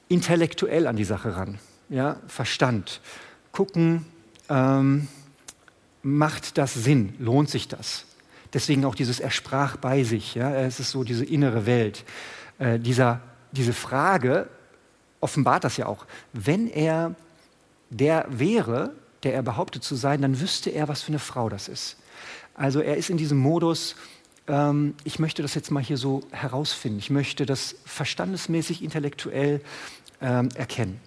intellektuell 0.09 0.87
an 0.87 0.95
die 0.95 1.03
Sache 1.03 1.35
ran, 1.35 1.59
ja? 1.89 2.17
Verstand, 2.27 3.01
gucken, 3.51 4.05
ähm, 4.49 5.07
macht 6.01 6.57
das 6.57 6.73
Sinn, 6.73 7.15
lohnt 7.19 7.49
sich 7.49 7.67
das? 7.67 8.05
Deswegen 8.53 8.85
auch 8.85 8.95
dieses 8.95 9.19
Er 9.19 9.31
sprach 9.31 9.77
bei 9.77 10.03
sich, 10.03 10.35
ja? 10.35 10.53
es 10.55 10.79
ist 10.79 10.91
so 10.91 11.03
diese 11.03 11.25
innere 11.25 11.65
Welt. 11.65 12.03
Äh, 12.59 12.79
dieser, 12.79 13.21
diese 13.51 13.73
Frage 13.73 14.47
offenbart 15.21 15.63
das 15.63 15.77
ja 15.77 15.87
auch. 15.87 16.05
Wenn 16.33 16.67
er 16.67 17.15
der 17.89 18.25
wäre, 18.29 18.91
der 19.23 19.33
er 19.33 19.41
behauptet 19.41 19.83
zu 19.83 19.95
sein, 19.95 20.21
dann 20.21 20.39
wüsste 20.39 20.69
er, 20.69 20.87
was 20.87 21.01
für 21.01 21.09
eine 21.09 21.19
Frau 21.19 21.49
das 21.49 21.67
ist. 21.67 21.97
Also 22.55 22.81
er 22.81 22.97
ist 22.97 23.09
in 23.09 23.17
diesem 23.17 23.37
Modus, 23.37 23.95
ähm, 24.47 24.95
ich 25.03 25.19
möchte 25.19 25.41
das 25.41 25.55
jetzt 25.55 25.71
mal 25.71 25.83
hier 25.83 25.97
so 25.97 26.21
herausfinden. 26.31 26.99
Ich 26.99 27.09
möchte 27.09 27.45
das 27.45 27.75
verstandesmäßig, 27.85 28.83
intellektuell 28.83 29.61
ähm, 30.21 30.49
erkennen. 30.55 30.99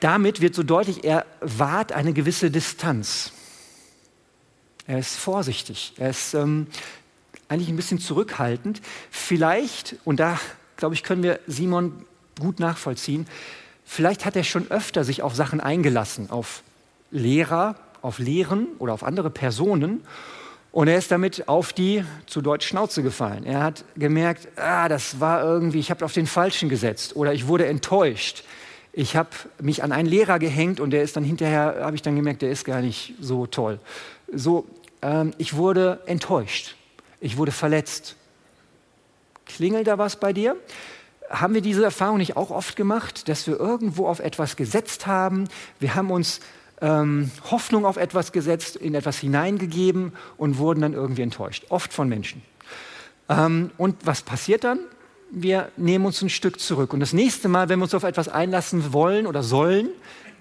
Damit 0.00 0.40
wird 0.40 0.54
so 0.54 0.62
deutlich, 0.62 1.04
er 1.04 1.24
wahrt 1.40 1.92
eine 1.92 2.12
gewisse 2.12 2.50
Distanz. 2.50 3.32
Er 4.86 4.98
ist 4.98 5.16
vorsichtig. 5.16 5.94
Er 5.96 6.10
ist 6.10 6.34
ähm, 6.34 6.68
eigentlich 7.48 7.68
ein 7.68 7.76
bisschen 7.76 7.98
zurückhaltend. 7.98 8.80
Vielleicht, 9.10 9.96
und 10.04 10.20
da 10.20 10.38
glaube 10.76 10.94
ich, 10.94 11.02
können 11.02 11.22
wir 11.22 11.40
Simon 11.46 12.04
gut 12.38 12.60
nachvollziehen, 12.60 13.26
vielleicht 13.84 14.24
hat 14.24 14.36
er 14.36 14.44
schon 14.44 14.70
öfter 14.70 15.04
sich 15.04 15.22
auf 15.22 15.34
Sachen 15.34 15.60
eingelassen, 15.60 16.30
auf 16.30 16.62
Lehrer, 17.10 17.76
auf 18.02 18.18
Lehren 18.18 18.68
oder 18.78 18.92
auf 18.92 19.02
andere 19.02 19.30
Personen. 19.30 20.02
Und 20.76 20.88
er 20.88 20.98
ist 20.98 21.10
damit 21.10 21.48
auf 21.48 21.72
die, 21.72 22.04
zu 22.26 22.42
Deutsch, 22.42 22.66
Schnauze 22.66 23.02
gefallen. 23.02 23.46
Er 23.46 23.62
hat 23.62 23.82
gemerkt, 23.96 24.46
ah, 24.56 24.90
das 24.90 25.20
war 25.20 25.42
irgendwie, 25.42 25.78
ich 25.78 25.90
habe 25.90 26.04
auf 26.04 26.12
den 26.12 26.26
Falschen 26.26 26.68
gesetzt 26.68 27.16
oder 27.16 27.32
ich 27.32 27.48
wurde 27.48 27.64
enttäuscht. 27.64 28.44
Ich 28.92 29.16
habe 29.16 29.30
mich 29.58 29.82
an 29.82 29.90
einen 29.90 30.06
Lehrer 30.06 30.38
gehängt 30.38 30.78
und 30.78 30.90
der 30.90 31.02
ist 31.02 31.16
dann 31.16 31.24
hinterher, 31.24 31.76
habe 31.80 31.96
ich 31.96 32.02
dann 32.02 32.14
gemerkt, 32.14 32.42
der 32.42 32.50
ist 32.50 32.66
gar 32.66 32.82
nicht 32.82 33.14
so 33.22 33.46
toll. 33.46 33.80
So, 34.30 34.66
ähm, 35.00 35.32
ich 35.38 35.56
wurde 35.56 36.00
enttäuscht. 36.04 36.76
Ich 37.20 37.38
wurde 37.38 37.52
verletzt. 37.52 38.14
Klingelt 39.46 39.86
da 39.86 39.96
was 39.96 40.16
bei 40.16 40.34
dir? 40.34 40.56
Haben 41.30 41.54
wir 41.54 41.62
diese 41.62 41.84
Erfahrung 41.84 42.18
nicht 42.18 42.36
auch 42.36 42.50
oft 42.50 42.76
gemacht, 42.76 43.30
dass 43.30 43.46
wir 43.46 43.58
irgendwo 43.58 44.06
auf 44.08 44.20
etwas 44.20 44.56
gesetzt 44.56 45.06
haben? 45.06 45.48
Wir 45.80 45.94
haben 45.94 46.10
uns 46.10 46.40
ähm, 46.80 47.30
Hoffnung 47.50 47.84
auf 47.84 47.96
etwas 47.96 48.32
gesetzt, 48.32 48.76
in 48.76 48.94
etwas 48.94 49.18
hineingegeben 49.18 50.12
und 50.36 50.58
wurden 50.58 50.80
dann 50.80 50.92
irgendwie 50.92 51.22
enttäuscht. 51.22 51.64
Oft 51.68 51.92
von 51.92 52.08
Menschen. 52.08 52.42
Ähm, 53.28 53.70
und 53.78 53.96
was 54.04 54.22
passiert 54.22 54.64
dann? 54.64 54.80
Wir 55.30 55.70
nehmen 55.76 56.06
uns 56.06 56.22
ein 56.22 56.28
Stück 56.28 56.60
zurück. 56.60 56.92
Und 56.92 57.00
das 57.00 57.12
nächste 57.12 57.48
Mal, 57.48 57.68
wenn 57.68 57.78
wir 57.78 57.84
uns 57.84 57.94
auf 57.94 58.04
etwas 58.04 58.28
einlassen 58.28 58.92
wollen 58.92 59.26
oder 59.26 59.42
sollen, 59.42 59.88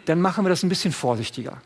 dann 0.05 0.21
machen 0.21 0.45
wir 0.45 0.49
das 0.49 0.63
ein 0.63 0.69
bisschen 0.69 0.91
vorsichtiger. 0.91 1.61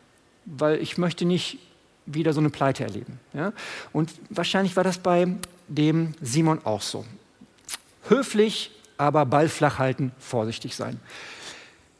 Weil 0.46 0.80
ich 0.80 0.96
möchte 0.96 1.24
nicht 1.24 1.58
wieder 2.06 2.32
so 2.32 2.40
eine 2.40 2.50
Pleite 2.50 2.84
erleben. 2.84 3.20
Ja? 3.34 3.52
Und 3.92 4.10
wahrscheinlich 4.30 4.76
war 4.76 4.84
das 4.84 4.98
bei 4.98 5.26
dem 5.68 6.14
Simon 6.20 6.60
auch 6.64 6.82
so. 6.82 7.04
Höflich, 8.08 8.72
aber 8.96 9.26
Ball 9.26 9.48
flach 9.48 9.78
halten, 9.78 10.12
vorsichtig 10.18 10.74
sein. 10.74 10.98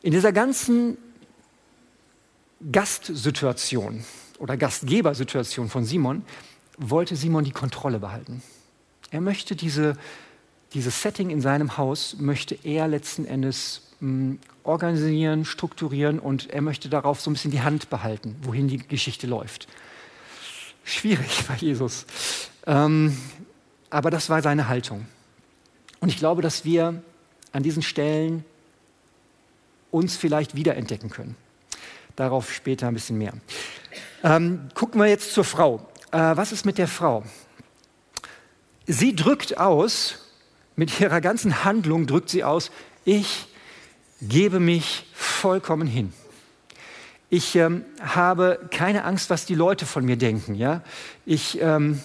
In 0.03 0.13
dieser 0.13 0.33
ganzen 0.33 0.97
Gastsituation 2.73 4.05
oder 4.39 4.57
Gastgebersituation 4.57 5.69
von 5.69 5.85
Simon 5.85 6.25
wollte 6.77 7.17
Simon 7.17 7.45
die 7.45 7.53
Kontrolle 7.53 7.99
behalten. 7.99 8.43
Er 9.11 9.21
möchte 9.21 9.57
diese, 9.57 9.97
dieses 10.75 11.03
Setting 11.03 11.31
in 11.31 11.41
seinem 11.41 11.77
Haus, 11.77 12.17
möchte 12.19 12.57
er 12.63 12.89
letzten 12.89 13.25
Endes 13.25 13.83
mh, 14.01 14.09
hm, 14.09 14.39
organisieren, 14.63 15.45
strukturieren 15.45 16.19
und 16.19 16.51
er 16.51 16.61
möchte 16.61 16.89
darauf 16.89 17.21
so 17.21 17.31
ein 17.31 17.33
bisschen 17.33 17.51
die 17.51 17.63
Hand 17.63 17.89
behalten, 17.91 18.37
wohin 18.43 18.69
die 18.69 18.79
Geschichte 18.79 19.27
läuft. 19.27 19.67
Schwierig 20.85 21.45
bei 21.49 21.57
Jesus. 21.57 22.07
Ähm, 22.67 23.17
aber 23.89 24.11
das 24.11 24.29
war 24.29 24.43
seine 24.43 24.69
Haltung. 24.69 25.07
Und 26.01 26.11
ich 26.11 26.19
glaube, 26.19 26.43
dass 26.43 26.65
wir 26.65 27.03
an 27.53 27.63
diesen 27.63 27.83
Stellen 27.83 28.45
uns 29.91 30.17
vielleicht 30.17 30.55
wiederentdecken 30.55 31.11
können. 31.11 31.37
Darauf 32.21 32.53
später 32.53 32.87
ein 32.87 32.93
bisschen 32.93 33.17
mehr. 33.17 33.33
Ähm, 34.23 34.69
gucken 34.75 35.01
wir 35.01 35.09
jetzt 35.09 35.33
zur 35.33 35.43
Frau. 35.43 35.89
Äh, 36.13 36.19
was 36.19 36.53
ist 36.53 36.67
mit 36.67 36.77
der 36.77 36.87
Frau? 36.87 37.25
Sie 38.87 39.17
drückt 39.17 39.57
aus, 39.57 40.19
mit 40.77 41.01
ihrer 41.01 41.23
ganzen 41.23 41.65
Handlung 41.65 42.07
drückt 42.07 42.29
sie 42.29 42.45
aus, 42.45 42.71
ich 43.07 43.47
gebe 44.21 44.61
mich 44.61 45.07
vollkommen 45.15 45.89
hin. 45.89 46.13
Ich 47.31 47.57
ähm, 47.57 47.87
habe 48.03 48.69
keine 48.71 49.05
Angst, 49.05 49.31
was 49.31 49.47
die 49.47 49.55
Leute 49.55 49.87
von 49.87 50.05
mir 50.05 50.19
denken. 50.19 50.55
Ja? 50.55 50.83
Ich 51.25 51.59
ähm, 51.63 52.03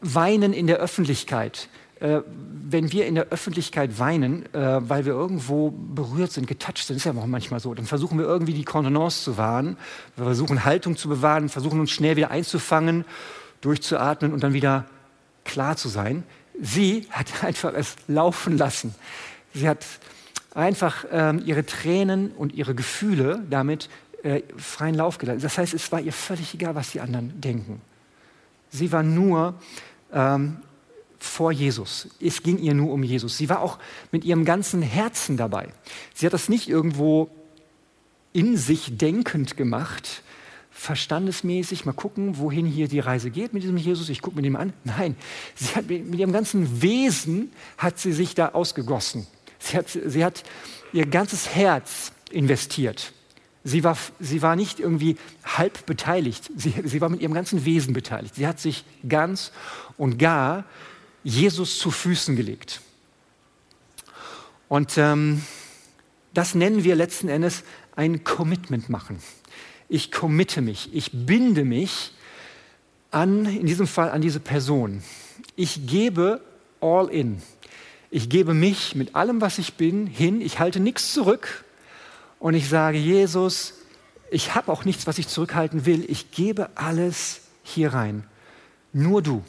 weinen 0.00 0.54
in 0.54 0.66
der 0.66 0.78
Öffentlichkeit 0.78 1.68
äh, 2.04 2.22
wenn 2.66 2.92
wir 2.92 3.06
in 3.06 3.14
der 3.14 3.28
Öffentlichkeit 3.28 3.98
weinen, 3.98 4.52
äh, 4.54 4.88
weil 4.88 5.06
wir 5.06 5.14
irgendwo 5.14 5.70
berührt 5.70 6.32
sind, 6.32 6.46
getoucht 6.46 6.86
sind, 6.86 6.96
ist 6.96 7.04
ja 7.04 7.12
auch 7.12 7.26
manchmal 7.26 7.60
so, 7.60 7.72
dann 7.72 7.86
versuchen 7.86 8.18
wir 8.18 8.26
irgendwie 8.26 8.52
die 8.52 8.64
Kontenance 8.64 9.22
zu 9.22 9.38
wahren. 9.38 9.78
Wir 10.16 10.24
versuchen 10.24 10.66
Haltung 10.66 10.98
zu 10.98 11.08
bewahren, 11.08 11.48
versuchen 11.48 11.80
uns 11.80 11.90
schnell 11.90 12.16
wieder 12.16 12.30
einzufangen, 12.30 13.06
durchzuatmen 13.62 14.34
und 14.34 14.42
dann 14.42 14.52
wieder 14.52 14.84
klar 15.44 15.76
zu 15.76 15.88
sein. 15.88 16.24
Sie 16.60 17.06
hat 17.10 17.26
einfach 17.42 17.72
es 17.72 17.96
laufen 18.06 18.58
lassen. 18.58 18.94
Sie 19.54 19.66
hat 19.66 19.86
einfach 20.54 21.06
ähm, 21.10 21.42
ihre 21.46 21.64
Tränen 21.64 22.32
und 22.32 22.52
ihre 22.52 22.74
Gefühle 22.74 23.42
damit 23.48 23.88
äh, 24.22 24.42
freien 24.58 24.94
Lauf 24.94 25.16
gelassen. 25.16 25.40
Das 25.40 25.56
heißt, 25.56 25.72
es 25.72 25.90
war 25.90 26.00
ihr 26.00 26.12
völlig 26.12 26.52
egal, 26.52 26.74
was 26.74 26.90
die 26.90 27.00
anderen 27.00 27.40
denken. 27.40 27.80
Sie 28.68 28.92
war 28.92 29.02
nur 29.02 29.54
ähm, 30.12 30.58
vor 31.18 31.52
Jesus. 31.52 32.08
Es 32.20 32.42
ging 32.42 32.58
ihr 32.58 32.74
nur 32.74 32.92
um 32.92 33.02
Jesus. 33.02 33.36
Sie 33.36 33.48
war 33.48 33.60
auch 33.60 33.78
mit 34.12 34.24
ihrem 34.24 34.44
ganzen 34.44 34.82
Herzen 34.82 35.36
dabei. 35.36 35.68
Sie 36.14 36.26
hat 36.26 36.32
das 36.32 36.48
nicht 36.48 36.68
irgendwo 36.68 37.30
in 38.32 38.56
sich 38.56 38.98
denkend 38.98 39.56
gemacht, 39.56 40.22
verstandesmäßig, 40.70 41.84
mal 41.84 41.92
gucken, 41.92 42.36
wohin 42.38 42.66
hier 42.66 42.88
die 42.88 42.98
Reise 42.98 43.30
geht 43.30 43.54
mit 43.54 43.62
diesem 43.62 43.76
Jesus, 43.76 44.08
ich 44.08 44.20
gucke 44.20 44.36
mir 44.36 44.42
den 44.42 44.56
an. 44.56 44.72
Nein, 44.82 45.16
sie 45.54 45.74
hat 45.76 45.88
mit 45.88 46.14
ihrem 46.16 46.32
ganzen 46.32 46.82
Wesen 46.82 47.52
hat 47.78 47.98
sie 47.98 48.12
sich 48.12 48.34
da 48.34 48.50
ausgegossen. 48.50 49.26
Sie 49.60 49.76
hat, 49.76 49.88
sie 49.88 50.24
hat 50.24 50.42
ihr 50.92 51.06
ganzes 51.06 51.54
Herz 51.54 52.12
investiert. 52.30 53.12
Sie 53.62 53.82
war, 53.82 53.96
sie 54.20 54.42
war 54.42 54.56
nicht 54.56 54.78
irgendwie 54.78 55.16
halb 55.44 55.86
beteiligt, 55.86 56.50
sie, 56.54 56.74
sie 56.84 57.00
war 57.00 57.08
mit 57.08 57.22
ihrem 57.22 57.32
ganzen 57.32 57.64
Wesen 57.64 57.94
beteiligt. 57.94 58.34
Sie 58.34 58.46
hat 58.46 58.60
sich 58.60 58.84
ganz 59.08 59.52
und 59.96 60.18
gar 60.18 60.64
Jesus 61.24 61.78
zu 61.78 61.90
Füßen 61.90 62.36
gelegt. 62.36 62.80
Und 64.68 64.96
ähm, 64.98 65.42
das 66.32 66.54
nennen 66.54 66.84
wir 66.84 66.94
letzten 66.94 67.28
Endes 67.28 67.64
ein 67.96 68.24
Commitment 68.24 68.88
machen. 68.88 69.18
Ich 69.88 70.12
committe 70.12 70.60
mich, 70.60 70.94
ich 70.94 71.10
binde 71.12 71.64
mich 71.64 72.12
an, 73.10 73.46
in 73.46 73.66
diesem 73.66 73.86
Fall 73.86 74.10
an 74.10 74.20
diese 74.20 74.40
Person. 74.40 75.02
Ich 75.56 75.86
gebe 75.86 76.40
all 76.80 77.08
in. 77.08 77.40
Ich 78.10 78.28
gebe 78.28 78.54
mich 78.54 78.94
mit 78.94 79.14
allem, 79.14 79.40
was 79.40 79.58
ich 79.58 79.74
bin, 79.74 80.06
hin. 80.06 80.40
Ich 80.40 80.58
halte 80.58 80.80
nichts 80.80 81.12
zurück. 81.12 81.64
Und 82.38 82.54
ich 82.54 82.68
sage, 82.68 82.98
Jesus, 82.98 83.74
ich 84.30 84.54
habe 84.54 84.70
auch 84.72 84.84
nichts, 84.84 85.06
was 85.06 85.18
ich 85.18 85.28
zurückhalten 85.28 85.86
will. 85.86 86.04
Ich 86.08 86.30
gebe 86.30 86.70
alles 86.76 87.42
hier 87.62 87.92
rein. 87.92 88.24
Nur 88.92 89.22
du. 89.22 89.44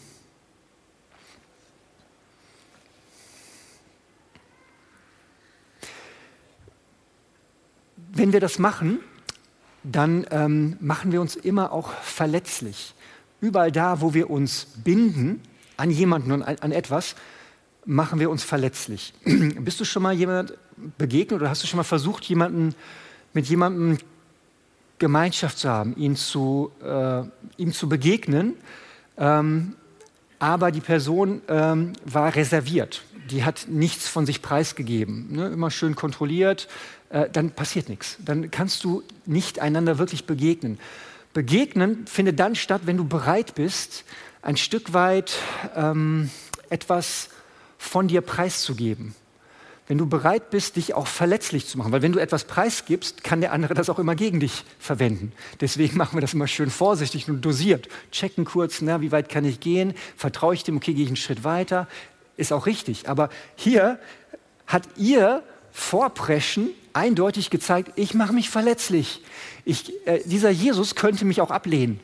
Wenn 8.15 8.32
wir 8.32 8.39
das 8.39 8.60
machen, 8.60 8.99
dann 9.84 10.25
ähm, 10.32 10.78
machen 10.80 11.12
wir 11.12 11.19
uns 11.19 11.36
immer 11.36 11.73
auch 11.73 11.91
verletzlich. 12.01 12.95
Überall 13.41 13.73
da, 13.73 13.99
wo 13.99 14.13
wir 14.13 14.30
uns 14.30 14.67
binden 14.84 15.41
an 15.75 15.91
jemanden 15.91 16.32
und 16.32 16.41
an, 16.41 16.71
etwas, 16.71 17.17
machen 17.86 18.21
wir 18.21 18.30
uns 18.30 18.41
verletzlich. 18.41 19.13
Bist 19.25 19.82
du 19.82 19.84
schon 19.84 20.01
mal 20.01 20.13
jemand 20.13 20.54
begegnet 20.97 21.41
oder 21.41 21.49
hast 21.49 21.62
du 21.62 21.67
schon 21.67 21.75
mal 21.75 21.84
versucht, 21.84 22.23
jemanden, 22.23 22.73
mit 23.34 23.47
jemandem 23.47 23.97
Gemeinschaft 24.97 25.58
zu 25.58 25.69
haben, 25.69 25.93
ihn 25.97 26.15
zu, 26.15 26.71
äh, 26.82 27.23
ihm 27.58 27.73
zu 27.73 27.89
begegnen, 27.89 28.54
ähm, 29.17 29.75
aber 30.39 30.71
die 30.71 30.82
Person 30.82 31.41
ähm, 31.48 31.93
war 32.04 32.36
reserviert. 32.36 33.04
Die 33.32 33.43
hat 33.43 33.67
nichts 33.67 34.08
von 34.08 34.26
sich 34.26 34.41
preisgegeben. 34.41 35.28
Ne? 35.32 35.48
Immer 35.48 35.71
schön 35.71 35.95
kontrolliert, 35.95 36.67
äh, 37.10 37.30
dann 37.32 37.52
passiert 37.52 37.89
nichts. 37.89 38.17
Dann 38.24 38.52
kannst 38.52 38.84
du 38.84 39.04
nicht 39.26 39.60
einander 39.60 39.98
wirklich 39.98 40.26
begegnen. 40.26 40.80
Begegnen 41.34 42.08
findet 42.08 42.39
dann 42.39 42.56
statt, 42.56 42.84
wenn 42.86 42.98
du 42.98 43.06
bereit 43.06 43.56
bist, 43.56 44.06
ein 44.41 44.58
Stück 44.58 44.93
weit 44.93 45.38
ähm, 45.76 46.30
etwas 46.69 47.30
von 47.78 48.08
dir 48.08 48.21
preiszugeben. 48.21 49.15
Wenn 49.88 50.00
du 50.00 50.08
bereit 50.08 50.50
bist, 50.50 50.78
dich 50.78 50.95
auch 50.95 51.06
verletzlich 51.06 51.67
zu 51.67 51.78
machen. 51.78 51.91
Weil 51.91 52.02
wenn 52.02 52.12
du 52.12 52.19
etwas 52.19 52.45
preisgibst, 52.45 53.24
kann 53.24 53.41
der 53.41 53.52
andere 53.52 53.76
das 53.76 53.89
auch 53.89 54.00
immer 54.00 54.15
gegen 54.15 54.39
dich 54.39 54.65
verwenden. 54.80 55.32
Deswegen 55.62 55.98
machen 55.98 56.17
wir 56.17 56.21
das 56.21 56.34
immer 56.34 56.48
schön 56.48 56.71
vorsichtig 56.71 57.30
und 57.30 57.41
dosiert. 57.41 57.88
Checken 58.12 58.45
kurz, 58.45 58.82
na, 58.82 59.02
wie 59.02 59.12
weit 59.12 59.30
kann 59.30 59.45
ich 59.45 59.60
gehen? 59.60 59.93
Vertraue 60.17 60.56
ich 60.56 60.63
dem? 60.63 60.78
Okay, 60.78 60.93
gehe 60.93 61.04
ich 61.04 61.10
einen 61.10 61.17
Schritt 61.17 61.43
weiter? 61.43 61.88
Ist 62.36 62.52
auch 62.52 62.65
richtig. 62.65 63.08
Aber 63.08 63.30
hier 63.56 64.00
hat 64.65 64.84
ihr 64.98 65.43
Vorpreschen 65.71 66.69
eindeutig 66.93 67.50
gezeigt, 67.50 67.91
ich 67.95 68.13
mache 68.13 68.34
mich 68.34 68.50
verletzlich. 68.50 69.21
Ich, 69.65 69.91
äh, 70.08 70.21
dieser 70.26 70.50
Jesus 70.50 70.95
könnte 70.95 71.26
mich 71.26 71.41
auch 71.41 71.52
ablehnen. 71.52 72.00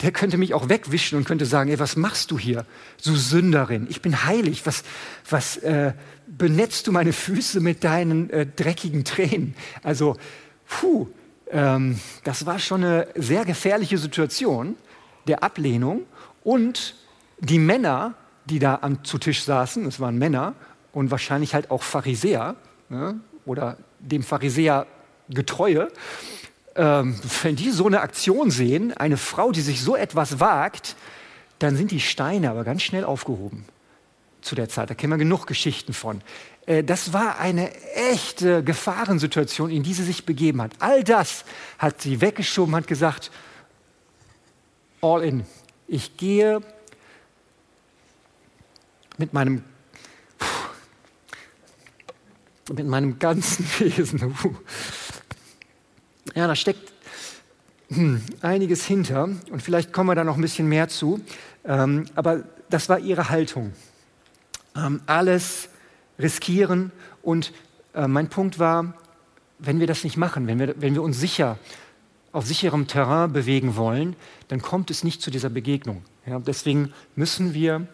Der 0.00 0.10
könnte 0.10 0.36
mich 0.36 0.52
auch 0.52 0.68
wegwischen 0.68 1.16
und 1.16 1.24
könnte 1.24 1.46
sagen, 1.46 1.70
ey, 1.70 1.78
was 1.78 1.94
machst 1.94 2.32
du 2.32 2.38
hier, 2.38 2.66
du 3.04 3.14
Sünderin? 3.14 3.86
Ich 3.88 4.02
bin 4.02 4.24
heilig. 4.24 4.66
Was, 4.66 4.82
was 5.30 5.58
äh, 5.58 5.92
benetzt 6.36 6.86
du 6.86 6.92
meine 6.92 7.12
Füße 7.12 7.60
mit 7.60 7.84
deinen 7.84 8.30
äh, 8.30 8.46
dreckigen 8.46 9.04
Tränen? 9.04 9.54
Also, 9.82 10.16
puh, 10.66 11.08
ähm, 11.50 11.98
das 12.24 12.46
war 12.46 12.58
schon 12.58 12.84
eine 12.84 13.08
sehr 13.14 13.44
gefährliche 13.44 13.98
Situation 13.98 14.76
der 15.26 15.42
Ablehnung. 15.42 16.02
Und 16.42 16.96
die 17.38 17.58
Männer 17.58 18.14
die 18.46 18.58
da 18.58 18.78
am, 18.82 19.04
zu 19.04 19.18
Tisch 19.18 19.44
saßen, 19.44 19.86
es 19.86 20.00
waren 20.00 20.18
Männer 20.18 20.54
und 20.92 21.10
wahrscheinlich 21.10 21.54
halt 21.54 21.70
auch 21.70 21.82
Pharisäer 21.82 22.56
ne, 22.88 23.20
oder 23.44 23.76
dem 23.98 24.22
Pharisäer 24.22 24.86
Getreue, 25.28 25.88
ähm, 26.74 27.14
wenn 27.42 27.56
die 27.56 27.70
so 27.70 27.86
eine 27.86 28.00
Aktion 28.00 28.50
sehen, 28.50 28.92
eine 28.92 29.16
Frau, 29.16 29.52
die 29.52 29.60
sich 29.60 29.82
so 29.82 29.96
etwas 29.96 30.40
wagt, 30.40 30.96
dann 31.58 31.76
sind 31.76 31.90
die 31.90 32.00
Steine 32.00 32.50
aber 32.50 32.64
ganz 32.64 32.82
schnell 32.82 33.04
aufgehoben 33.04 33.64
zu 34.52 34.56
der 34.56 34.68
Zeit. 34.68 34.90
Da 34.90 34.94
kennen 34.94 35.14
wir 35.14 35.16
genug 35.16 35.46
Geschichten 35.46 35.94
von. 35.94 36.20
Äh, 36.66 36.84
das 36.84 37.14
war 37.14 37.38
eine 37.38 37.74
echte 37.94 38.62
Gefahrensituation, 38.62 39.70
in 39.70 39.82
die 39.82 39.94
sie 39.94 40.04
sich 40.04 40.26
begeben 40.26 40.60
hat. 40.60 40.72
All 40.78 41.02
das 41.02 41.46
hat 41.78 42.02
sie 42.02 42.20
weggeschoben, 42.20 42.76
hat 42.76 42.86
gesagt, 42.86 43.30
all 45.00 45.24
in. 45.24 45.46
Ich 45.88 46.18
gehe 46.18 46.60
mit 49.16 49.32
meinem, 49.32 49.64
mit 52.70 52.86
meinem 52.86 53.18
ganzen 53.18 53.64
Wesen. 53.78 54.34
Ja, 56.34 56.46
da 56.46 56.54
steckt 56.54 56.92
hm, 57.88 58.22
einiges 58.42 58.84
hinter 58.84 59.30
und 59.50 59.62
vielleicht 59.62 59.94
kommen 59.94 60.10
wir 60.10 60.14
da 60.14 60.24
noch 60.24 60.36
ein 60.36 60.42
bisschen 60.42 60.68
mehr 60.68 60.88
zu. 60.88 61.22
Ähm, 61.64 62.04
aber 62.14 62.44
das 62.68 62.90
war 62.90 62.98
ihre 62.98 63.30
Haltung. 63.30 63.72
Ähm, 64.76 65.00
alles 65.06 65.68
riskieren 66.18 66.92
und 67.22 67.52
äh, 67.94 68.06
mein 68.06 68.28
Punkt 68.28 68.58
war, 68.58 68.94
wenn 69.58 69.80
wir 69.80 69.86
das 69.86 70.04
nicht 70.04 70.16
machen, 70.16 70.46
wenn 70.46 70.58
wir, 70.58 70.74
wenn 70.80 70.94
wir 70.94 71.02
uns 71.02 71.20
sicher 71.20 71.58
auf 72.32 72.46
sicherem 72.46 72.86
Terrain 72.86 73.32
bewegen 73.32 73.76
wollen, 73.76 74.16
dann 74.48 74.62
kommt 74.62 74.90
es 74.90 75.04
nicht 75.04 75.20
zu 75.20 75.30
dieser 75.30 75.50
Begegnung. 75.50 76.02
Ja, 76.26 76.38
deswegen 76.38 76.92
müssen 77.14 77.52
wir, 77.52 77.86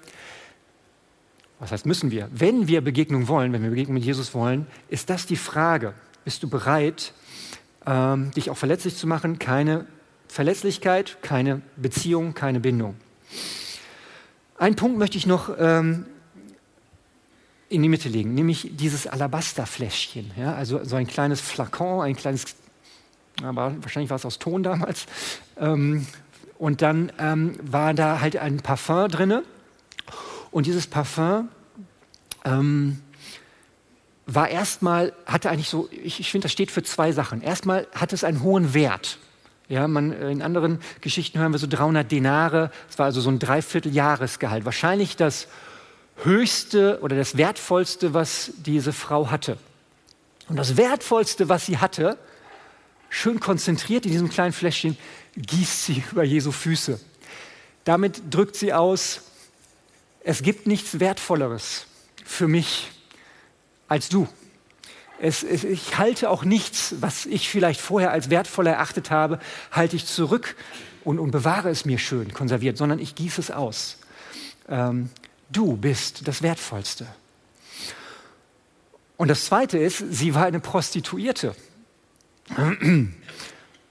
was 1.59 1.73
heißt 1.73 1.87
müssen 1.87 2.11
wir, 2.11 2.29
wenn 2.33 2.69
wir 2.69 2.81
Begegnung 2.81 3.27
wollen, 3.29 3.53
wenn 3.53 3.63
wir 3.63 3.71
Begegnung 3.71 3.95
mit 3.95 4.05
Jesus 4.05 4.33
wollen, 4.35 4.67
ist 4.89 5.11
das 5.11 5.27
die 5.27 5.37
Frage, 5.37 5.95
bist 6.25 6.43
du 6.43 6.49
bereit, 6.49 7.13
ähm, 7.87 8.31
dich 8.33 8.51
auch 8.51 8.57
verletzlich 8.57 8.97
zu 8.97 9.07
machen? 9.07 9.39
Keine 9.39 9.87
Verletzlichkeit, 10.29 11.19
keine 11.23 11.63
Beziehung, 11.77 12.35
keine 12.35 12.61
Bindung. 12.61 12.95
Einen 14.57 14.77
Punkt 14.77 14.99
möchte 14.99 15.19
ich 15.19 15.27
noch 15.27 15.51
ähm, 15.59 16.07
in 17.69 17.83
die 17.83 17.89
Mitte 17.89 18.09
legen, 18.09 18.35
nämlich 18.35 18.71
dieses 18.73 19.07
Alabasterfläschchen. 19.07 20.31
Ja, 20.37 20.55
also 20.55 20.83
so 20.85 20.97
ein 20.97 21.07
kleines 21.07 21.41
Flakon, 21.41 22.03
ein 22.03 22.17
kleines 22.17 22.45
aber 23.43 23.75
wahrscheinlich 23.81 24.11
war 24.11 24.17
es 24.17 24.27
aus 24.27 24.39
Ton 24.39 24.63
damals. 24.63 25.07
Ähm, 25.57 26.07
und 26.59 26.83
dann 26.83 27.13
ähm, 27.19 27.55
war 27.63 27.95
da 27.95 28.21
halt 28.21 28.37
ein 28.37 28.59
Parfum 28.59 29.09
drin. 29.09 29.43
Und 30.51 30.67
dieses 30.67 30.87
Parfum 30.87 31.49
ähm, 32.45 33.01
war 34.27 34.49
erstmal, 34.49 35.13
hatte 35.27 35.51
eigentlich 35.51 35.69
so, 35.69 35.89
ich, 35.91 36.21
ich 36.21 36.31
finde, 36.31 36.47
das 36.47 36.53
steht 36.53 36.71
für 36.71 36.83
zwei 36.83 37.13
Sachen. 37.13 37.43
Erstmal 37.43 37.87
hat 37.95 38.13
es 38.13 38.25
einen 38.25 38.43
hohen 38.43 38.75
Wert. 38.75 39.19
Ja, 39.69 39.87
man, 39.87 40.13
in 40.13 40.43
anderen 40.43 40.81
Geschichten 41.03 41.39
hören 41.39 41.53
wir 41.53 41.59
so 41.59 41.67
300 41.67 42.11
Denare. 42.11 42.71
Das 42.89 42.99
war 42.99 43.07
also 43.07 43.21
so 43.21 43.31
ein 43.31 43.39
Dreivierteljahresgehalt. 43.39 44.65
Wahrscheinlich 44.65 45.17
das 45.17 45.47
höchste 46.25 47.01
oder 47.03 47.17
das 47.17 47.37
wertvollste, 47.37 48.15
was 48.15 48.53
diese 48.57 48.93
Frau 48.93 49.31
hatte. 49.31 49.59
Und 50.49 50.57
das 50.57 50.77
wertvollste, 50.77 51.49
was 51.49 51.67
sie 51.67 51.79
hatte, 51.79 52.19
schön 53.09 53.41
konzentriert 53.41 54.07
in 54.07 54.13
diesem 54.13 54.31
kleinen 54.31 54.53
Fläschchen, 54.53 54.97
gießt 55.37 55.85
sie 55.85 56.03
über 56.11 56.25
Jesu 56.25 56.53
Füße. 56.53 57.01
Damit 57.85 58.23
drückt 58.31 58.57
sie 58.57 58.73
aus, 58.73 59.23
es 60.21 60.43
gibt 60.43 60.67
nichts 60.67 61.01
Wertvolleres 61.01 61.87
für 62.25 62.49
mich 62.49 62.91
als 63.87 64.09
du. 64.09 64.29
Es, 65.21 65.43
es, 65.43 65.65
ich 65.65 65.99
halte 65.99 66.31
auch 66.31 66.45
nichts, 66.45 66.97
was 67.01 67.27
ich 67.27 67.49
vielleicht 67.49 67.81
vorher 67.81 68.13
als 68.13 68.31
wertvoll 68.31 68.67
erachtet 68.67 69.11
habe, 69.11 69.41
halte 69.73 69.97
ich 69.97 70.07
zurück 70.07 70.55
und, 71.05 71.19
und 71.19 71.31
bewahre 71.31 71.71
es 71.71 71.85
mir 71.85 71.99
schön 71.99 72.33
konserviert, 72.33 72.77
sondern 72.77 72.99
ich 72.99 73.15
gieße 73.15 73.41
es 73.41 73.51
aus. 73.51 73.97
Ähm, 74.69 75.11
du 75.51 75.77
bist 75.77 76.27
das 76.27 76.43
Wertvollste. 76.43 77.07
Und 79.17 79.29
das 79.29 79.47
Zweite 79.47 79.79
ist, 79.79 80.03
sie 80.11 80.35
war 80.35 80.47
eine 80.47 80.61
Prostituierte. 80.61 81.55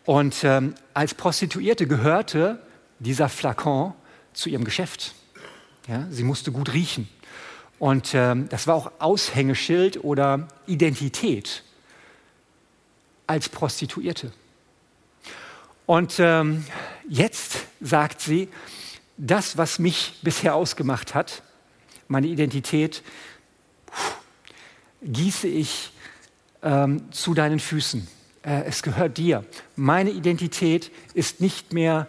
Und 0.05 0.43
ähm, 0.43 0.75
als 0.93 1.13
Prostituierte 1.13 1.85
gehörte 1.85 2.59
dieser 2.99 3.29
Flakon 3.29 3.93
zu 4.33 4.49
ihrem 4.49 4.63
Geschäft. 4.63 5.13
Ja, 5.87 6.07
sie 6.09 6.23
musste 6.23 6.51
gut 6.51 6.73
riechen. 6.73 7.09
Und 7.79 8.13
ähm, 8.13 8.49
das 8.49 8.67
war 8.67 8.75
auch 8.75 8.91
Aushängeschild 8.99 10.03
oder 10.03 10.47
Identität 10.65 11.63
als 13.27 13.49
Prostituierte. 13.49 14.31
Und 15.85 16.15
ähm, 16.19 16.65
jetzt 17.07 17.57
sagt 17.81 18.21
sie, 18.21 18.49
das, 19.17 19.57
was 19.57 19.79
mich 19.79 20.19
bisher 20.21 20.55
ausgemacht 20.55 21.13
hat, 21.15 21.43
meine 22.07 22.27
Identität, 22.27 23.03
gieße 25.01 25.47
ich 25.47 25.91
ähm, 26.63 27.11
zu 27.11 27.33
deinen 27.33 27.59
Füßen 27.59 28.07
äh, 28.47 28.63
es 28.65 28.81
gehört 28.81 29.17
dir. 29.17 29.45
Meine 29.75 30.09
Identität 30.09 30.89
ist 31.13 31.41
nicht 31.41 31.73
mehr 31.73 32.07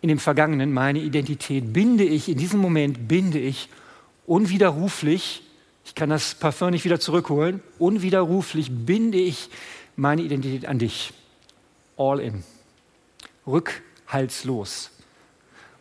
in 0.00 0.08
dem 0.08 0.18
Vergangenen, 0.18 0.72
meine 0.72 1.00
Identität 1.00 1.72
binde 1.72 2.04
ich, 2.04 2.28
in 2.28 2.38
diesem 2.38 2.60
Moment 2.60 3.08
binde 3.08 3.38
ich 3.38 3.68
unwiderruflich, 4.26 5.42
ich 5.84 5.94
kann 5.94 6.10
das 6.10 6.34
Parfum 6.34 6.70
nicht 6.70 6.84
wieder 6.84 7.00
zurückholen, 7.00 7.62
unwiderruflich 7.78 8.70
binde 8.70 9.18
ich 9.18 9.50
meine 9.96 10.22
Identität 10.22 10.66
an 10.66 10.78
dich. 10.78 11.12
All 11.96 12.20
in. 12.20 12.44
Rückhaltslos. 13.46 14.90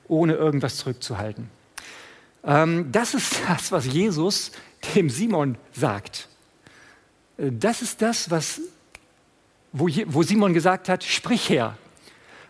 Ohne 0.08 0.34
irgendwas 0.34 0.78
zurückzuhalten. 0.78 1.50
Ähm, 2.44 2.92
das 2.92 3.14
ist 3.14 3.42
das, 3.48 3.72
was 3.72 3.86
Jesus 3.86 4.52
dem 4.96 5.10
Simon 5.10 5.58
sagt. 5.72 6.28
Äh, 7.38 7.52
das 7.52 7.82
ist 7.82 8.02
das, 8.02 8.30
was 8.30 8.62
wo, 9.74 9.90
wo 10.06 10.24
Simon 10.24 10.54
gesagt 10.54 10.88
hat, 10.88 11.04
sprich 11.04 11.50
her. 11.50 11.78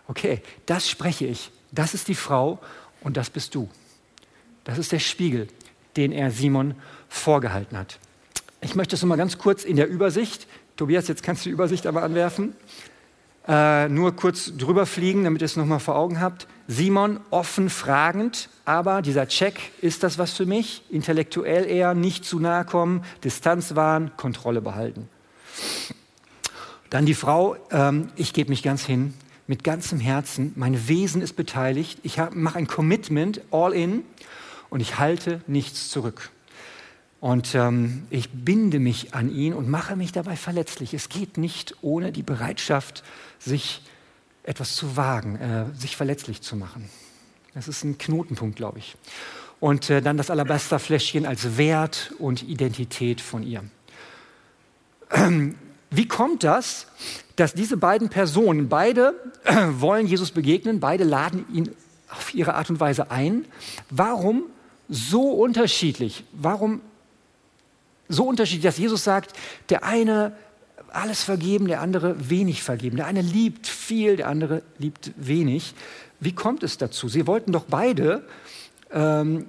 Okay, 0.08 0.42
das 0.66 0.90
spreche 0.90 1.26
ich. 1.26 1.52
Das 1.72 1.94
ist 1.94 2.08
die 2.10 2.16
Frau 2.16 2.60
und 3.02 3.18
das 3.18 3.30
bist 3.30 3.56
du. 3.56 3.70
Das 4.66 4.78
ist 4.78 4.92
der 4.92 5.00
Spiegel, 5.00 5.48
den 5.96 6.12
er 6.12 6.30
Simon 6.30 6.76
vorgehalten 7.10 7.78
hat. 7.78 7.98
Ich 8.62 8.76
möchte 8.76 8.96
es 8.96 9.04
mal 9.04 9.16
ganz 9.16 9.38
kurz 9.38 9.64
in 9.64 9.78
der 9.78 9.88
Übersicht. 9.88 10.48
Tobias, 10.76 11.08
jetzt 11.08 11.24
kannst 11.24 11.46
du 11.46 11.50
die 11.50 11.54
Übersicht 11.54 11.88
aber 11.88 12.04
anwerfen. 12.04 12.56
Äh, 13.48 13.90
nur 13.90 14.16
kurz 14.16 14.56
drüber 14.58 14.86
fliegen, 14.86 15.26
damit 15.26 15.42
ihr 15.42 15.46
es 15.46 15.58
nochmal 15.58 15.80
vor 15.80 15.96
Augen 15.96 16.22
habt. 16.22 16.48
Simon 16.68 17.20
offen 17.30 17.70
fragend, 17.70 18.50
aber 18.64 19.02
dieser 19.02 19.28
Check, 19.28 19.72
ist 19.82 20.04
das 20.04 20.18
was 20.18 20.32
für 20.32 20.46
mich? 20.46 20.84
Intellektuell 20.90 21.66
eher, 21.66 21.94
nicht 21.94 22.24
zu 22.24 22.40
nahe 22.40 22.64
kommen, 22.64 23.04
Distanz 23.24 23.76
wahren, 23.76 24.12
Kontrolle 24.16 24.62
behalten. 24.62 25.10
Dann 26.90 27.06
die 27.06 27.16
Frau, 27.16 27.58
ähm, 27.72 28.08
ich 28.16 28.34
gebe 28.34 28.50
mich 28.50 28.64
ganz 28.64 28.86
hin, 28.86 29.14
mit 29.46 29.66
ganzem 29.66 30.00
Herzen, 30.00 30.54
mein 30.56 30.88
Wesen 30.88 31.22
ist 31.22 31.36
beteiligt, 31.36 32.00
ich 32.04 32.18
mache 32.32 32.58
ein 32.58 32.68
Commitment, 32.68 33.42
all 33.52 33.74
in, 33.74 34.04
und 34.70 34.80
ich 34.80 35.00
halte 35.00 35.42
nichts 35.48 35.90
zurück. 35.90 36.32
Und 37.24 37.56
ähm, 37.56 38.06
ich 38.10 38.30
binde 38.32 38.80
mich 38.80 39.14
an 39.14 39.34
ihn 39.34 39.54
und 39.54 39.70
mache 39.70 39.96
mich 39.96 40.12
dabei 40.12 40.36
verletzlich. 40.36 40.94
Es 40.94 41.08
geht 41.08 41.38
nicht 41.38 41.74
ohne 41.82 42.12
die 42.12 42.22
Bereitschaft, 42.22 43.02
sich 43.40 43.82
etwas 44.44 44.76
zu 44.76 44.98
wagen, 44.98 45.38
äh, 45.38 45.66
sich 45.74 45.96
verletzlich 45.96 46.42
zu 46.42 46.58
machen. 46.58 46.90
Das 47.54 47.70
ist 47.70 47.86
ein 47.86 47.98
Knotenpunkt, 47.98 48.58
glaube 48.58 48.80
ich. 48.80 48.98
Und 49.62 49.90
äh, 49.90 50.02
dann 50.02 50.18
das 50.18 50.30
Alabasterfläschchen 50.32 51.26
als 51.26 51.56
Wert 51.56 52.14
und 52.20 52.44
Identität 52.44 53.22
von 53.22 53.44
ihr. 53.44 53.64
Wie 55.92 56.08
kommt 56.10 56.44
das, 56.44 56.88
dass 57.38 57.54
diese 57.54 57.78
beiden 57.78 58.10
Personen, 58.10 58.68
beide 58.68 59.16
wollen 59.80 60.08
Jesus 60.08 60.32
begegnen, 60.32 60.82
beide 60.82 61.06
laden 61.06 61.46
ihn 61.54 61.70
auf 62.10 62.34
ihre 62.34 62.56
Art 62.56 62.70
und 62.70 62.82
Weise 62.82 63.12
ein? 63.12 63.46
Warum 63.90 64.44
so 64.90 65.32
unterschiedlich? 65.32 66.26
Warum 66.34 66.82
so 68.14 68.26
unterschiedlich, 68.28 68.64
dass 68.64 68.78
Jesus 68.78 69.04
sagt, 69.04 69.34
der 69.70 69.84
eine 69.84 70.36
alles 70.90 71.24
vergeben, 71.24 71.68
der 71.68 71.82
andere 71.82 72.30
wenig 72.30 72.62
vergeben. 72.62 72.98
Der 72.98 73.08
eine 73.08 73.22
liebt 73.22 73.68
viel, 73.68 74.18
der 74.18 74.28
andere 74.28 74.62
liebt 74.78 75.12
wenig. 75.16 75.74
Wie 76.20 76.34
kommt 76.34 76.64
es 76.64 76.78
dazu? 76.78 77.10
Sie 77.10 77.26
wollten 77.26 77.52
doch 77.52 77.66
beide 77.66 78.28
ähm, 78.92 79.48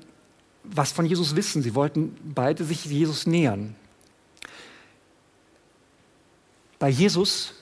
was 0.65 0.93
von 0.93 1.05
Jesus 1.05 1.37
wissen. 1.37 1.63
Sie 1.63 1.75
wollten 1.75 2.17
beide 2.35 2.65
sich 2.65 2.87
Jesus 2.87 3.27
nähern. 3.27 3.75
Bei 6.79 6.89
Jesus 6.89 7.53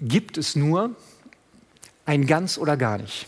gibt 0.00 0.36
es 0.36 0.56
nur 0.56 0.96
ein 2.04 2.26
ganz 2.26 2.58
oder 2.58 2.76
gar 2.76 2.98
nicht. 2.98 3.26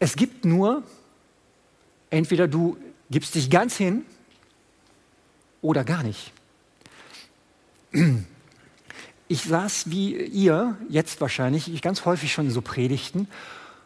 Es 0.00 0.16
gibt 0.16 0.44
nur 0.44 0.82
Entweder 2.10 2.48
du 2.48 2.76
gibst 3.10 3.34
dich 3.36 3.50
ganz 3.50 3.76
hin 3.76 4.04
oder 5.62 5.84
gar 5.84 6.02
nicht. 6.02 6.32
Ich 9.28 9.42
saß 9.44 9.90
wie 9.90 10.16
ihr, 10.16 10.76
jetzt 10.88 11.20
wahrscheinlich, 11.20 11.72
ich 11.72 11.82
ganz 11.82 12.04
häufig 12.04 12.32
schon 12.32 12.46
in 12.46 12.50
so 12.50 12.62
Predigten. 12.62 13.28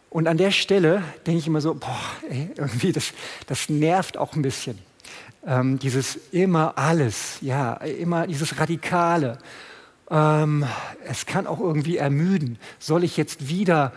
Und 0.09 0.29
an 0.29 0.37
der 0.37 0.53
Stelle 0.53 1.03
denke 1.27 1.41
ich 1.41 1.47
immer 1.47 1.61
so, 1.61 1.75
boah, 1.75 2.01
ey, 2.31 2.51
irgendwie, 2.57 2.93
das, 2.93 3.13
das 3.47 3.69
nervt 3.69 4.17
auch 4.17 4.35
ein 4.37 4.43
bisschen. 4.43 4.79
Ähm, 5.47 5.79
dieses 5.79 6.19
immer 6.33 6.79
alles, 6.79 7.39
ja, 7.41 7.75
immer 7.75 8.27
dieses 8.27 8.59
Radikale. 8.59 9.39
Ähm, 10.11 10.65
es 11.05 11.27
kann 11.27 11.47
auch 11.47 11.61
irgendwie 11.61 11.97
ermüden. 11.97 12.59
Soll 12.79 13.05
ich 13.05 13.17
jetzt 13.17 13.49
wieder 13.49 13.93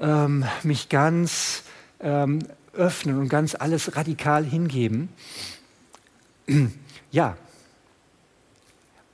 ähm, 0.00 0.44
mich 0.62 0.88
ganz 0.88 1.62
ähm, 2.00 2.40
öffnen 2.72 3.18
und 3.18 3.28
ganz 3.28 3.54
alles 3.54 3.94
radikal 3.96 4.44
hingeben? 4.44 5.10
Ja. 7.10 7.36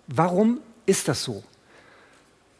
Warum 0.06 0.60
ist 0.86 1.08
das 1.08 1.22
so? 1.22 1.42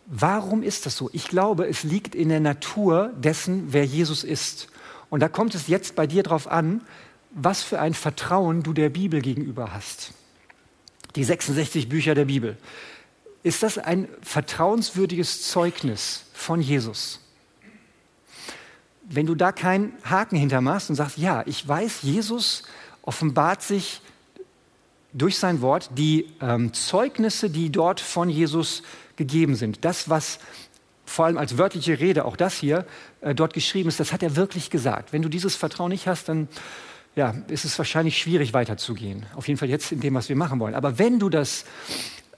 Warum 0.07 0.63
ist 0.63 0.87
das 0.87 0.97
so? 0.97 1.09
Ich 1.13 1.29
glaube, 1.29 1.67
es 1.67 1.83
liegt 1.83 2.15
in 2.15 2.29
der 2.29 2.41
Natur 2.41 3.13
dessen, 3.17 3.73
wer 3.73 3.85
Jesus 3.85 4.23
ist. 4.25 4.69
Und 5.11 5.21
da 5.21 5.29
kommt 5.29 5.55
es 5.55 5.67
jetzt 5.67 5.95
bei 5.95 6.07
dir 6.07 6.23
darauf 6.23 6.51
an, 6.51 6.83
was 7.31 7.63
für 7.63 7.81
ein 7.81 7.95
Vertrauen 7.95 8.63
du 8.63 8.73
der 8.73 8.91
Bibel 8.91 9.21
gegenüber 9.21 9.73
hast. 9.73 10.13
Die 11.17 11.25
66 11.25 11.89
Bücher 11.89 12.15
der 12.15 12.27
Bibel. 12.27 12.57
Ist 13.43 13.63
das 13.63 13.79
ein 13.79 14.09
vertrauenswürdiges 14.23 15.49
Zeugnis 15.49 16.25
von 16.33 16.61
Jesus? 16.61 17.21
Wenn 19.03 19.27
du 19.27 19.35
da 19.35 19.53
keinen 19.53 19.93
Haken 20.05 20.37
hintermachst 20.37 20.91
und 20.91 20.97
sagst, 20.97 21.19
ja, 21.19 21.43
ich 21.47 21.67
weiß, 21.67 22.03
Jesus 22.03 22.63
offenbart 23.03 23.63
sich 23.63 24.01
durch 25.15 25.39
sein 25.39 25.63
Wort, 25.63 25.91
die 25.97 26.27
ähm, 26.41 26.75
Zeugnisse, 26.75 27.49
die 27.49 27.71
dort 27.71 28.01
von 28.01 28.29
Jesus 28.29 28.83
gegeben 29.17 29.55
sind, 29.55 29.85
das, 29.85 30.11
was 30.11 30.41
vor 31.07 31.27
allem 31.27 31.39
als 31.39 31.57
wörtliche 31.57 32.01
Rede, 32.01 32.25
auch 32.25 32.37
das 32.37 32.55
hier, 32.55 32.85
äh, 33.21 33.35
dort 33.35 33.55
geschrieben 33.55 33.89
ist, 33.89 34.01
das 34.01 34.13
hat 34.13 34.23
er 34.23 34.37
wirklich 34.37 34.71
gesagt. 34.71 35.13
Wenn 35.13 35.23
du 35.23 35.29
dieses 35.29 35.55
Vertrauen 35.55 35.91
nicht 35.91 36.09
hast, 36.09 36.29
dann 36.29 36.49
ja, 37.15 37.35
ist 37.47 37.65
es 37.65 37.79
wahrscheinlich 37.79 38.19
schwierig 38.19 38.53
weiterzugehen. 38.53 39.25
Auf 39.37 39.47
jeden 39.47 39.59
Fall 39.59 39.69
jetzt 39.69 39.93
in 39.93 40.01
dem, 40.01 40.15
was 40.15 40.29
wir 40.29 40.37
machen 40.37 40.59
wollen. 40.59 40.75
Aber 40.75 40.99
wenn 40.99 41.21
du 41.21 41.29
das 41.29 41.65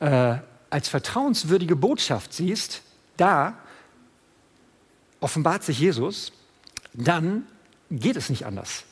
äh, 0.01 0.37
als 0.69 0.89
vertrauenswürdige 0.89 1.77
Botschaft 1.77 2.35
siehst, 2.35 2.83
da 3.17 3.57
offenbart 5.21 5.65
sich 5.65 5.81
Jesus, 5.81 6.33
dann 6.93 7.45
geht 7.91 8.17
es 8.17 8.29
nicht 8.29 8.45
anders. 8.45 8.85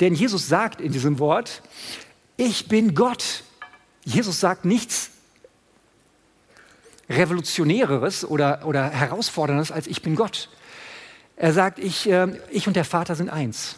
Denn 0.00 0.14
Jesus 0.14 0.46
sagt 0.48 0.80
in 0.80 0.92
diesem 0.92 1.18
Wort, 1.18 1.62
ich 2.44 2.66
bin 2.66 2.94
Gott. 2.94 3.44
Jesus 4.04 4.40
sagt 4.40 4.64
nichts 4.64 5.10
Revolutionäreres 7.08 8.24
oder, 8.24 8.66
oder 8.66 8.90
Herausforderndes 8.90 9.70
als 9.70 9.86
ich 9.86 10.02
bin 10.02 10.16
Gott. 10.16 10.48
Er 11.36 11.52
sagt, 11.52 11.78
ich, 11.78 12.08
äh, 12.08 12.28
ich 12.50 12.66
und 12.66 12.74
der 12.74 12.84
Vater 12.84 13.14
sind 13.14 13.28
eins. 13.28 13.76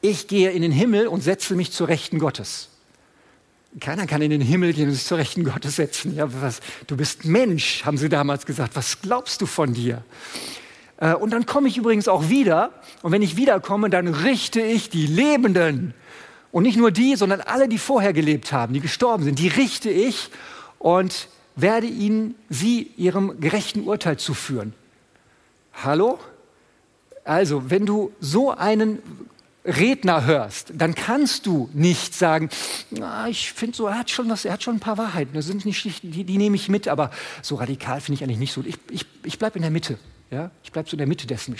Ich 0.00 0.26
gehe 0.26 0.50
in 0.50 0.62
den 0.62 0.72
Himmel 0.72 1.06
und 1.06 1.22
setze 1.22 1.54
mich 1.54 1.72
zur 1.72 1.88
Rechten 1.88 2.18
Gottes. 2.18 2.68
Keiner 3.80 4.06
kann 4.06 4.20
in 4.20 4.30
den 4.30 4.40
Himmel 4.40 4.72
gehen 4.72 4.88
und 4.88 4.94
sich 4.94 5.04
zur 5.04 5.18
Rechten 5.18 5.44
Gottes 5.44 5.76
setzen. 5.76 6.14
Ja, 6.14 6.28
was, 6.42 6.60
du 6.86 6.96
bist 6.96 7.24
Mensch, 7.24 7.84
haben 7.84 7.98
sie 7.98 8.08
damals 8.08 8.46
gesagt. 8.46 8.74
Was 8.74 9.00
glaubst 9.00 9.40
du 9.40 9.46
von 9.46 9.74
dir? 9.74 10.02
Äh, 10.98 11.14
und 11.14 11.30
dann 11.30 11.46
komme 11.46 11.68
ich 11.68 11.76
übrigens 11.76 12.08
auch 12.08 12.28
wieder. 12.28 12.72
Und 13.02 13.12
wenn 13.12 13.22
ich 13.22 13.36
wiederkomme, 13.36 13.90
dann 13.90 14.08
richte 14.08 14.60
ich 14.60 14.88
die 14.90 15.06
Lebenden. 15.06 15.94
Und 16.52 16.64
nicht 16.64 16.76
nur 16.76 16.90
die, 16.90 17.16
sondern 17.16 17.40
alle, 17.40 17.66
die 17.66 17.78
vorher 17.78 18.12
gelebt 18.12 18.52
haben, 18.52 18.74
die 18.74 18.80
gestorben 18.80 19.24
sind, 19.24 19.38
die 19.38 19.48
richte 19.48 19.90
ich 19.90 20.28
und 20.78 21.28
werde 21.56 21.86
ihnen 21.86 22.34
sie 22.48 22.90
ihrem 22.96 23.40
gerechten 23.40 23.82
Urteil 23.82 24.18
zuführen. 24.18 24.74
Hallo? 25.72 26.18
Also, 27.24 27.70
wenn 27.70 27.86
du 27.86 28.12
so 28.20 28.50
einen 28.50 28.98
Redner 29.64 30.24
hörst, 30.26 30.72
dann 30.74 30.94
kannst 30.94 31.46
du 31.46 31.70
nicht 31.72 32.14
sagen, 32.14 32.50
na, 32.90 33.28
ich 33.28 33.52
finde 33.52 33.76
so, 33.76 33.86
er 33.86 33.96
hat 33.96 34.10
schon 34.10 34.28
was, 34.28 34.44
er 34.44 34.54
hat 34.54 34.62
schon 34.62 34.76
ein 34.76 34.80
paar 34.80 34.98
Wahrheiten, 34.98 35.34
das 35.34 35.46
sind 35.46 35.64
nicht, 35.64 36.02
die, 36.02 36.24
die 36.24 36.36
nehme 36.36 36.56
ich 36.56 36.68
mit, 36.68 36.88
aber 36.88 37.10
so 37.42 37.54
radikal 37.54 38.00
finde 38.00 38.16
ich 38.16 38.24
eigentlich 38.24 38.38
nicht 38.38 38.52
so. 38.52 38.62
Ich, 38.66 38.76
ich, 38.90 39.06
ich 39.24 39.38
bleibe 39.38 39.56
in 39.56 39.62
der 39.62 39.70
Mitte. 39.70 39.98
Ja? 40.30 40.50
Ich 40.64 40.72
bleibe 40.72 40.88
so 40.88 40.94
in 40.94 40.98
der 40.98 41.06
Mitte 41.06 41.26
dessen. 41.26 41.54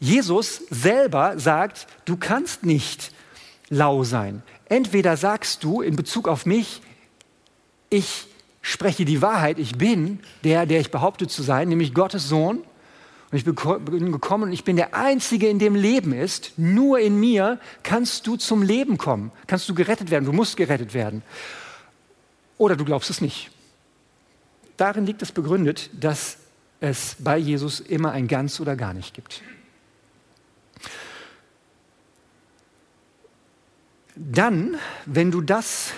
Jesus 0.00 0.62
selber 0.70 1.38
sagt, 1.38 1.86
du 2.06 2.16
kannst 2.16 2.64
nicht 2.64 3.12
lau 3.72 4.04
sein. 4.04 4.42
Entweder 4.66 5.16
sagst 5.16 5.64
du 5.64 5.80
in 5.80 5.96
Bezug 5.96 6.28
auf 6.28 6.44
mich, 6.44 6.82
ich 7.88 8.26
spreche 8.60 9.04
die 9.04 9.22
Wahrheit, 9.22 9.58
ich 9.58 9.76
bin 9.76 10.20
der, 10.44 10.66
der 10.66 10.80
ich 10.80 10.90
behaupte 10.90 11.26
zu 11.26 11.42
sein, 11.42 11.68
nämlich 11.68 11.94
Gottes 11.94 12.28
Sohn. 12.28 12.58
Und 12.58 13.38
ich 13.38 13.44
bin 13.46 14.12
gekommen 14.12 14.44
und 14.44 14.52
ich 14.52 14.64
bin 14.64 14.76
der 14.76 14.94
Einzige, 14.94 15.48
in 15.48 15.58
dem 15.58 15.74
Leben 15.74 16.12
ist. 16.12 16.52
Nur 16.58 17.00
in 17.00 17.18
mir 17.18 17.58
kannst 17.82 18.26
du 18.26 18.36
zum 18.36 18.62
Leben 18.62 18.98
kommen, 18.98 19.32
kannst 19.46 19.66
du 19.70 19.74
gerettet 19.74 20.10
werden, 20.10 20.26
du 20.26 20.32
musst 20.32 20.58
gerettet 20.58 20.92
werden. 20.92 21.22
Oder 22.58 22.76
du 22.76 22.84
glaubst 22.84 23.08
es 23.08 23.22
nicht. 23.22 23.50
Darin 24.76 25.06
liegt 25.06 25.22
es 25.22 25.32
begründet, 25.32 25.88
dass 25.98 26.36
es 26.80 27.16
bei 27.18 27.38
Jesus 27.38 27.80
immer 27.80 28.12
ein 28.12 28.28
ganz 28.28 28.60
oder 28.60 28.76
gar 28.76 28.92
nicht 28.92 29.14
gibt. 29.14 29.40
Dann, 34.14 34.76
wenn 35.06 35.30
du 35.30 35.40
das 35.40 35.92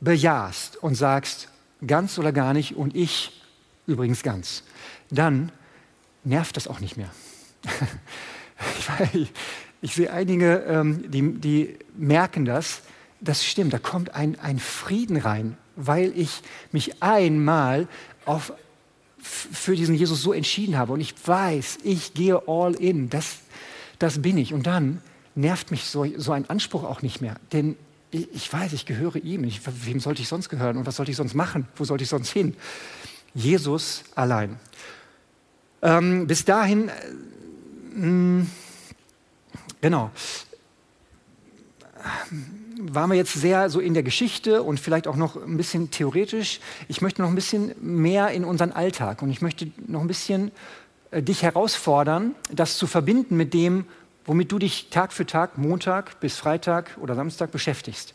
bejahst 0.00 0.76
und 0.82 0.94
sagst, 0.94 1.48
ganz 1.86 2.18
oder 2.18 2.32
gar 2.32 2.52
nicht 2.52 2.76
und 2.76 2.94
ich 2.96 3.40
übrigens 3.86 4.22
ganz, 4.22 4.62
dann 5.10 5.52
nervt 6.24 6.56
das 6.56 6.68
auch 6.68 6.80
nicht 6.80 6.96
mehr. 6.96 7.10
ich, 9.12 9.32
ich, 9.80 9.94
sehe 9.94 10.12
einige, 10.12 10.56
ähm, 10.66 11.10
die, 11.10 11.32
die 11.34 11.78
merken 11.96 12.44
das, 12.44 12.82
das 13.20 13.44
stimmt, 13.44 13.72
da 13.72 13.78
kommt 13.78 14.14
ein, 14.14 14.38
ein 14.40 14.58
Frieden 14.58 15.16
rein, 15.16 15.56
weil 15.76 16.12
ich 16.16 16.42
mich 16.72 17.02
einmal 17.02 17.88
auf, 18.24 18.52
für 19.18 19.76
diesen 19.76 19.94
Jesus 19.94 20.22
so 20.22 20.32
entschieden 20.32 20.78
habe 20.78 20.92
und 20.92 21.00
ich 21.00 21.14
weiß, 21.26 21.78
ich 21.84 22.14
gehe 22.14 22.48
all 22.48 22.74
in, 22.74 23.10
das, 23.10 23.38
das 23.98 24.22
bin 24.22 24.38
ich. 24.38 24.54
Und 24.54 24.66
dann 24.66 25.02
nervt 25.40 25.70
mich 25.70 25.84
so, 25.84 26.06
so 26.16 26.32
ein 26.32 26.48
Anspruch 26.48 26.84
auch 26.84 27.02
nicht 27.02 27.20
mehr, 27.20 27.36
denn 27.52 27.76
ich 28.12 28.52
weiß, 28.52 28.72
ich 28.72 28.86
gehöre 28.86 29.16
ihm. 29.16 29.44
Ich, 29.44 29.60
wem 29.86 30.00
sollte 30.00 30.20
ich 30.22 30.28
sonst 30.28 30.48
gehören 30.48 30.76
und 30.76 30.86
was 30.86 30.96
sollte 30.96 31.12
ich 31.12 31.16
sonst 31.16 31.34
machen? 31.34 31.68
Wo 31.76 31.84
sollte 31.84 32.02
ich 32.02 32.10
sonst 32.10 32.30
hin? 32.30 32.56
Jesus 33.34 34.02
allein. 34.16 34.58
Ähm, 35.82 36.26
bis 36.26 36.44
dahin, 36.44 36.88
äh, 36.88 36.92
mh, 37.94 38.46
genau, 39.80 40.10
waren 42.80 43.10
wir 43.10 43.16
jetzt 43.16 43.34
sehr 43.34 43.70
so 43.70 43.78
in 43.78 43.94
der 43.94 44.02
Geschichte 44.02 44.62
und 44.62 44.80
vielleicht 44.80 45.06
auch 45.06 45.16
noch 45.16 45.36
ein 45.36 45.56
bisschen 45.56 45.90
theoretisch. 45.90 46.60
Ich 46.88 47.02
möchte 47.02 47.22
noch 47.22 47.28
ein 47.28 47.34
bisschen 47.34 47.72
mehr 47.80 48.30
in 48.30 48.44
unseren 48.44 48.72
Alltag 48.72 49.22
und 49.22 49.30
ich 49.30 49.40
möchte 49.40 49.70
noch 49.86 50.00
ein 50.00 50.08
bisschen 50.08 50.50
äh, 51.10 51.22
dich 51.22 51.42
herausfordern, 51.42 52.34
das 52.50 52.76
zu 52.76 52.86
verbinden 52.86 53.36
mit 53.36 53.54
dem, 53.54 53.84
womit 54.26 54.52
du 54.52 54.58
dich 54.58 54.90
Tag 54.90 55.12
für 55.12 55.26
Tag, 55.26 55.58
Montag 55.58 56.20
bis 56.20 56.36
Freitag 56.36 56.96
oder 57.00 57.14
Samstag 57.14 57.50
beschäftigst. 57.50 58.14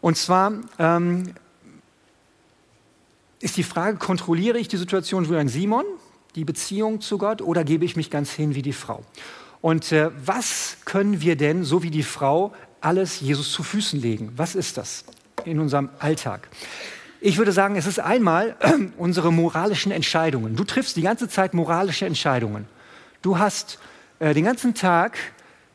Und 0.00 0.16
zwar 0.16 0.52
ähm, 0.78 1.34
ist 3.40 3.56
die 3.56 3.62
Frage, 3.62 3.96
kontrolliere 3.98 4.58
ich 4.58 4.68
die 4.68 4.76
Situation 4.76 5.28
wie 5.28 5.36
ein 5.36 5.48
Simon, 5.48 5.84
die 6.34 6.44
Beziehung 6.44 7.00
zu 7.00 7.18
Gott, 7.18 7.42
oder 7.42 7.64
gebe 7.64 7.84
ich 7.84 7.96
mich 7.96 8.10
ganz 8.10 8.30
hin 8.30 8.54
wie 8.54 8.62
die 8.62 8.72
Frau? 8.72 9.04
Und 9.60 9.92
äh, 9.92 10.10
was 10.24 10.78
können 10.84 11.20
wir 11.20 11.36
denn, 11.36 11.64
so 11.64 11.82
wie 11.82 11.90
die 11.90 12.02
Frau, 12.02 12.54
alles 12.80 13.20
Jesus 13.20 13.52
zu 13.52 13.62
Füßen 13.62 14.00
legen? 14.00 14.32
Was 14.36 14.54
ist 14.54 14.76
das 14.76 15.04
in 15.44 15.58
unserem 15.60 15.88
Alltag? 15.98 16.48
Ich 17.20 17.38
würde 17.38 17.52
sagen, 17.52 17.76
es 17.76 17.86
ist 17.86 17.98
einmal 17.98 18.56
unsere 18.96 19.32
moralischen 19.32 19.90
Entscheidungen. 19.90 20.56
Du 20.56 20.64
triffst 20.64 20.96
die 20.96 21.02
ganze 21.02 21.28
Zeit 21.28 21.54
moralische 21.54 22.06
Entscheidungen. 22.06 22.66
Du 23.22 23.38
hast 23.38 23.78
äh, 24.18 24.34
den 24.34 24.44
ganzen 24.44 24.74
Tag 24.74 25.18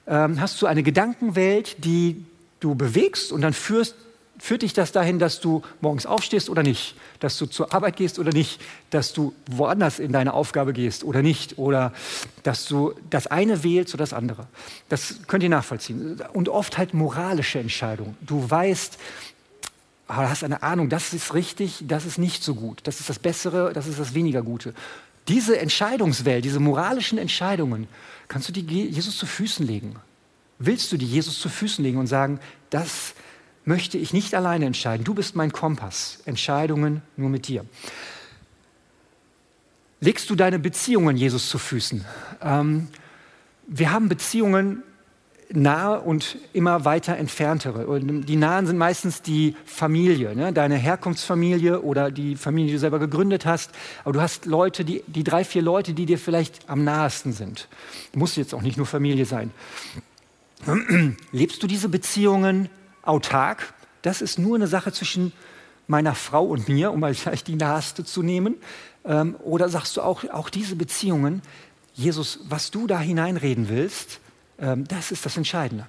ähm, 0.08 0.42
hast 0.42 0.62
du 0.62 0.68
eine 0.68 0.84
Gedankenwelt, 0.84 1.84
die 1.84 2.26
du 2.60 2.76
bewegst 2.76 3.32
und 3.32 3.42
dann 3.42 3.54
führst, 3.54 3.96
führt 4.40 4.64
dich 4.64 4.74
das 4.74 4.92
dahin, 4.92 5.20
dass 5.20 5.40
du 5.40 5.62
morgens 5.82 6.06
aufstehst 6.06 6.50
oder 6.50 6.64
nicht, 6.64 6.96
dass 7.20 7.38
du 7.38 7.46
zur 7.46 7.74
Arbeit 7.74 7.96
gehst 7.96 8.18
oder 8.18 8.32
nicht, 8.32 8.60
dass 8.90 9.14
du 9.14 9.34
woanders 9.46 10.00
in 10.00 10.12
deine 10.12 10.34
Aufgabe 10.34 10.74
gehst 10.74 11.04
oder 11.04 11.22
nicht 11.22 11.60
oder 11.60 11.94
dass 12.42 12.66
du 12.66 12.94
das 13.10 13.28
eine 13.28 13.64
wählst 13.64 13.94
oder 13.94 14.04
das 14.04 14.14
andere. 14.14 14.48
Das 14.90 15.28
könnt 15.28 15.44
ihr 15.44 15.50
nachvollziehen. 15.50 16.20
Und 16.34 16.50
oft 16.50 16.78
halt 16.80 16.96
moralische 16.96 17.60
Entscheidungen. 17.60 18.18
Du 18.22 18.50
weißt, 18.50 18.98
hast 20.08 20.44
eine 20.44 20.64
Ahnung, 20.64 20.90
das 20.90 21.14
ist 21.14 21.34
richtig, 21.34 21.84
das 21.88 22.06
ist 22.06 22.18
nicht 22.18 22.44
so 22.44 22.56
gut, 22.56 22.82
das 22.84 23.00
ist 23.00 23.10
das 23.10 23.20
Bessere, 23.20 23.74
das 23.74 23.88
ist 23.88 24.00
das 24.00 24.14
weniger 24.14 24.42
Gute. 24.42 24.74
Diese 25.32 25.58
Entscheidungswelt, 25.58 26.44
diese 26.44 26.60
moralischen 26.60 27.18
Entscheidungen, 27.18 27.88
kannst 28.28 28.50
du 28.50 28.52
die 28.52 28.64
Jesus 28.90 29.18
zu 29.18 29.26
Füßen 29.26 29.66
legen. 29.66 29.96
willst 30.60 30.92
du 30.92 30.98
die 30.98 31.06
Jesus 31.08 31.40
zu 31.40 31.48
Füßen 31.48 31.84
legen 31.84 31.98
und 31.98 32.08
sagen, 32.08 32.40
das 32.70 33.14
möchte 33.64 33.98
ich 33.98 34.12
nicht 34.12 34.36
alleine 34.36 34.66
entscheiden. 34.66 35.06
Du 35.06 35.14
bist 35.14 35.36
mein 35.36 35.54
Kompass. 35.54 36.20
Entscheidungen 36.26 37.02
nur 37.16 37.30
mit 37.30 37.48
dir. 37.48 37.66
Legst 40.02 40.30
du 40.30 40.36
deine 40.36 40.60
Beziehungen 40.60 41.16
Jesus 41.16 41.50
zu 41.50 41.58
Füßen? 41.58 42.04
Ähm, 42.42 42.90
wir 43.68 43.92
haben 43.92 44.10
Beziehungen 44.10 44.84
nahe 45.54 46.00
und 46.02 46.38
immer 46.54 46.86
weiter 46.86 47.18
entferntere. 47.18 47.88
Und 47.88 48.26
die 48.26 48.36
nahen 48.36 48.68
sind 48.68 48.78
meistens 48.78 49.22
die 49.22 49.56
Familie, 49.66 50.36
ne? 50.36 50.54
deine 50.54 50.76
Herkunftsfamilie 50.76 51.82
oder 51.82 52.12
die 52.12 52.36
Familie, 52.36 52.68
die 52.68 52.74
du 52.74 52.80
selber 52.80 53.00
gegründet 53.00 53.46
hast. 53.46 53.72
Aber 54.04 54.14
du 54.14 54.22
hast 54.22 54.46
Leute, 54.46 54.86
die, 54.86 55.04
die 55.08 55.24
drei, 55.24 55.44
vier 55.44 55.62
Leute, 55.62 55.94
die 55.94 56.06
dir 56.06 56.18
vielleicht 56.18 56.70
am 56.70 56.84
nahesten 56.84 57.34
sind. 57.34 57.68
Muss 58.14 58.36
jetzt 58.36 58.54
auch 58.54 58.62
nicht 58.62 58.78
nur 58.78 58.86
Familie 58.86 59.26
sein. 59.26 59.52
Lebst 61.32 61.62
du 61.62 61.68
diese 61.68 61.90
Beziehungen 61.90 62.70
autark? 63.02 63.74
Das 64.02 64.22
ist 64.22 64.40
nur 64.40 64.56
eine 64.56 64.68
Sache 64.68 64.92
zwischen 64.92 65.34
meiner 65.88 66.16
Frau 66.16 66.46
und 66.46 66.70
mir, 66.70 66.92
um 66.92 67.02
mal 67.02 67.14
vielleicht 67.14 67.48
die 67.48 67.56
naheste 67.56 68.06
zu 68.06 68.24
nehmen. 68.24 68.56
Ähm, 69.04 69.36
oder 69.44 69.70
sagst 69.70 69.98
du 69.98 70.02
auch, 70.02 70.24
auch 70.32 70.50
diese 70.50 70.76
Beziehungen, 70.76 71.42
Jesus, 71.94 72.40
was 72.48 72.72
du 72.72 72.88
da 72.88 73.00
hineinreden 73.00 73.68
willst, 73.68 74.21
das 74.88 75.12
ist 75.12 75.26
das 75.26 75.38
Entscheidende. 75.38 75.88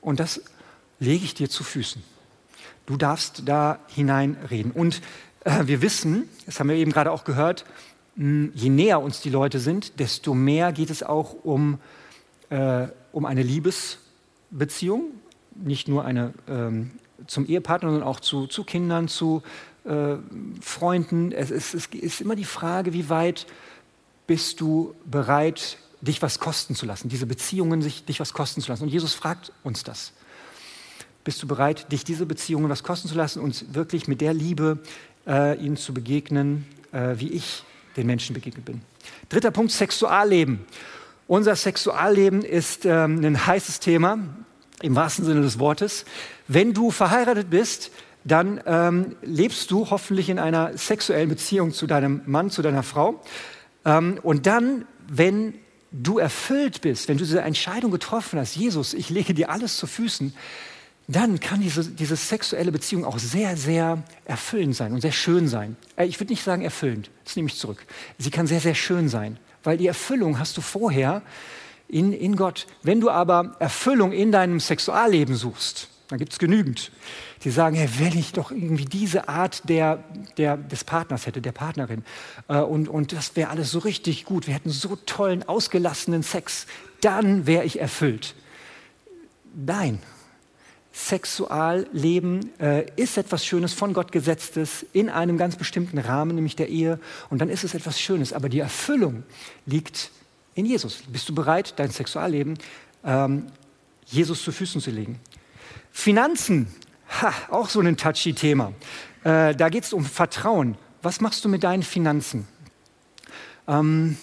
Und 0.00 0.20
das 0.20 0.42
lege 0.98 1.24
ich 1.24 1.34
dir 1.34 1.48
zu 1.48 1.62
Füßen. 1.64 2.02
Du 2.86 2.96
darfst 2.96 3.42
da 3.46 3.78
hineinreden. 3.88 4.72
Und 4.72 5.00
äh, 5.44 5.66
wir 5.66 5.82
wissen, 5.82 6.28
das 6.46 6.58
haben 6.58 6.68
wir 6.68 6.76
eben 6.76 6.92
gerade 6.92 7.12
auch 7.12 7.24
gehört, 7.24 7.64
je 8.16 8.68
näher 8.68 9.00
uns 9.00 9.20
die 9.20 9.30
Leute 9.30 9.60
sind, 9.60 9.98
desto 9.98 10.34
mehr 10.34 10.72
geht 10.72 10.90
es 10.90 11.02
auch 11.02 11.36
um, 11.44 11.78
äh, 12.50 12.88
um 13.12 13.24
eine 13.24 13.42
Liebesbeziehung, 13.42 15.04
nicht 15.54 15.88
nur 15.88 16.04
eine 16.04 16.34
ähm, 16.48 16.90
zum 17.26 17.46
Ehepartner, 17.46 17.90
sondern 17.90 18.08
auch 18.08 18.20
zu, 18.20 18.46
zu 18.46 18.64
Kindern, 18.64 19.08
zu 19.08 19.42
äh, 19.84 20.16
Freunden. 20.60 21.32
Es, 21.32 21.50
es, 21.50 21.74
es 21.74 21.86
ist 21.86 22.20
immer 22.20 22.36
die 22.36 22.44
Frage, 22.44 22.92
wie 22.92 23.08
weit 23.08 23.46
bist 24.26 24.60
du 24.60 24.94
bereit, 25.04 25.78
dich 26.00 26.22
was 26.22 26.38
kosten 26.38 26.74
zu 26.74 26.86
lassen, 26.86 27.08
diese 27.08 27.26
Beziehungen 27.26 27.82
sich, 27.82 28.04
dich 28.04 28.20
was 28.20 28.32
kosten 28.32 28.60
zu 28.60 28.70
lassen. 28.70 28.84
Und 28.84 28.88
Jesus 28.88 29.14
fragt 29.14 29.52
uns 29.62 29.84
das. 29.84 30.12
Bist 31.24 31.42
du 31.42 31.46
bereit, 31.46 31.92
dich 31.92 32.04
diese 32.04 32.24
Beziehungen 32.24 32.70
was 32.70 32.82
kosten 32.82 33.08
zu 33.08 33.14
lassen 33.14 33.40
und 33.40 33.74
wirklich 33.74 34.08
mit 34.08 34.20
der 34.20 34.32
Liebe 34.32 34.78
äh, 35.26 35.58
ihnen 35.58 35.76
zu 35.76 35.92
begegnen, 35.92 36.66
äh, 36.92 37.14
wie 37.16 37.30
ich 37.30 37.64
den 37.96 38.06
Menschen 38.06 38.32
begegnet 38.34 38.64
bin? 38.64 38.80
Dritter 39.28 39.50
Punkt, 39.50 39.72
Sexualleben. 39.72 40.64
Unser 41.26 41.54
Sexualleben 41.54 42.42
ist 42.42 42.86
ähm, 42.86 43.24
ein 43.24 43.46
heißes 43.46 43.80
Thema 43.80 44.18
im 44.82 44.96
wahrsten 44.96 45.24
Sinne 45.24 45.42
des 45.42 45.58
Wortes. 45.58 46.06
Wenn 46.48 46.72
du 46.72 46.90
verheiratet 46.90 47.50
bist, 47.50 47.92
dann 48.24 48.60
ähm, 48.66 49.16
lebst 49.22 49.70
du 49.70 49.90
hoffentlich 49.90 50.28
in 50.28 50.38
einer 50.38 50.76
sexuellen 50.76 51.28
Beziehung 51.28 51.72
zu 51.72 51.86
deinem 51.86 52.22
Mann, 52.26 52.50
zu 52.50 52.62
deiner 52.62 52.82
Frau. 52.82 53.22
Ähm, 53.84 54.18
und 54.22 54.46
dann, 54.46 54.86
wenn 55.06 55.54
du 55.92 56.18
erfüllt 56.18 56.80
bist, 56.80 57.08
wenn 57.08 57.18
du 57.18 57.24
diese 57.24 57.40
Entscheidung 57.40 57.90
getroffen 57.90 58.38
hast, 58.38 58.56
Jesus, 58.56 58.94
ich 58.94 59.10
lege 59.10 59.34
dir 59.34 59.50
alles 59.50 59.76
zu 59.76 59.86
Füßen, 59.86 60.34
dann 61.08 61.40
kann 61.40 61.60
diese, 61.60 61.84
diese 61.84 62.14
sexuelle 62.14 62.70
Beziehung 62.70 63.04
auch 63.04 63.18
sehr, 63.18 63.56
sehr 63.56 64.02
erfüllend 64.24 64.76
sein 64.76 64.92
und 64.92 65.00
sehr 65.00 65.12
schön 65.12 65.48
sein. 65.48 65.76
Äh, 65.96 66.06
ich 66.06 66.20
würde 66.20 66.32
nicht 66.32 66.44
sagen 66.44 66.62
erfüllend, 66.62 67.10
das 67.24 67.34
nehme 67.34 67.48
ich 67.48 67.56
zurück. 67.56 67.84
Sie 68.18 68.30
kann 68.30 68.46
sehr, 68.46 68.60
sehr 68.60 68.76
schön 68.76 69.08
sein, 69.08 69.38
weil 69.64 69.76
die 69.76 69.88
Erfüllung 69.88 70.38
hast 70.38 70.56
du 70.56 70.60
vorher 70.60 71.22
in, 71.88 72.12
in 72.12 72.36
Gott. 72.36 72.66
Wenn 72.82 73.00
du 73.00 73.10
aber 73.10 73.56
Erfüllung 73.58 74.12
in 74.12 74.30
deinem 74.30 74.60
Sexualleben 74.60 75.34
suchst, 75.34 75.88
dann 76.10 76.18
gibt 76.18 76.32
es 76.32 76.38
genügend, 76.38 76.92
die 77.44 77.50
sagen, 77.50 77.76
hey, 77.76 77.88
wenn 77.98 78.18
ich 78.18 78.32
doch 78.32 78.50
irgendwie 78.50 78.84
diese 78.84 79.28
Art 79.28 79.68
der, 79.68 80.04
der, 80.36 80.56
des 80.56 80.84
Partners 80.84 81.26
hätte, 81.26 81.40
der 81.40 81.52
Partnerin, 81.52 82.04
äh, 82.48 82.58
und, 82.58 82.88
und 82.88 83.12
das 83.12 83.36
wäre 83.36 83.50
alles 83.50 83.70
so 83.70 83.78
richtig 83.78 84.24
gut, 84.24 84.46
wir 84.46 84.54
hätten 84.54 84.70
so 84.70 84.96
tollen, 85.06 85.42
ausgelassenen 85.48 86.22
Sex, 86.22 86.66
dann 87.00 87.46
wäre 87.46 87.64
ich 87.64 87.80
erfüllt. 87.80 88.34
Nein, 89.54 90.00
Sexualleben 90.92 92.50
äh, 92.60 92.86
ist 92.96 93.16
etwas 93.16 93.46
Schönes, 93.46 93.72
von 93.72 93.92
Gott 93.92 94.12
gesetztes, 94.12 94.84
in 94.92 95.08
einem 95.08 95.38
ganz 95.38 95.56
bestimmten 95.56 95.98
Rahmen, 95.98 96.34
nämlich 96.34 96.56
der 96.56 96.68
Ehe, 96.68 96.98
und 97.30 97.40
dann 97.40 97.48
ist 97.48 97.64
es 97.64 97.74
etwas 97.74 98.00
Schönes, 98.00 98.32
aber 98.32 98.48
die 98.48 98.58
Erfüllung 98.58 99.22
liegt 99.66 100.10
in 100.54 100.66
Jesus. 100.66 101.02
Bist 101.08 101.28
du 101.28 101.34
bereit, 101.34 101.74
dein 101.76 101.90
Sexualleben 101.90 102.58
ähm, 103.04 103.46
Jesus 104.06 104.42
zu 104.42 104.52
Füßen 104.52 104.80
zu 104.80 104.90
legen? 104.90 105.20
Finanzen, 105.90 106.66
ha, 107.20 107.32
auch 107.50 107.68
so 107.68 107.80
ein 107.80 107.96
touchy 107.96 108.32
Thema. 108.32 108.72
Äh, 109.24 109.54
da 109.54 109.68
geht 109.68 109.84
es 109.84 109.92
um 109.92 110.04
Vertrauen. 110.04 110.76
Was 111.02 111.20
machst 111.20 111.44
du 111.44 111.48
mit 111.48 111.64
deinen 111.64 111.82
Finanzen? 111.82 112.46
Ähm, 113.66 114.16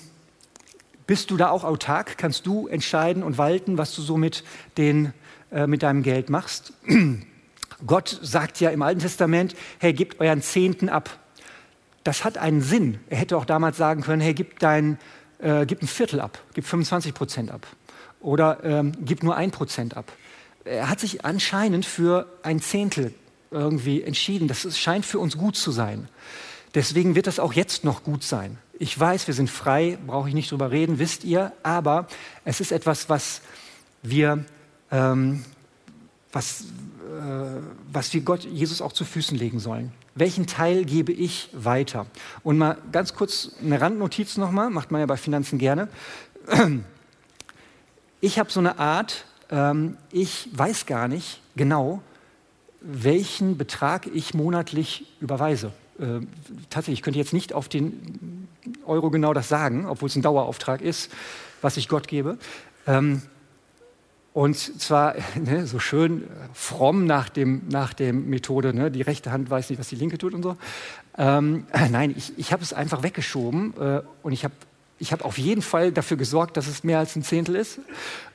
bist 1.05 1.31
du 1.31 1.37
da 1.37 1.49
auch 1.49 1.63
autark? 1.63 2.17
Kannst 2.17 2.45
du 2.45 2.67
entscheiden 2.67 3.23
und 3.23 3.37
walten, 3.37 3.77
was 3.77 3.95
du 3.95 4.01
so 4.01 4.17
mit, 4.17 4.43
den, 4.77 5.13
äh, 5.51 5.67
mit 5.67 5.83
deinem 5.83 6.03
Geld 6.03 6.29
machst? 6.29 6.73
Gott 7.85 8.19
sagt 8.21 8.59
ja 8.59 8.71
im 8.71 8.81
Alten 8.81 9.01
Testament, 9.01 9.55
hey, 9.79 9.93
gebt 9.93 10.19
euren 10.19 10.41
Zehnten 10.41 10.89
ab. 10.89 11.19
Das 12.03 12.23
hat 12.23 12.37
einen 12.37 12.61
Sinn. 12.61 12.99
Er 13.09 13.17
hätte 13.17 13.37
auch 13.37 13.45
damals 13.45 13.77
sagen 13.77 14.01
können, 14.01 14.21
hey, 14.21 14.33
gib, 14.33 14.59
dein, 14.59 14.97
äh, 15.39 15.65
gib 15.65 15.81
ein 15.81 15.87
Viertel 15.87 16.21
ab, 16.21 16.39
gib 16.53 16.65
25 16.65 17.13
Prozent 17.13 17.51
ab. 17.51 17.67
Oder 18.19 18.63
ähm, 18.63 18.93
gib 19.01 19.21
nur 19.23 19.35
ein 19.35 19.51
Prozent 19.51 19.95
ab 19.95 20.11
er 20.67 20.89
hat 20.89 20.99
sich 20.99 21.25
anscheinend 21.25 21.85
für 21.85 22.27
ein 22.43 22.59
Zehntel 22.59 23.13
irgendwie 23.51 24.03
entschieden. 24.03 24.47
Das 24.47 24.77
scheint 24.77 25.05
für 25.05 25.19
uns 25.19 25.37
gut 25.37 25.55
zu 25.55 25.71
sein. 25.71 26.09
Deswegen 26.75 27.15
wird 27.15 27.27
das 27.27 27.39
auch 27.39 27.53
jetzt 27.53 27.83
noch 27.83 28.03
gut 28.03 28.23
sein. 28.23 28.57
Ich 28.77 28.97
weiß, 28.99 29.27
wir 29.27 29.33
sind 29.33 29.49
frei, 29.49 29.97
brauche 30.05 30.29
ich 30.29 30.35
nicht 30.35 30.51
drüber 30.51 30.69
reden, 30.69 30.99
wisst 30.99 31.23
ihr, 31.23 31.53
aber 31.63 32.07
es 32.45 32.59
ist 32.59 32.71
etwas, 32.71 33.09
was 33.09 33.41
wir, 34.03 34.45
ähm, 34.91 35.43
was, 36.31 36.61
äh, 36.61 37.61
was 37.91 38.13
wir 38.13 38.21
Gott, 38.21 38.43
Jesus 38.43 38.81
auch 38.81 38.93
zu 38.93 39.05
Füßen 39.05 39.37
legen 39.37 39.59
sollen. 39.59 39.91
Welchen 40.13 40.45
Teil 40.45 40.85
gebe 40.85 41.11
ich 41.11 41.49
weiter? 41.53 42.05
Und 42.43 42.57
mal 42.57 42.77
ganz 42.91 43.13
kurz 43.15 43.51
eine 43.63 43.81
Randnotiz 43.81 44.37
nochmal, 44.37 44.69
macht 44.69 44.91
man 44.91 44.99
ja 44.99 45.07
bei 45.07 45.17
Finanzen 45.17 45.57
gerne. 45.57 45.89
Ich 48.19 48.39
habe 48.39 48.51
so 48.51 48.59
eine 48.59 48.79
Art, 48.79 49.26
ähm, 49.49 49.97
ich 50.11 50.49
weiß 50.53 50.85
gar 50.85 51.07
nicht 51.07 51.41
genau, 51.55 52.01
welchen 52.81 53.57
Betrag 53.57 54.07
ich 54.07 54.33
monatlich 54.33 55.05
überweise. 55.19 55.71
Äh, 55.99 56.21
tatsächlich, 56.69 56.99
ich 56.99 57.03
könnte 57.03 57.19
jetzt 57.19 57.33
nicht 57.33 57.53
auf 57.53 57.69
den 57.69 58.47
Euro 58.85 59.09
genau 59.09 59.33
das 59.33 59.49
sagen, 59.49 59.85
obwohl 59.85 60.09
es 60.09 60.15
ein 60.15 60.21
Dauerauftrag 60.21 60.81
ist, 60.81 61.11
was 61.61 61.77
ich 61.77 61.87
Gott 61.87 62.07
gebe. 62.07 62.37
Ähm, 62.85 63.21
und 64.33 64.55
zwar 64.55 65.15
ne, 65.35 65.65
so 65.65 65.79
schön 65.79 66.27
fromm 66.53 67.05
nach 67.05 67.29
dem, 67.29 67.63
nach 67.69 67.93
dem 67.93 68.29
Methode, 68.29 68.73
ne, 68.73 68.91
die 68.91 69.01
rechte 69.01 69.31
Hand 69.31 69.49
weiß 69.49 69.69
nicht, 69.69 69.79
was 69.79 69.89
die 69.89 69.95
linke 69.95 70.17
tut 70.17 70.33
und 70.33 70.43
so. 70.43 70.57
Ähm, 71.17 71.65
nein, 71.89 72.13
ich, 72.15 72.37
ich 72.37 72.53
habe 72.53 72.61
es 72.61 72.73
einfach 72.73 73.01
weggeschoben 73.01 73.73
äh, 73.79 74.01
und 74.21 74.33
ich 74.33 74.43
habe 74.43 74.53
ich 74.99 75.11
hab 75.11 75.23
auf 75.23 75.37
jeden 75.37 75.61
Fall 75.61 75.91
dafür 75.91 76.17
gesorgt, 76.17 76.57
dass 76.57 76.67
es 76.67 76.83
mehr 76.83 76.99
als 76.99 77.15
ein 77.15 77.23
Zehntel 77.23 77.55
ist. 77.55 77.79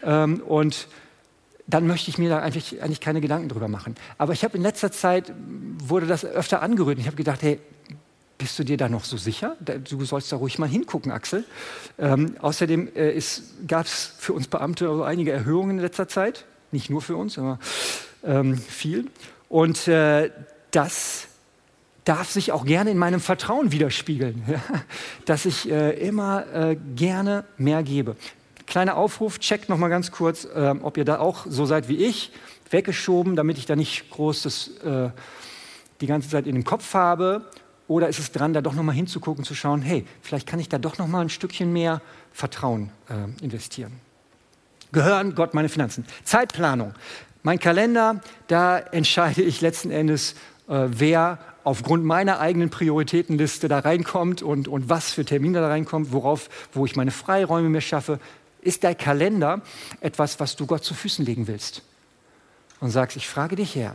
Ähm, 0.03 0.41
und 0.41 0.89
dann 1.67 1.87
möchte 1.87 2.11
ich 2.11 2.19
mir 2.19 2.29
da 2.29 2.41
eigentlich, 2.41 2.83
eigentlich 2.83 3.01
keine 3.01 3.21
Gedanken 3.21 3.49
drüber 3.49 3.69
machen. 3.69 3.95
Aber 4.19 4.33
ich 4.33 4.45
habe 4.45 4.57
in 4.57 4.63
letzter 4.63 4.93
Zeit, 4.93 5.33
wurde 5.83 6.07
das 6.07 6.25
öfter 6.25 6.63
angerührt. 6.63 6.99
Ich 6.99 7.07
habe 7.07 7.17
gedacht, 7.17 7.43
hey, 7.43 7.61
bist 8.39 8.59
du 8.59 8.65
dir 8.65 8.77
da 8.77 8.89
noch 8.89 9.05
so 9.05 9.17
sicher? 9.17 9.57
Du 9.61 10.05
sollst 10.05 10.33
da 10.33 10.37
ruhig 10.37 10.59
mal 10.59 10.69
hingucken, 10.69 11.13
Axel. 11.13 11.45
Ähm, 11.99 12.37
außerdem 12.41 12.89
äh, 12.95 13.21
gab 13.69 13.87
es 13.87 14.15
für 14.19 14.33
uns 14.33 14.49
Beamte 14.49 14.89
also 14.89 15.05
einige 15.05 15.31
Erhöhungen 15.31 15.77
in 15.77 15.79
letzter 15.79 16.09
Zeit. 16.09 16.45
Nicht 16.73 16.91
nur 16.91 17.03
für 17.03 17.17
uns, 17.17 17.39
aber 17.39 17.59
ähm, 18.25 18.59
viel. 18.59 19.11
Und 19.49 19.87
äh, 19.87 20.31
das 20.73 21.29
darf 22.05 22.31
sich 22.31 22.53
auch 22.53 22.65
gerne 22.65 22.91
in 22.91 22.99
meinem 22.99 23.21
Vertrauen 23.21 23.73
widerspiegeln, 23.73 24.45
dass 25.25 25.45
ich 25.45 25.71
äh, 25.71 25.91
immer 26.07 26.47
äh, 26.53 26.77
gerne 26.97 27.45
mehr 27.57 27.83
gebe. 27.83 28.17
Kleiner 28.67 28.97
Aufruf, 28.97 29.39
checkt 29.39 29.69
noch 29.69 29.79
mal 29.79 29.89
ganz 29.89 30.11
kurz, 30.11 30.45
äh, 30.45 30.75
ob 30.83 30.97
ihr 30.97 31.05
da 31.05 31.19
auch 31.19 31.47
so 31.49 31.67
seid 31.67 31.89
wie 31.89 31.97
ich, 31.97 32.33
weggeschoben, 32.71 33.37
damit 33.37 33.59
ich 33.59 33.67
da 33.67 33.77
nicht 33.77 34.11
groß 34.11 34.43
das 34.43 34.69
äh, 34.79 35.11
die 36.01 36.07
ganze 36.07 36.29
Zeit 36.31 36.47
in 36.47 36.55
den 36.55 36.65
Kopf 36.65 36.95
habe. 36.95 37.45
Oder 37.89 38.09
ist 38.09 38.19
es 38.19 38.33
dran, 38.33 38.53
da 38.53 38.61
doch 38.63 38.75
noch 38.75 38.83
mal 38.83 38.93
hinzugucken, 38.93 39.45
zu 39.45 39.55
schauen, 39.55 39.83
hey, 39.83 40.07
vielleicht 40.23 40.47
kann 40.47 40.59
ich 40.59 40.69
da 40.69 40.79
doch 40.79 40.99
noch 40.99 41.07
mal 41.07 41.21
ein 41.21 41.29
Stückchen 41.29 41.73
mehr 41.73 42.01
Vertrauen 42.33 42.91
äh, 43.09 43.45
investieren. 43.45 43.93
Gehören 44.93 45.35
Gott 45.35 45.55
meine 45.55 45.69
Finanzen. 45.69 46.05
Zeitplanung. 46.25 46.95
Mein 47.43 47.59
Kalender, 47.59 48.21
da 48.47 48.79
entscheide 48.79 49.43
ich 49.43 49.61
letzten 49.61 49.91
Endes, 49.91 50.35
äh, 50.69 50.87
wer 50.87 51.39
aufgrund 51.65 52.05
meiner 52.05 52.41
eigenen 52.41 52.71
Prioritätenliste 52.71 53.69
da 53.69 53.81
reinkommt 53.81 54.43
und, 54.43 54.69
und 54.69 54.89
was 54.89 55.13
für 55.13 55.25
Termine 55.25 55.61
da 55.61 55.69
reinkommt, 55.69 56.13
worauf, 56.13 56.49
wo 56.73 56.87
ich 56.87 56.97
meine 56.97 57.11
Freiräume 57.11 57.69
mir 57.69 57.81
schaffe, 57.81 58.19
Ist 58.61 58.85
dein 58.85 58.97
Kalender 58.97 59.63
etwas, 60.01 60.39
was 60.39 60.55
du 60.55 60.67
Gott 60.67 60.85
zu 60.85 60.95
Füßen 60.95 61.25
legen 61.25 61.49
willst? 61.49 61.83
Und 62.79 62.91
sagst, 62.91 63.17
ich 63.17 63.29
frage 63.29 63.57
dich 63.57 63.75
her, 63.75 63.95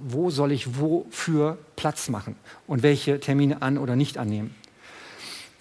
wo 0.00 0.30
soll 0.30 0.52
ich 0.52 0.78
wofür 0.78 1.58
Platz 1.76 2.08
machen 2.08 2.36
und 2.66 2.82
welche 2.82 3.18
Termine 3.20 3.62
an 3.62 3.78
oder 3.78 3.96
nicht 3.96 4.18
annehmen? 4.18 4.54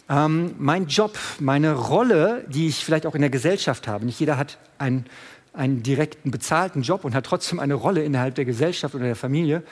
Ähm, 0.10 0.56
mein 0.58 0.88
Job, 0.88 1.18
meine 1.40 1.74
Rolle, 1.74 2.46
die 2.48 2.68
ich 2.68 2.86
vielleicht 2.86 3.06
auch 3.06 3.16
in 3.16 3.22
der 3.22 3.30
Gesellschaft 3.30 3.88
habe, 3.88 4.06
nicht 4.06 4.20
jeder 4.20 4.38
hat 4.38 4.58
einen, 4.78 5.06
einen 5.54 5.84
direkten 5.84 6.32
bezahlten 6.32 6.82
Job 6.82 7.04
und 7.04 7.14
hat 7.14 7.26
trotzdem 7.26 7.60
eine 7.60 7.74
Rolle 7.74 8.04
innerhalb 8.04 8.36
der 8.36 8.46
Gesellschaft 8.46 8.96
oder 8.96 9.06
der 9.06 9.16
Familie. 9.16 9.64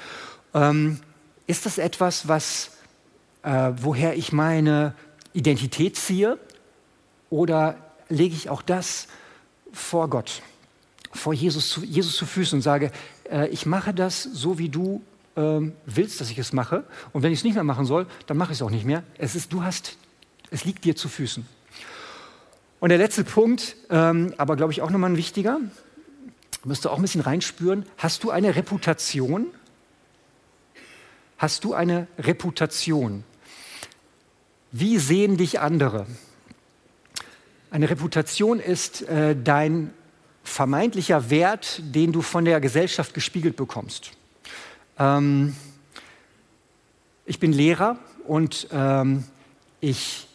Ähm, 0.54 1.00
ist 1.48 1.66
das 1.66 1.78
etwas, 1.78 2.28
was, 2.28 2.72
äh, 3.44 3.72
woher 3.78 4.18
ich 4.18 4.32
meine 4.32 4.94
Identität 5.34 5.98
ziehe? 5.98 6.40
Oder 7.30 7.78
lege 8.10 8.36
ich 8.36 8.50
auch 8.50 8.62
das 8.62 9.08
vor 9.72 10.10
Gott, 10.10 10.42
vor 11.12 11.34
Jesus 11.34 11.70
zu, 11.70 11.84
Jesus 11.84 12.16
zu 12.16 12.26
Füßen 12.26 12.58
und 12.58 12.62
sage, 12.62 12.92
äh, 13.30 13.48
ich 13.50 13.66
mache 13.66 13.94
das 13.94 14.24
so, 14.24 14.58
wie 14.58 14.70
du 14.70 15.02
ähm, 15.36 15.74
willst, 15.86 16.22
dass 16.22 16.30
ich 16.30 16.38
es 16.38 16.54
mache. 16.54 16.84
Und 17.14 17.24
wenn 17.24 17.32
ich 17.32 17.40
es 17.40 17.44
nicht 17.44 17.56
mehr 17.56 17.64
machen 17.64 17.86
soll, 17.86 18.08
dann 18.28 18.38
mache 18.38 18.54
ich 18.54 18.60
es 18.60 18.62
auch 18.62 18.70
nicht 18.70 18.86
mehr. 18.86 19.04
Es 19.18 19.36
ist, 19.36 19.52
du 19.54 19.64
hast, 19.64 19.98
es 20.50 20.66
liegt 20.66 20.86
dir 20.86 20.96
zu 20.96 21.10
Füßen. 21.10 21.46
Und 22.80 22.90
der 22.90 22.98
letzte 22.98 23.24
Punkt, 23.24 23.76
ähm, 23.90 24.34
aber 24.38 24.56
glaube 24.56 24.72
ich 24.72 24.82
auch 24.82 24.90
nochmal 24.90 25.12
ein 25.12 25.18
wichtiger, 25.18 25.60
müsst 26.64 26.86
du 26.86 26.90
auch 26.90 26.98
ein 26.98 27.02
bisschen 27.02 27.22
reinspüren. 27.22 27.86
Hast 27.98 28.24
du 28.24 28.32
eine 28.32 28.56
Reputation? 28.56 29.48
Hast 31.38 31.66
du 31.66 31.74
eine 31.74 32.08
Reputation? 32.18 33.26
Wie 34.72 34.98
sehen 35.00 35.36
dich 35.36 35.60
andere? 35.60 36.06
Eine 37.72 37.90
Reputation 37.90 38.60
ist 38.60 39.02
äh, 39.02 39.36
dein 39.36 39.94
vermeintlicher 40.44 41.30
Wert, 41.30 41.82
den 41.84 42.14
du 42.14 42.22
von 42.22 42.46
der 42.46 42.62
Gesellschaft 42.62 43.14
gespiegelt 43.14 43.58
bekommst. 43.58 44.12
Ähm, 44.98 45.56
ich 47.26 47.40
bin 47.40 47.52
Lehrer 47.52 47.98
und 48.26 48.68
ähm, 48.72 49.26
ich 49.82 50.28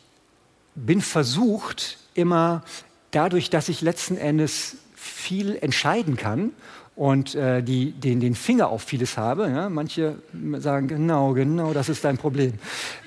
bin 0.74 1.01
versucht, 1.01 1.98
immer 2.12 2.62
dadurch, 3.11 3.48
dass 3.48 3.70
ich 3.70 3.80
letzten 3.80 4.18
Endes 4.18 4.76
viel 4.94 5.57
entscheiden 5.57 6.16
kann 6.16 6.53
und 7.01 7.34
äh, 7.34 7.62
die, 7.62 7.92
den, 7.92 8.20
den 8.20 8.34
Finger 8.34 8.68
auf 8.68 8.82
vieles 8.82 9.16
habe. 9.16 9.48
Ja? 9.48 9.70
Manche 9.70 10.16
sagen, 10.59 10.86
genau, 10.86 11.32
genau, 11.32 11.72
das 11.72 11.88
ist 11.88 12.05
dein 12.05 12.18
Problem. 12.18 12.53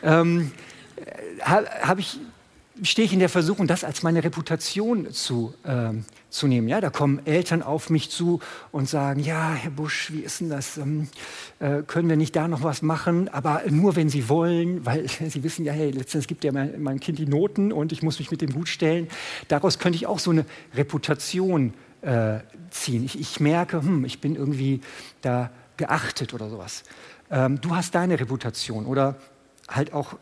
Ähm, 0.02 0.52
habe 1.42 1.68
hab 1.84 2.00
ich 2.00 2.18
stehe 2.82 3.06
ich 3.06 3.14
in 3.14 3.20
der 3.20 3.30
Versuchung, 3.30 3.68
das 3.68 3.84
als 3.84 4.02
meine 4.02 4.24
Reputation 4.24 5.12
zu, 5.12 5.54
ähm, 5.64 6.06
zu 6.32 6.48
nehmen. 6.48 6.68
Ja, 6.68 6.82
da 6.82 6.90
kommen 6.90 7.24
Eltern 7.28 7.62
auf 7.62 7.92
mich 7.92 8.10
zu 8.10 8.40
und 8.72 8.90
sagen, 8.90 9.20
ja, 9.20 9.54
Herr 9.54 9.70
Busch, 9.70 10.12
wie 10.12 10.22
ist 10.22 10.42
denn 10.42 10.50
das? 10.50 10.78
Ähm, 10.78 11.08
äh, 11.60 11.84
können 11.84 12.10
wir 12.10 12.16
nicht 12.16 12.36
da 12.36 12.48
noch 12.48 12.64
was 12.64 12.82
machen? 12.82 13.30
Aber 13.30 13.62
nur, 13.70 13.96
wenn 13.96 14.10
Sie 14.10 14.28
wollen, 14.28 14.88
weil 14.88 15.08
Sie 15.30 15.44
wissen 15.44 15.66
ja, 15.66 15.72
hey, 15.72 15.92
letztens 15.92 16.26
gibt 16.26 16.44
ja 16.44 16.52
mein, 16.52 16.82
mein 16.82 17.00
Kind 17.00 17.20
die 17.20 17.28
Noten 17.28 17.72
und 17.72 17.92
ich 17.92 18.02
muss 18.02 18.18
mich 18.18 18.32
mit 18.32 18.42
dem 18.42 18.54
gut 18.54 18.70
stellen. 18.70 19.08
Daraus 19.50 19.78
könnte 19.78 19.98
ich 19.98 20.08
auch 20.08 20.18
so 20.18 20.32
eine 20.32 20.46
Reputation 20.74 21.76
äh, 22.04 22.40
ziehen. 22.70 23.04
Ich, 23.04 23.20
ich 23.20 23.40
merke, 23.40 23.82
hm, 23.82 24.06
ich 24.06 24.20
bin 24.20 24.36
irgendwie 24.36 24.82
da 25.22 25.50
geachtet 25.78 26.34
oder 26.34 26.50
sowas. 26.50 26.84
Ähm, 27.32 27.60
du 27.62 27.76
hast 27.76 27.96
deine 27.96 28.20
Reputation 28.20 28.86
oder 28.86 29.16
halt 29.68 29.94
auch 29.94 30.16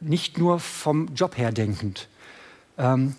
nicht 0.00 0.38
nur 0.38 0.60
vom 0.60 1.14
Job 1.14 1.36
her 1.36 1.52
denkend. 1.52 2.08
Ähm, 2.78 3.16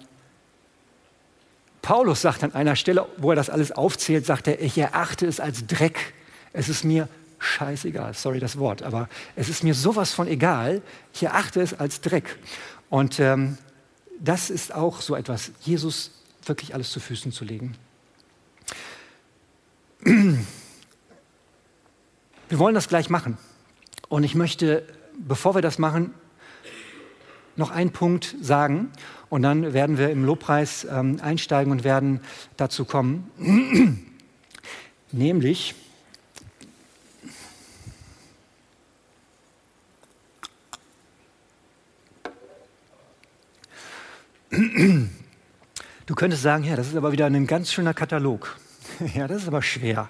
Paulus 1.82 2.22
sagt 2.22 2.44
an 2.44 2.54
einer 2.54 2.76
Stelle, 2.76 3.08
wo 3.18 3.32
er 3.32 3.36
das 3.36 3.50
alles 3.50 3.72
aufzählt, 3.72 4.26
sagt 4.26 4.48
er, 4.48 4.62
ich 4.62 4.78
erachte 4.78 5.26
es 5.26 5.40
als 5.40 5.68
Dreck. 5.68 6.14
Es 6.54 6.70
ist 6.70 6.84
mir 6.84 7.08
scheißegal, 7.40 8.14
sorry 8.14 8.40
das 8.40 8.58
Wort, 8.58 8.84
aber 8.84 9.08
es 9.36 9.48
ist 9.48 9.64
mir 9.64 9.74
sowas 9.74 10.12
von 10.12 10.28
egal. 10.28 10.82
Ich 11.14 11.24
erachte 11.24 11.62
es 11.62 11.74
als 11.74 12.02
Dreck. 12.02 12.38
Und 12.90 13.20
ähm, 13.20 13.58
das 14.20 14.50
ist 14.50 14.74
auch 14.74 15.02
so 15.02 15.16
etwas, 15.16 15.52
Jesus 15.62 16.12
wirklich 16.46 16.74
alles 16.74 16.90
zu 16.92 17.00
Füßen 17.00 17.32
zu 17.32 17.46
legen. 17.46 17.76
Wir 22.50 22.60
wollen 22.60 22.76
das 22.76 22.88
gleich 22.88 23.10
machen. 23.10 23.38
Und 24.08 24.24
ich 24.24 24.36
möchte, 24.36 24.88
bevor 25.18 25.56
wir 25.56 25.62
das 25.62 25.80
machen, 25.80 26.14
noch 27.58 27.72
einen 27.72 27.92
Punkt 27.92 28.36
sagen 28.42 28.94
und 29.30 29.42
dann 29.42 29.74
werden 29.74 29.98
wir 29.98 30.10
im 30.12 30.24
Lobpreis 30.24 30.88
ähm, 30.90 31.20
einsteigen 31.22 31.74
und 31.74 31.84
werden 31.84 32.22
dazu 32.56 32.86
kommen. 32.86 33.30
Nämlich, 35.12 35.76
Du 46.06 46.16
könntest 46.16 46.42
sagen, 46.42 46.64
ja, 46.64 46.78
das 46.78 46.88
ist 46.88 46.96
aber 46.96 47.12
wieder 47.12 47.26
ein 47.26 47.48
ganz 47.48 47.74
schöner 47.74 47.94
Katalog. 47.94 48.58
ja, 49.16 49.28
das 49.28 49.44
ist 49.44 49.48
aber 49.48 49.62
schwer. 49.62 50.10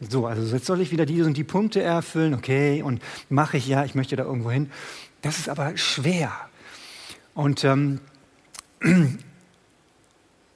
So, 0.00 0.26
also 0.26 0.54
jetzt 0.54 0.66
soll 0.66 0.80
ich 0.80 0.90
wieder 0.90 1.06
diese 1.06 1.24
und 1.24 1.36
die 1.36 1.44
Punkte 1.44 1.82
erfüllen, 1.82 2.34
okay, 2.34 2.82
und 2.82 3.02
mache 3.28 3.56
ich 3.56 3.66
ja, 3.66 3.84
ich 3.84 3.94
möchte 3.94 4.16
da 4.16 4.24
irgendwo 4.24 4.50
hin. 4.50 4.70
Das 5.22 5.38
ist 5.38 5.48
aber 5.48 5.76
schwer. 5.76 6.32
Und 7.34 7.64
ähm, 7.64 8.00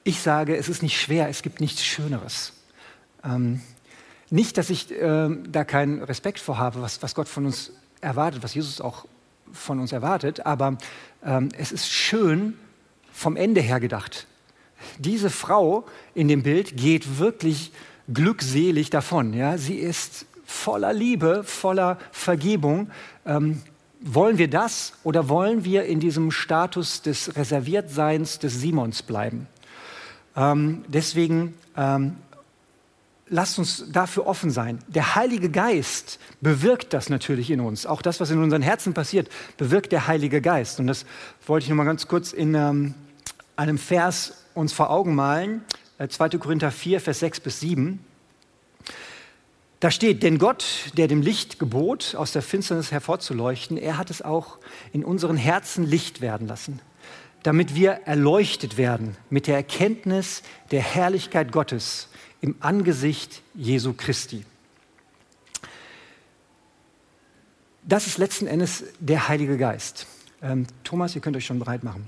ich 0.03 0.21
sage, 0.21 0.55
es 0.55 0.69
ist 0.69 0.83
nicht 0.83 0.99
schwer, 0.99 1.29
es 1.29 1.41
gibt 1.41 1.59
nichts 1.59 1.83
Schöneres. 1.83 2.53
Ähm, 3.23 3.61
nicht, 4.29 4.57
dass 4.57 4.69
ich 4.69 4.91
äh, 4.91 5.29
da 5.47 5.63
keinen 5.63 6.03
Respekt 6.03 6.39
vor 6.39 6.57
habe, 6.57 6.81
was, 6.81 7.03
was 7.03 7.15
Gott 7.15 7.27
von 7.27 7.45
uns 7.45 7.71
erwartet, 7.99 8.43
was 8.43 8.53
Jesus 8.53 8.79
auch 8.79 9.05
von 9.51 9.79
uns 9.79 9.91
erwartet, 9.91 10.45
aber 10.45 10.77
ähm, 11.25 11.49
es 11.57 11.71
ist 11.71 11.89
schön 11.89 12.53
vom 13.11 13.35
Ende 13.35 13.61
her 13.61 13.79
gedacht. 13.79 14.27
Diese 14.99 15.29
Frau 15.29 15.85
in 16.13 16.27
dem 16.27 16.43
Bild 16.43 16.77
geht 16.77 17.19
wirklich 17.19 17.71
glückselig 18.13 18.89
davon. 18.89 19.33
Ja? 19.33 19.57
Sie 19.57 19.75
ist 19.75 20.25
voller 20.45 20.93
Liebe, 20.93 21.43
voller 21.43 21.97
Vergebung. 22.11 22.89
Ähm, 23.25 23.61
wollen 24.01 24.37
wir 24.37 24.49
das 24.49 24.93
oder 25.03 25.29
wollen 25.29 25.63
wir 25.63 25.85
in 25.85 25.99
diesem 25.99 26.31
Status 26.31 27.01
des 27.01 27.35
Reserviertseins 27.35 28.39
des 28.39 28.59
Simons 28.59 29.03
bleiben? 29.03 29.47
Ähm, 30.35 30.83
deswegen 30.87 31.53
ähm, 31.77 32.15
lasst 33.27 33.59
uns 33.59 33.85
dafür 33.91 34.27
offen 34.27 34.51
sein. 34.51 34.79
Der 34.87 35.15
Heilige 35.15 35.49
Geist 35.49 36.19
bewirkt 36.41 36.93
das 36.93 37.09
natürlich 37.09 37.49
in 37.49 37.59
uns. 37.59 37.85
Auch 37.85 38.01
das, 38.01 38.19
was 38.19 38.29
in 38.29 38.41
unseren 38.41 38.61
Herzen 38.61 38.93
passiert, 38.93 39.29
bewirkt 39.57 39.91
der 39.91 40.07
Heilige 40.07 40.41
Geist. 40.41 40.79
Und 40.79 40.87
das 40.87 41.05
wollte 41.45 41.65
ich 41.65 41.69
noch 41.69 41.77
mal 41.77 41.85
ganz 41.85 42.07
kurz 42.07 42.33
in 42.33 42.55
ähm, 42.55 42.93
einem 43.55 43.77
Vers 43.77 44.40
uns 44.53 44.73
vor 44.73 44.89
Augen 44.89 45.15
malen. 45.15 45.63
2. 45.97 46.25
Äh, 46.25 46.37
Korinther 46.37 46.71
4, 46.71 46.99
Vers 47.01 47.19
6 47.19 47.39
bis 47.41 47.59
7. 47.59 47.99
Da 49.81 49.89
steht, 49.89 50.21
denn 50.21 50.37
Gott, 50.37 50.91
der 50.95 51.07
dem 51.07 51.23
Licht 51.23 51.57
gebot, 51.57 52.13
aus 52.15 52.31
der 52.31 52.43
Finsternis 52.43 52.91
hervorzuleuchten, 52.91 53.77
er 53.77 53.97
hat 53.97 54.11
es 54.11 54.21
auch 54.21 54.59
in 54.93 55.03
unseren 55.03 55.37
Herzen 55.37 55.83
Licht 55.83 56.21
werden 56.21 56.47
lassen, 56.47 56.81
damit 57.41 57.73
wir 57.73 57.91
erleuchtet 58.05 58.77
werden 58.77 59.17
mit 59.31 59.47
der 59.47 59.55
Erkenntnis 59.55 60.43
der 60.69 60.81
Herrlichkeit 60.81 61.51
Gottes 61.51 62.09
im 62.41 62.55
Angesicht 62.59 63.41
Jesu 63.55 63.93
Christi. 63.93 64.45
Das 67.81 68.05
ist 68.05 68.19
letzten 68.19 68.45
Endes 68.45 68.83
der 68.99 69.27
Heilige 69.27 69.57
Geist. 69.57 70.05
Ähm, 70.43 70.67
Thomas, 70.83 71.15
ihr 71.15 71.21
könnt 71.21 71.35
euch 71.35 71.45
schon 71.45 71.57
bereit 71.57 71.83
machen. 71.83 72.07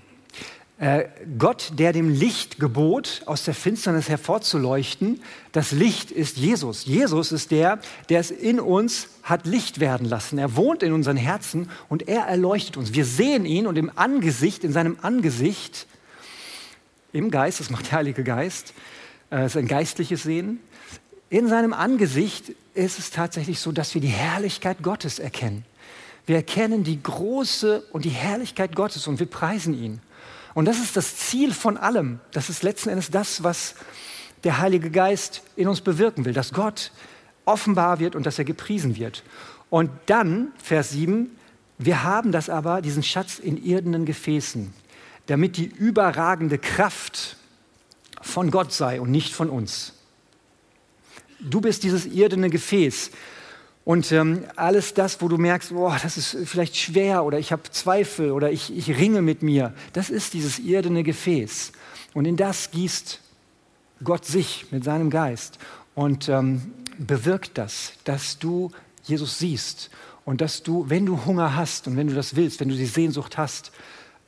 Äh, 0.80 1.05
Gott, 1.38 1.74
der 1.78 1.93
dem 1.93 2.09
Licht 2.09 2.59
gebot, 2.59 3.21
aus 3.26 3.43
der 3.43 3.53
Finsternis 3.53 4.09
hervorzuleuchten. 4.09 5.21
Das 5.51 5.71
Licht 5.71 6.09
ist 6.09 6.38
Jesus. 6.38 6.86
Jesus 6.86 7.32
ist 7.32 7.51
der, 7.51 7.80
der 8.09 8.19
es 8.19 8.32
in 8.32 8.59
uns 8.59 9.09
hat 9.21 9.45
Licht 9.45 9.80
werden 9.80 10.09
lassen. 10.09 10.39
Er 10.39 10.55
wohnt 10.55 10.82
in 10.82 10.91
unseren 10.91 11.15
Herzen 11.15 11.69
und 11.89 12.07
er 12.07 12.24
erleuchtet 12.24 12.76
uns. 12.76 12.93
Wir 12.93 13.05
sehen 13.05 13.45
ihn 13.45 13.67
und 13.67 13.78
im 13.78 13.91
Angesicht, 13.95 14.63
in 14.63 14.74
seinem 14.74 14.97
Angesicht, 15.01 15.86
im 17.13 17.30
Geist, 17.30 17.59
das 17.59 17.69
macht 17.69 17.91
der 17.91 17.99
Heilige 17.99 18.24
Geist, 18.24 18.74
das 19.30 19.41
äh, 19.41 19.45
ist 19.45 19.57
ein 19.57 19.67
geistliches 19.67 20.24
Sehen. 20.24 20.59
In 21.30 21.47
seinem 21.47 21.74
Angesicht 21.74 22.51
ist 22.74 22.97
es 22.97 23.11
tatsächlich 23.11 23.59
so, 23.59 23.71
dass 23.71 23.93
wir 23.93 24.01
die 24.01 24.07
Herrlichkeit 24.07 24.82
Gottes 24.82 25.19
erkennen. 25.19 25.65
Wir 26.26 26.38
erkennen 26.38 26.84
die 26.84 27.01
große 27.01 27.84
und 27.91 28.05
die 28.05 28.09
Herrlichkeit 28.09 28.76
Gottes 28.76 29.07
und 29.07 29.19
wir 29.19 29.28
preisen 29.28 29.74
ihn. 29.74 30.01
Und 30.53 30.65
das 30.65 30.79
ist 30.79 30.95
das 30.95 31.15
Ziel 31.15 31.53
von 31.53 31.77
allem. 31.77 32.19
Das 32.31 32.49
ist 32.49 32.63
letzten 32.63 32.89
Endes 32.89 33.09
das, 33.09 33.43
was 33.43 33.75
der 34.43 34.59
Heilige 34.59 34.91
Geist 34.91 35.41
in 35.55 35.67
uns 35.67 35.81
bewirken 35.81 36.25
will, 36.25 36.33
dass 36.33 36.53
Gott 36.53 36.91
offenbar 37.45 37.99
wird 37.99 38.15
und 38.15 38.25
dass 38.25 38.37
er 38.37 38.45
gepriesen 38.45 38.95
wird. 38.95 39.23
Und 39.69 39.89
dann, 40.05 40.51
Vers 40.57 40.91
7, 40.91 41.35
wir 41.77 42.03
haben 42.03 42.31
das 42.31 42.49
aber, 42.49 42.81
diesen 42.81 43.03
Schatz 43.03 43.39
in 43.39 43.57
irdenen 43.57 44.05
Gefäßen, 44.05 44.73
damit 45.25 45.57
die 45.57 45.65
überragende 45.65 46.57
Kraft 46.57 47.37
von 48.21 48.51
Gott 48.51 48.71
sei 48.71 49.01
und 49.01 49.11
nicht 49.11 49.33
von 49.33 49.49
uns. 49.49 49.93
Du 51.39 51.59
bist 51.59 51.83
dieses 51.83 52.05
irdene 52.05 52.49
Gefäß. 52.49 53.11
Und 53.86 54.11
ähm, 54.13 54.45
alles 54.55 54.93
das, 54.93 55.21
wo 55.21 55.27
du 55.27 55.38
merkst, 55.38 55.73
boah, 55.73 55.97
das 56.01 56.17
ist 56.17 56.38
vielleicht 56.45 56.77
schwer 56.77 57.25
oder 57.25 57.38
ich 57.38 57.51
habe 57.51 57.63
Zweifel 57.69 58.31
oder 58.31 58.49
ich, 58.51 58.75
ich 58.75 58.97
ringe 58.97 59.21
mit 59.21 59.43
mir, 59.43 59.73
das 59.91 60.09
ist 60.09 60.34
dieses 60.34 60.59
irdene 60.59 61.03
Gefäß. 61.03 61.73
Und 62.13 62.25
in 62.25 62.38
das 62.38 62.71
gießt 62.71 63.19
Gott 64.03 64.25
sich 64.25 64.67
mit 64.71 64.84
seinem 64.84 65.09
Geist 65.09 65.59
und 65.95 66.29
ähm, 66.29 66.73
bewirkt 66.97 67.57
das, 67.57 67.93
dass 68.05 68.39
du 68.39 68.71
Jesus 69.03 69.39
siehst 69.39 69.89
und 70.23 70.39
dass 70.39 70.63
du, 70.63 70.89
wenn 70.89 71.05
du 71.05 71.25
Hunger 71.25 71.55
hast 71.55 71.88
und 71.88 71.97
wenn 71.97 72.07
du 72.07 72.15
das 72.15 72.36
willst, 72.36 72.59
wenn 72.61 72.69
du 72.69 72.75
die 72.75 72.86
Sehnsucht 72.86 73.38
hast, 73.38 73.71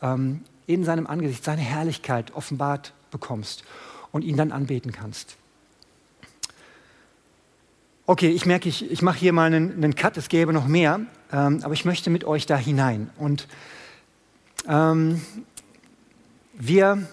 ähm, 0.02 0.42
in 0.68 0.84
seinem 0.84 1.08
Angesicht 1.08 1.44
seine 1.44 1.62
Herrlichkeit 1.62 2.34
offenbart 2.34 2.94
bekommst 3.12 3.64
und 4.12 4.24
ihn 4.24 4.36
dann 4.36 4.52
anbeten 4.52 4.92
kannst. 4.92 5.38
Okay, 8.08 8.30
ich 8.30 8.46
merke, 8.46 8.70
ich, 8.70 8.92
ich 8.92 9.02
mache 9.02 9.18
hier 9.18 9.34
mal 9.34 9.46
einen, 9.46 9.72
einen, 9.72 9.96
Cut, 9.96 10.16
es 10.18 10.30
gäbe 10.30 10.54
noch 10.54 10.68
mehr, 10.68 11.00
ähm, 11.32 11.62
aber 11.64 11.74
ich 11.74 11.86
möchte 11.86 12.12
mit 12.12 12.24
euch 12.24 12.46
da 12.46 12.56
hinein. 12.56 13.10
Und 13.18 13.48
ähm, 14.68 15.22
wir, 16.54 17.08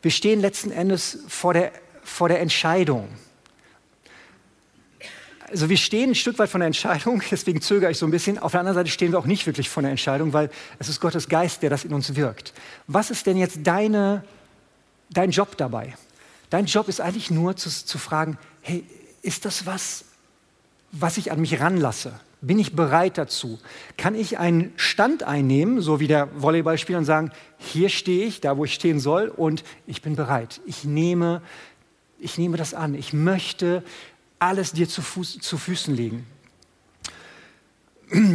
wir 0.00 0.10
stehen 0.10 0.40
letzten 0.40 0.70
Endes 0.70 1.18
vor 1.28 1.52
der, 1.52 1.70
vor 2.02 2.30
der 2.30 2.40
Entscheidung. 2.40 3.08
Also 5.50 5.68
wir 5.68 5.76
stehen 5.76 6.12
ein 6.12 6.14
Stück 6.14 6.38
weit 6.38 6.48
von 6.48 6.60
der 6.60 6.66
Entscheidung, 6.66 7.22
deswegen 7.30 7.60
zögere 7.60 7.90
ich 7.90 7.98
so 7.98 8.06
ein 8.06 8.10
bisschen. 8.10 8.38
Auf 8.38 8.52
der 8.52 8.60
anderen 8.60 8.76
Seite 8.76 8.88
stehen 8.88 9.12
wir 9.12 9.18
auch 9.18 9.26
nicht 9.26 9.44
wirklich 9.44 9.68
von 9.68 9.84
der 9.84 9.90
Entscheidung, 9.90 10.32
weil 10.32 10.48
es 10.78 10.88
ist 10.88 11.00
Gottes 11.00 11.28
Geist, 11.28 11.62
der 11.62 11.68
das 11.68 11.84
in 11.84 11.92
uns 11.92 12.16
wirkt. 12.16 12.54
Was 12.86 13.10
ist 13.10 13.26
denn 13.26 13.36
jetzt 13.36 13.58
deine, 13.64 14.24
dein 15.10 15.30
Job 15.30 15.58
dabei? 15.58 15.94
Dein 16.50 16.66
Job 16.66 16.88
ist 16.88 17.00
eigentlich 17.00 17.30
nur 17.30 17.56
zu, 17.56 17.70
zu 17.70 17.98
fragen, 17.98 18.38
hey, 18.60 18.84
ist 19.22 19.44
das 19.44 19.66
was, 19.66 20.04
was 20.92 21.16
ich 21.18 21.32
an 21.32 21.40
mich 21.40 21.60
ranlasse? 21.60 22.20
Bin 22.40 22.58
ich 22.58 22.76
bereit 22.76 23.18
dazu? 23.18 23.58
Kann 23.96 24.14
ich 24.14 24.38
einen 24.38 24.72
Stand 24.76 25.22
einnehmen, 25.22 25.80
so 25.80 26.00
wie 26.00 26.06
der 26.06 26.28
Volleyballspieler, 26.40 26.98
und 26.98 27.04
sagen, 27.04 27.32
hier 27.58 27.88
stehe 27.88 28.26
ich, 28.26 28.40
da 28.40 28.56
wo 28.56 28.64
ich 28.64 28.74
stehen 28.74 29.00
soll, 29.00 29.28
und 29.28 29.64
ich 29.86 30.02
bin 30.02 30.16
bereit. 30.16 30.60
Ich 30.66 30.84
nehme, 30.84 31.42
ich 32.18 32.38
nehme 32.38 32.56
das 32.56 32.74
an. 32.74 32.94
Ich 32.94 33.12
möchte 33.12 33.82
alles 34.38 34.72
dir 34.72 34.88
zu, 34.88 35.02
Fuß, 35.02 35.38
zu 35.40 35.58
Füßen 35.58 35.94
legen. 35.94 36.26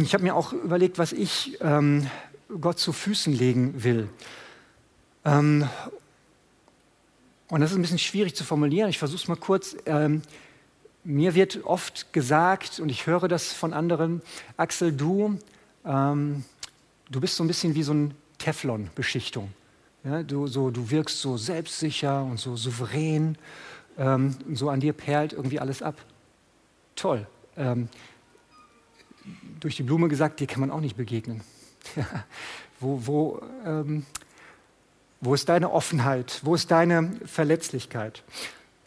Ich 0.02 0.12
habe 0.12 0.24
mir 0.24 0.34
auch 0.34 0.52
überlegt, 0.52 0.98
was 0.98 1.12
ich 1.12 1.56
ähm, 1.62 2.10
Gott 2.60 2.78
zu 2.78 2.92
Füßen 2.92 3.32
legen 3.32 3.82
will. 3.82 4.10
Ähm, 5.24 5.68
und 7.52 7.60
das 7.60 7.70
ist 7.70 7.76
ein 7.76 7.82
bisschen 7.82 7.98
schwierig 7.98 8.34
zu 8.34 8.44
formulieren. 8.44 8.88
Ich 8.88 8.98
versuche 8.98 9.20
es 9.20 9.28
mal 9.28 9.36
kurz. 9.36 9.76
Ähm, 9.84 10.22
mir 11.04 11.34
wird 11.34 11.64
oft 11.64 12.10
gesagt, 12.14 12.80
und 12.80 12.88
ich 12.88 13.06
höre 13.06 13.28
das 13.28 13.52
von 13.52 13.74
anderen, 13.74 14.22
Axel, 14.56 14.90
du, 14.90 15.38
ähm, 15.84 16.44
du 17.10 17.20
bist 17.20 17.36
so 17.36 17.44
ein 17.44 17.48
bisschen 17.48 17.74
wie 17.74 17.82
so 17.82 17.92
eine 17.92 18.12
Teflon-Beschichtung. 18.38 19.52
Ja, 20.02 20.22
du, 20.22 20.46
so, 20.46 20.70
du 20.70 20.88
wirkst 20.88 21.20
so 21.20 21.36
selbstsicher 21.36 22.24
und 22.24 22.40
so 22.40 22.56
souverän. 22.56 23.36
Ähm, 23.98 24.34
so 24.54 24.70
an 24.70 24.80
dir 24.80 24.94
perlt 24.94 25.34
irgendwie 25.34 25.60
alles 25.60 25.82
ab. 25.82 25.96
Toll. 26.96 27.26
Ähm, 27.58 27.90
durch 29.60 29.76
die 29.76 29.82
Blume 29.82 30.08
gesagt, 30.08 30.40
dir 30.40 30.46
kann 30.46 30.60
man 30.60 30.70
auch 30.70 30.80
nicht 30.80 30.96
begegnen. 30.96 31.42
wo, 32.80 33.06
wo, 33.06 33.42
ähm, 33.66 34.06
wo 35.22 35.34
ist 35.34 35.48
deine 35.48 35.72
Offenheit? 35.72 36.40
Wo 36.42 36.54
ist 36.54 36.70
deine 36.70 37.12
Verletzlichkeit? 37.24 38.24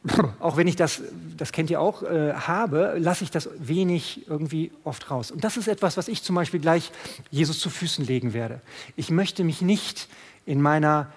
Auch 0.39 0.57
wenn 0.57 0.67
ich 0.67 0.75
das, 0.75 1.01
das 1.36 1.51
kennt 1.51 1.69
ihr 1.69 1.81
auch, 1.81 2.03
äh, 2.03 2.33
habe, 2.33 2.95
lasse 2.99 3.23
ich 3.23 3.31
das 3.31 3.49
wenig 3.57 4.27
irgendwie 4.27 4.71
oft 4.83 5.09
raus. 5.09 5.31
Und 5.31 5.43
das 5.43 5.57
ist 5.57 5.67
etwas, 5.67 5.97
was 5.97 6.07
ich 6.07 6.21
zum 6.21 6.36
Beispiel 6.36 6.59
gleich 6.59 6.91
Jesus 7.31 7.59
zu 7.59 7.69
Füßen 7.69 8.05
legen 8.05 8.33
werde. 8.33 8.61
Ich 8.95 9.09
möchte 9.09 9.43
mich 9.43 9.61
nicht 9.61 10.07
in 10.45 10.61
meiner 10.61 11.07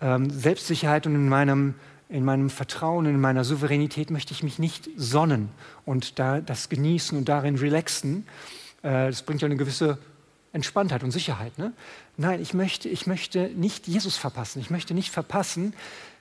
ähm, 0.00 0.30
Selbstsicherheit 0.30 1.06
und 1.06 1.14
in 1.14 1.28
meinem, 1.28 1.74
in 2.08 2.24
meinem 2.24 2.50
Vertrauen, 2.50 3.06
in 3.06 3.20
meiner 3.20 3.44
Souveränität 3.44 4.10
möchte 4.10 4.32
ich 4.32 4.42
mich 4.42 4.58
nicht 4.58 4.88
sonnen 4.96 5.50
und 5.84 6.18
da, 6.18 6.40
das 6.40 6.70
genießen 6.70 7.16
und 7.16 7.28
darin 7.28 7.56
relaxen. 7.56 8.26
Äh, 8.82 9.10
das 9.10 9.22
bringt 9.22 9.42
ja 9.42 9.46
eine 9.46 9.56
gewisse 9.56 9.98
Entspanntheit 10.54 11.02
und 11.02 11.10
Sicherheit. 11.10 11.58
Ne? 11.58 11.72
Nein, 12.16 12.40
ich 12.40 12.54
möchte, 12.54 12.88
ich 12.88 13.06
möchte 13.06 13.50
nicht 13.54 13.86
Jesus 13.88 14.16
verpassen. 14.16 14.60
Ich 14.60 14.70
möchte 14.70 14.94
nicht 14.94 15.10
verpassen, 15.10 15.74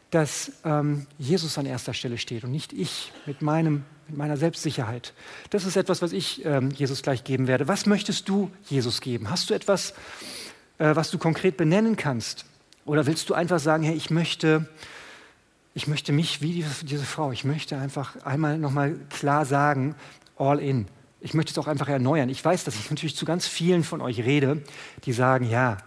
dass 0.10 0.52
ähm, 0.66 1.06
Jesus 1.18 1.58
an 1.58 1.66
erster 1.66 1.94
Stelle 1.94 2.18
steht 2.18 2.44
und 2.44 2.52
nicht 2.52 2.74
ich 2.74 3.14
mit, 3.26 3.42
meinem, 3.42 3.84
mit 4.08 4.18
meiner 4.18 4.36
Selbstsicherheit. 4.36 5.14
Das 5.52 5.66
ist 5.66 5.76
etwas, 5.76 6.02
was 6.02 6.14
ich 6.14 6.44
ähm, 6.46 6.72
Jesus 6.72 7.04
gleich 7.04 7.24
geben 7.24 7.48
werde. 7.48 7.68
Was 7.68 7.86
möchtest 7.86 8.28
du 8.28 8.52
Jesus 8.66 9.02
geben? 9.02 9.30
Hast 9.30 9.50
du 9.50 9.54
etwas, 9.54 9.94
äh, 10.80 10.96
was 10.96 11.12
du 11.12 11.18
konkret 11.20 11.56
benennen 11.56 11.96
kannst? 11.96 12.46
Oder 12.86 13.06
willst 13.06 13.30
du 13.30 13.36
einfach 13.36 13.60
sagen, 13.60 13.84
hey, 13.84 13.96
ich 13.96 14.10
möchte, 14.10 14.68
ich 15.76 15.88
möchte 15.88 16.12
mich 16.12 16.42
wie 16.42 16.54
diese, 16.54 16.86
diese 16.86 17.06
Frau, 17.06 17.32
ich 17.32 17.44
möchte 17.44 17.78
einfach 17.78 18.16
einmal 18.26 18.58
nochmal 18.58 18.96
klar 19.10 19.46
sagen, 19.46 19.96
all 20.38 20.60
in 20.60 20.88
ich 21.24 21.34
möchte 21.34 21.52
es 21.52 21.58
auch 21.58 21.68
einfach 21.68 21.88
erneuern. 21.88 22.28
Ich 22.28 22.44
weiß, 22.44 22.66
dass 22.66 22.76
ich 22.76 22.90
natürlich 22.90 23.16
zu 23.16 23.26
ganz 23.26 23.48
vielen 23.48 23.84
von 23.84 24.02
euch 24.02 24.20
rede, 24.20 24.62
die 25.06 25.14
sagen, 25.14 25.50
ja, 25.50 25.78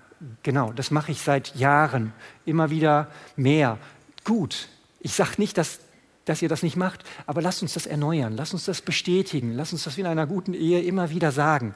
genau, 0.43 0.73
das 0.73 0.91
mache 0.91 1.13
ich 1.13 1.21
seit 1.21 1.55
Jahren, 1.57 2.15
immer 2.47 2.71
wieder 2.71 3.09
mehr. 3.37 3.79
Gut, 4.25 4.69
ich 4.99 5.13
sage 5.13 5.33
nicht, 5.37 5.59
dass, 5.59 5.81
dass 6.25 6.41
ihr 6.41 6.49
das 6.49 6.63
nicht 6.63 6.77
macht, 6.77 7.05
aber 7.27 7.43
lasst 7.43 7.61
uns 7.61 7.75
das 7.75 7.87
erneuern, 7.87 8.35
lasst 8.35 8.55
uns 8.55 8.65
das 8.65 8.81
bestätigen, 8.81 9.53
lasst 9.53 9.75
uns 9.75 9.85
das 9.85 9.99
wie 9.99 10.01
in 10.01 10.07
einer 10.07 10.27
guten 10.27 10.55
Ehe 10.55 10.81
immer 10.81 11.11
wieder 11.11 11.31
sagen. 11.33 11.75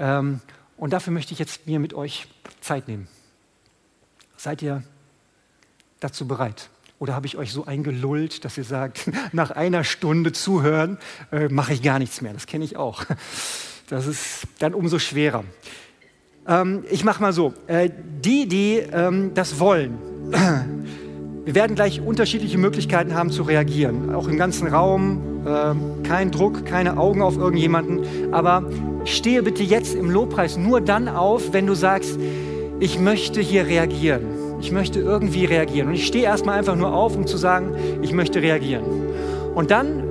Ähm, 0.00 0.40
und 0.76 0.92
dafür 0.92 1.12
möchte 1.12 1.32
ich 1.32 1.38
jetzt 1.38 1.68
mir 1.68 1.78
mit 1.78 1.94
euch 1.94 2.26
Zeit 2.60 2.88
nehmen. 2.88 3.06
Seid 4.36 4.60
ihr 4.60 4.82
dazu 6.00 6.26
bereit? 6.26 6.68
Oder 6.98 7.14
habe 7.14 7.26
ich 7.26 7.36
euch 7.36 7.52
so 7.52 7.64
eingelullt, 7.64 8.44
dass 8.44 8.58
ihr 8.58 8.64
sagt, 8.64 9.10
nach 9.32 9.50
einer 9.50 9.84
Stunde 9.84 10.32
zuhören 10.32 10.98
äh, 11.30 11.48
mache 11.48 11.72
ich 11.72 11.82
gar 11.82 11.98
nichts 11.98 12.20
mehr? 12.20 12.32
Das 12.32 12.46
kenne 12.46 12.64
ich 12.64 12.76
auch. 12.76 13.04
Das 13.90 14.06
ist 14.06 14.42
dann 14.58 14.74
umso 14.74 14.98
schwerer. 14.98 15.44
Ähm, 16.46 16.84
ich 16.90 17.04
mache 17.04 17.22
mal 17.22 17.32
so, 17.32 17.54
äh, 17.68 17.88
die, 18.22 18.46
die 18.46 18.82
ähm, 18.92 19.30
das 19.32 19.60
wollen, 19.60 19.96
wir 21.46 21.54
werden 21.54 21.74
gleich 21.74 22.02
unterschiedliche 22.02 22.58
Möglichkeiten 22.58 23.14
haben 23.14 23.30
zu 23.30 23.44
reagieren, 23.44 24.14
auch 24.14 24.28
im 24.28 24.36
ganzen 24.36 24.68
Raum, 24.68 25.42
äh, 25.46 26.06
kein 26.06 26.30
Druck, 26.30 26.66
keine 26.66 26.98
Augen 26.98 27.22
auf 27.22 27.38
irgendjemanden, 27.38 28.34
aber 28.34 28.70
stehe 29.06 29.42
bitte 29.42 29.62
jetzt 29.62 29.94
im 29.94 30.10
Lobpreis 30.10 30.58
nur 30.58 30.82
dann 30.82 31.08
auf, 31.08 31.54
wenn 31.54 31.66
du 31.66 31.72
sagst, 31.72 32.18
ich 32.80 32.98
möchte 32.98 33.40
hier 33.40 33.66
reagieren 33.68 34.47
ich 34.60 34.72
möchte 34.72 35.00
irgendwie 35.00 35.44
reagieren. 35.44 35.88
Und 35.88 35.94
ich 35.94 36.06
stehe 36.06 36.24
erstmal 36.24 36.58
einfach 36.58 36.76
nur 36.76 36.92
auf, 36.92 37.16
um 37.16 37.26
zu 37.26 37.36
sagen, 37.36 37.74
ich 38.02 38.12
möchte 38.12 38.42
reagieren. 38.42 38.84
Und 39.54 39.70
dann 39.70 40.02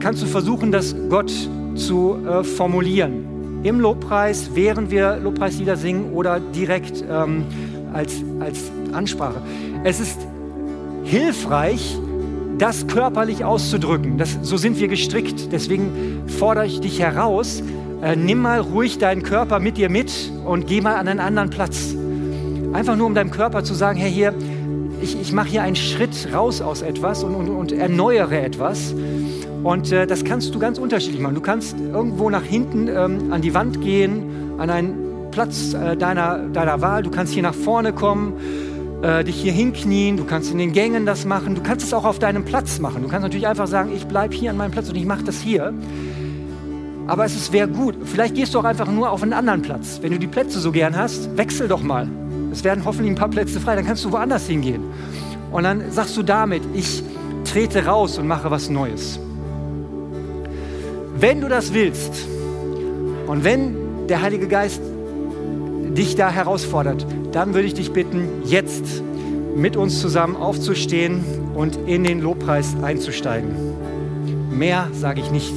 kannst 0.00 0.22
du 0.22 0.26
versuchen, 0.26 0.72
das 0.72 0.94
Gott 1.08 1.32
zu 1.74 2.18
äh, 2.26 2.44
formulieren. 2.44 3.60
Im 3.62 3.80
Lobpreis, 3.80 4.50
während 4.54 4.90
wir 4.90 5.16
Lobpreislieder 5.16 5.76
singen 5.76 6.12
oder 6.12 6.40
direkt 6.40 7.04
ähm, 7.08 7.44
als, 7.92 8.22
als 8.40 8.70
Ansprache. 8.92 9.42
Es 9.84 10.00
ist 10.00 10.18
hilfreich, 11.04 11.98
das 12.58 12.86
körperlich 12.86 13.44
auszudrücken. 13.44 14.18
Das, 14.18 14.38
so 14.42 14.56
sind 14.56 14.78
wir 14.78 14.88
gestrickt. 14.88 15.52
Deswegen 15.52 16.22
fordere 16.26 16.66
ich 16.66 16.80
dich 16.80 17.00
heraus, 17.00 17.62
äh, 18.02 18.16
nimm 18.16 18.40
mal 18.40 18.60
ruhig 18.60 18.98
deinen 18.98 19.22
Körper 19.22 19.60
mit 19.60 19.76
dir 19.76 19.90
mit 19.90 20.10
und 20.44 20.66
geh 20.66 20.80
mal 20.80 20.94
an 20.94 21.08
einen 21.08 21.20
anderen 21.20 21.50
Platz. 21.50 21.94
Einfach 22.72 22.96
nur 22.96 23.06
um 23.06 23.14
deinem 23.14 23.32
Körper 23.32 23.64
zu 23.64 23.74
sagen, 23.74 23.98
hey, 23.98 24.10
hier, 24.10 24.32
ich, 25.02 25.20
ich 25.20 25.32
mache 25.32 25.48
hier 25.48 25.62
einen 25.62 25.76
Schritt 25.76 26.28
raus 26.32 26.60
aus 26.60 26.82
etwas 26.82 27.24
und, 27.24 27.34
und, 27.34 27.48
und 27.48 27.72
erneuere 27.72 28.42
etwas. 28.42 28.94
Und 29.64 29.90
äh, 29.90 30.06
das 30.06 30.24
kannst 30.24 30.54
du 30.54 30.58
ganz 30.58 30.78
unterschiedlich 30.78 31.20
machen. 31.20 31.34
Du 31.34 31.40
kannst 31.40 31.76
irgendwo 31.78 32.30
nach 32.30 32.44
hinten 32.44 32.88
ähm, 32.88 33.32
an 33.32 33.42
die 33.42 33.54
Wand 33.54 33.80
gehen, 33.80 34.22
an 34.58 34.70
einen 34.70 35.30
Platz 35.32 35.74
äh, 35.74 35.96
deiner, 35.96 36.48
deiner 36.48 36.80
Wahl. 36.80 37.02
Du 37.02 37.10
kannst 37.10 37.32
hier 37.32 37.42
nach 37.42 37.54
vorne 37.54 37.92
kommen, 37.92 38.34
äh, 39.02 39.24
dich 39.24 39.36
hier 39.36 39.52
hinknien. 39.52 40.16
Du 40.16 40.24
kannst 40.24 40.52
in 40.52 40.58
den 40.58 40.72
Gängen 40.72 41.06
das 41.06 41.24
machen. 41.24 41.56
Du 41.56 41.62
kannst 41.62 41.86
es 41.86 41.92
auch 41.92 42.04
auf 42.04 42.20
deinem 42.20 42.44
Platz 42.44 42.78
machen. 42.78 43.02
Du 43.02 43.08
kannst 43.08 43.22
natürlich 43.22 43.48
einfach 43.48 43.66
sagen, 43.66 43.90
ich 43.94 44.06
bleibe 44.06 44.34
hier 44.34 44.50
an 44.50 44.56
meinem 44.56 44.70
Platz 44.70 44.88
und 44.88 44.96
ich 44.96 45.06
mache 45.06 45.24
das 45.24 45.40
hier. 45.40 45.74
Aber 47.08 47.24
es 47.24 47.52
wäre 47.52 47.66
gut. 47.66 47.96
Vielleicht 48.04 48.36
gehst 48.36 48.54
du 48.54 48.60
auch 48.60 48.64
einfach 48.64 48.90
nur 48.90 49.10
auf 49.10 49.24
einen 49.24 49.32
anderen 49.32 49.62
Platz. 49.62 49.98
Wenn 50.00 50.12
du 50.12 50.18
die 50.18 50.28
Plätze 50.28 50.60
so 50.60 50.70
gern 50.70 50.96
hast, 50.96 51.36
wechsel 51.36 51.66
doch 51.66 51.82
mal. 51.82 52.08
Es 52.52 52.64
werden 52.64 52.84
hoffentlich 52.84 53.12
ein 53.12 53.16
paar 53.16 53.28
Plätze 53.28 53.60
frei, 53.60 53.76
dann 53.76 53.86
kannst 53.86 54.04
du 54.04 54.12
woanders 54.12 54.46
hingehen. 54.46 54.82
Und 55.52 55.64
dann 55.64 55.90
sagst 55.90 56.16
du 56.16 56.22
damit, 56.22 56.62
ich 56.74 57.02
trete 57.44 57.86
raus 57.86 58.18
und 58.18 58.26
mache 58.26 58.50
was 58.50 58.68
Neues. 58.70 59.18
Wenn 61.16 61.40
du 61.40 61.48
das 61.48 61.74
willst 61.74 62.26
und 63.26 63.44
wenn 63.44 64.06
der 64.08 64.22
Heilige 64.22 64.48
Geist 64.48 64.80
dich 65.96 66.16
da 66.16 66.30
herausfordert, 66.30 67.06
dann 67.32 67.54
würde 67.54 67.66
ich 67.66 67.74
dich 67.74 67.92
bitten, 67.92 68.28
jetzt 68.44 69.02
mit 69.54 69.76
uns 69.76 70.00
zusammen 70.00 70.36
aufzustehen 70.36 71.24
und 71.54 71.76
in 71.86 72.04
den 72.04 72.20
Lobpreis 72.20 72.74
einzusteigen. 72.82 73.50
Mehr 74.50 74.88
sage 74.92 75.20
ich 75.20 75.30
nicht. 75.30 75.54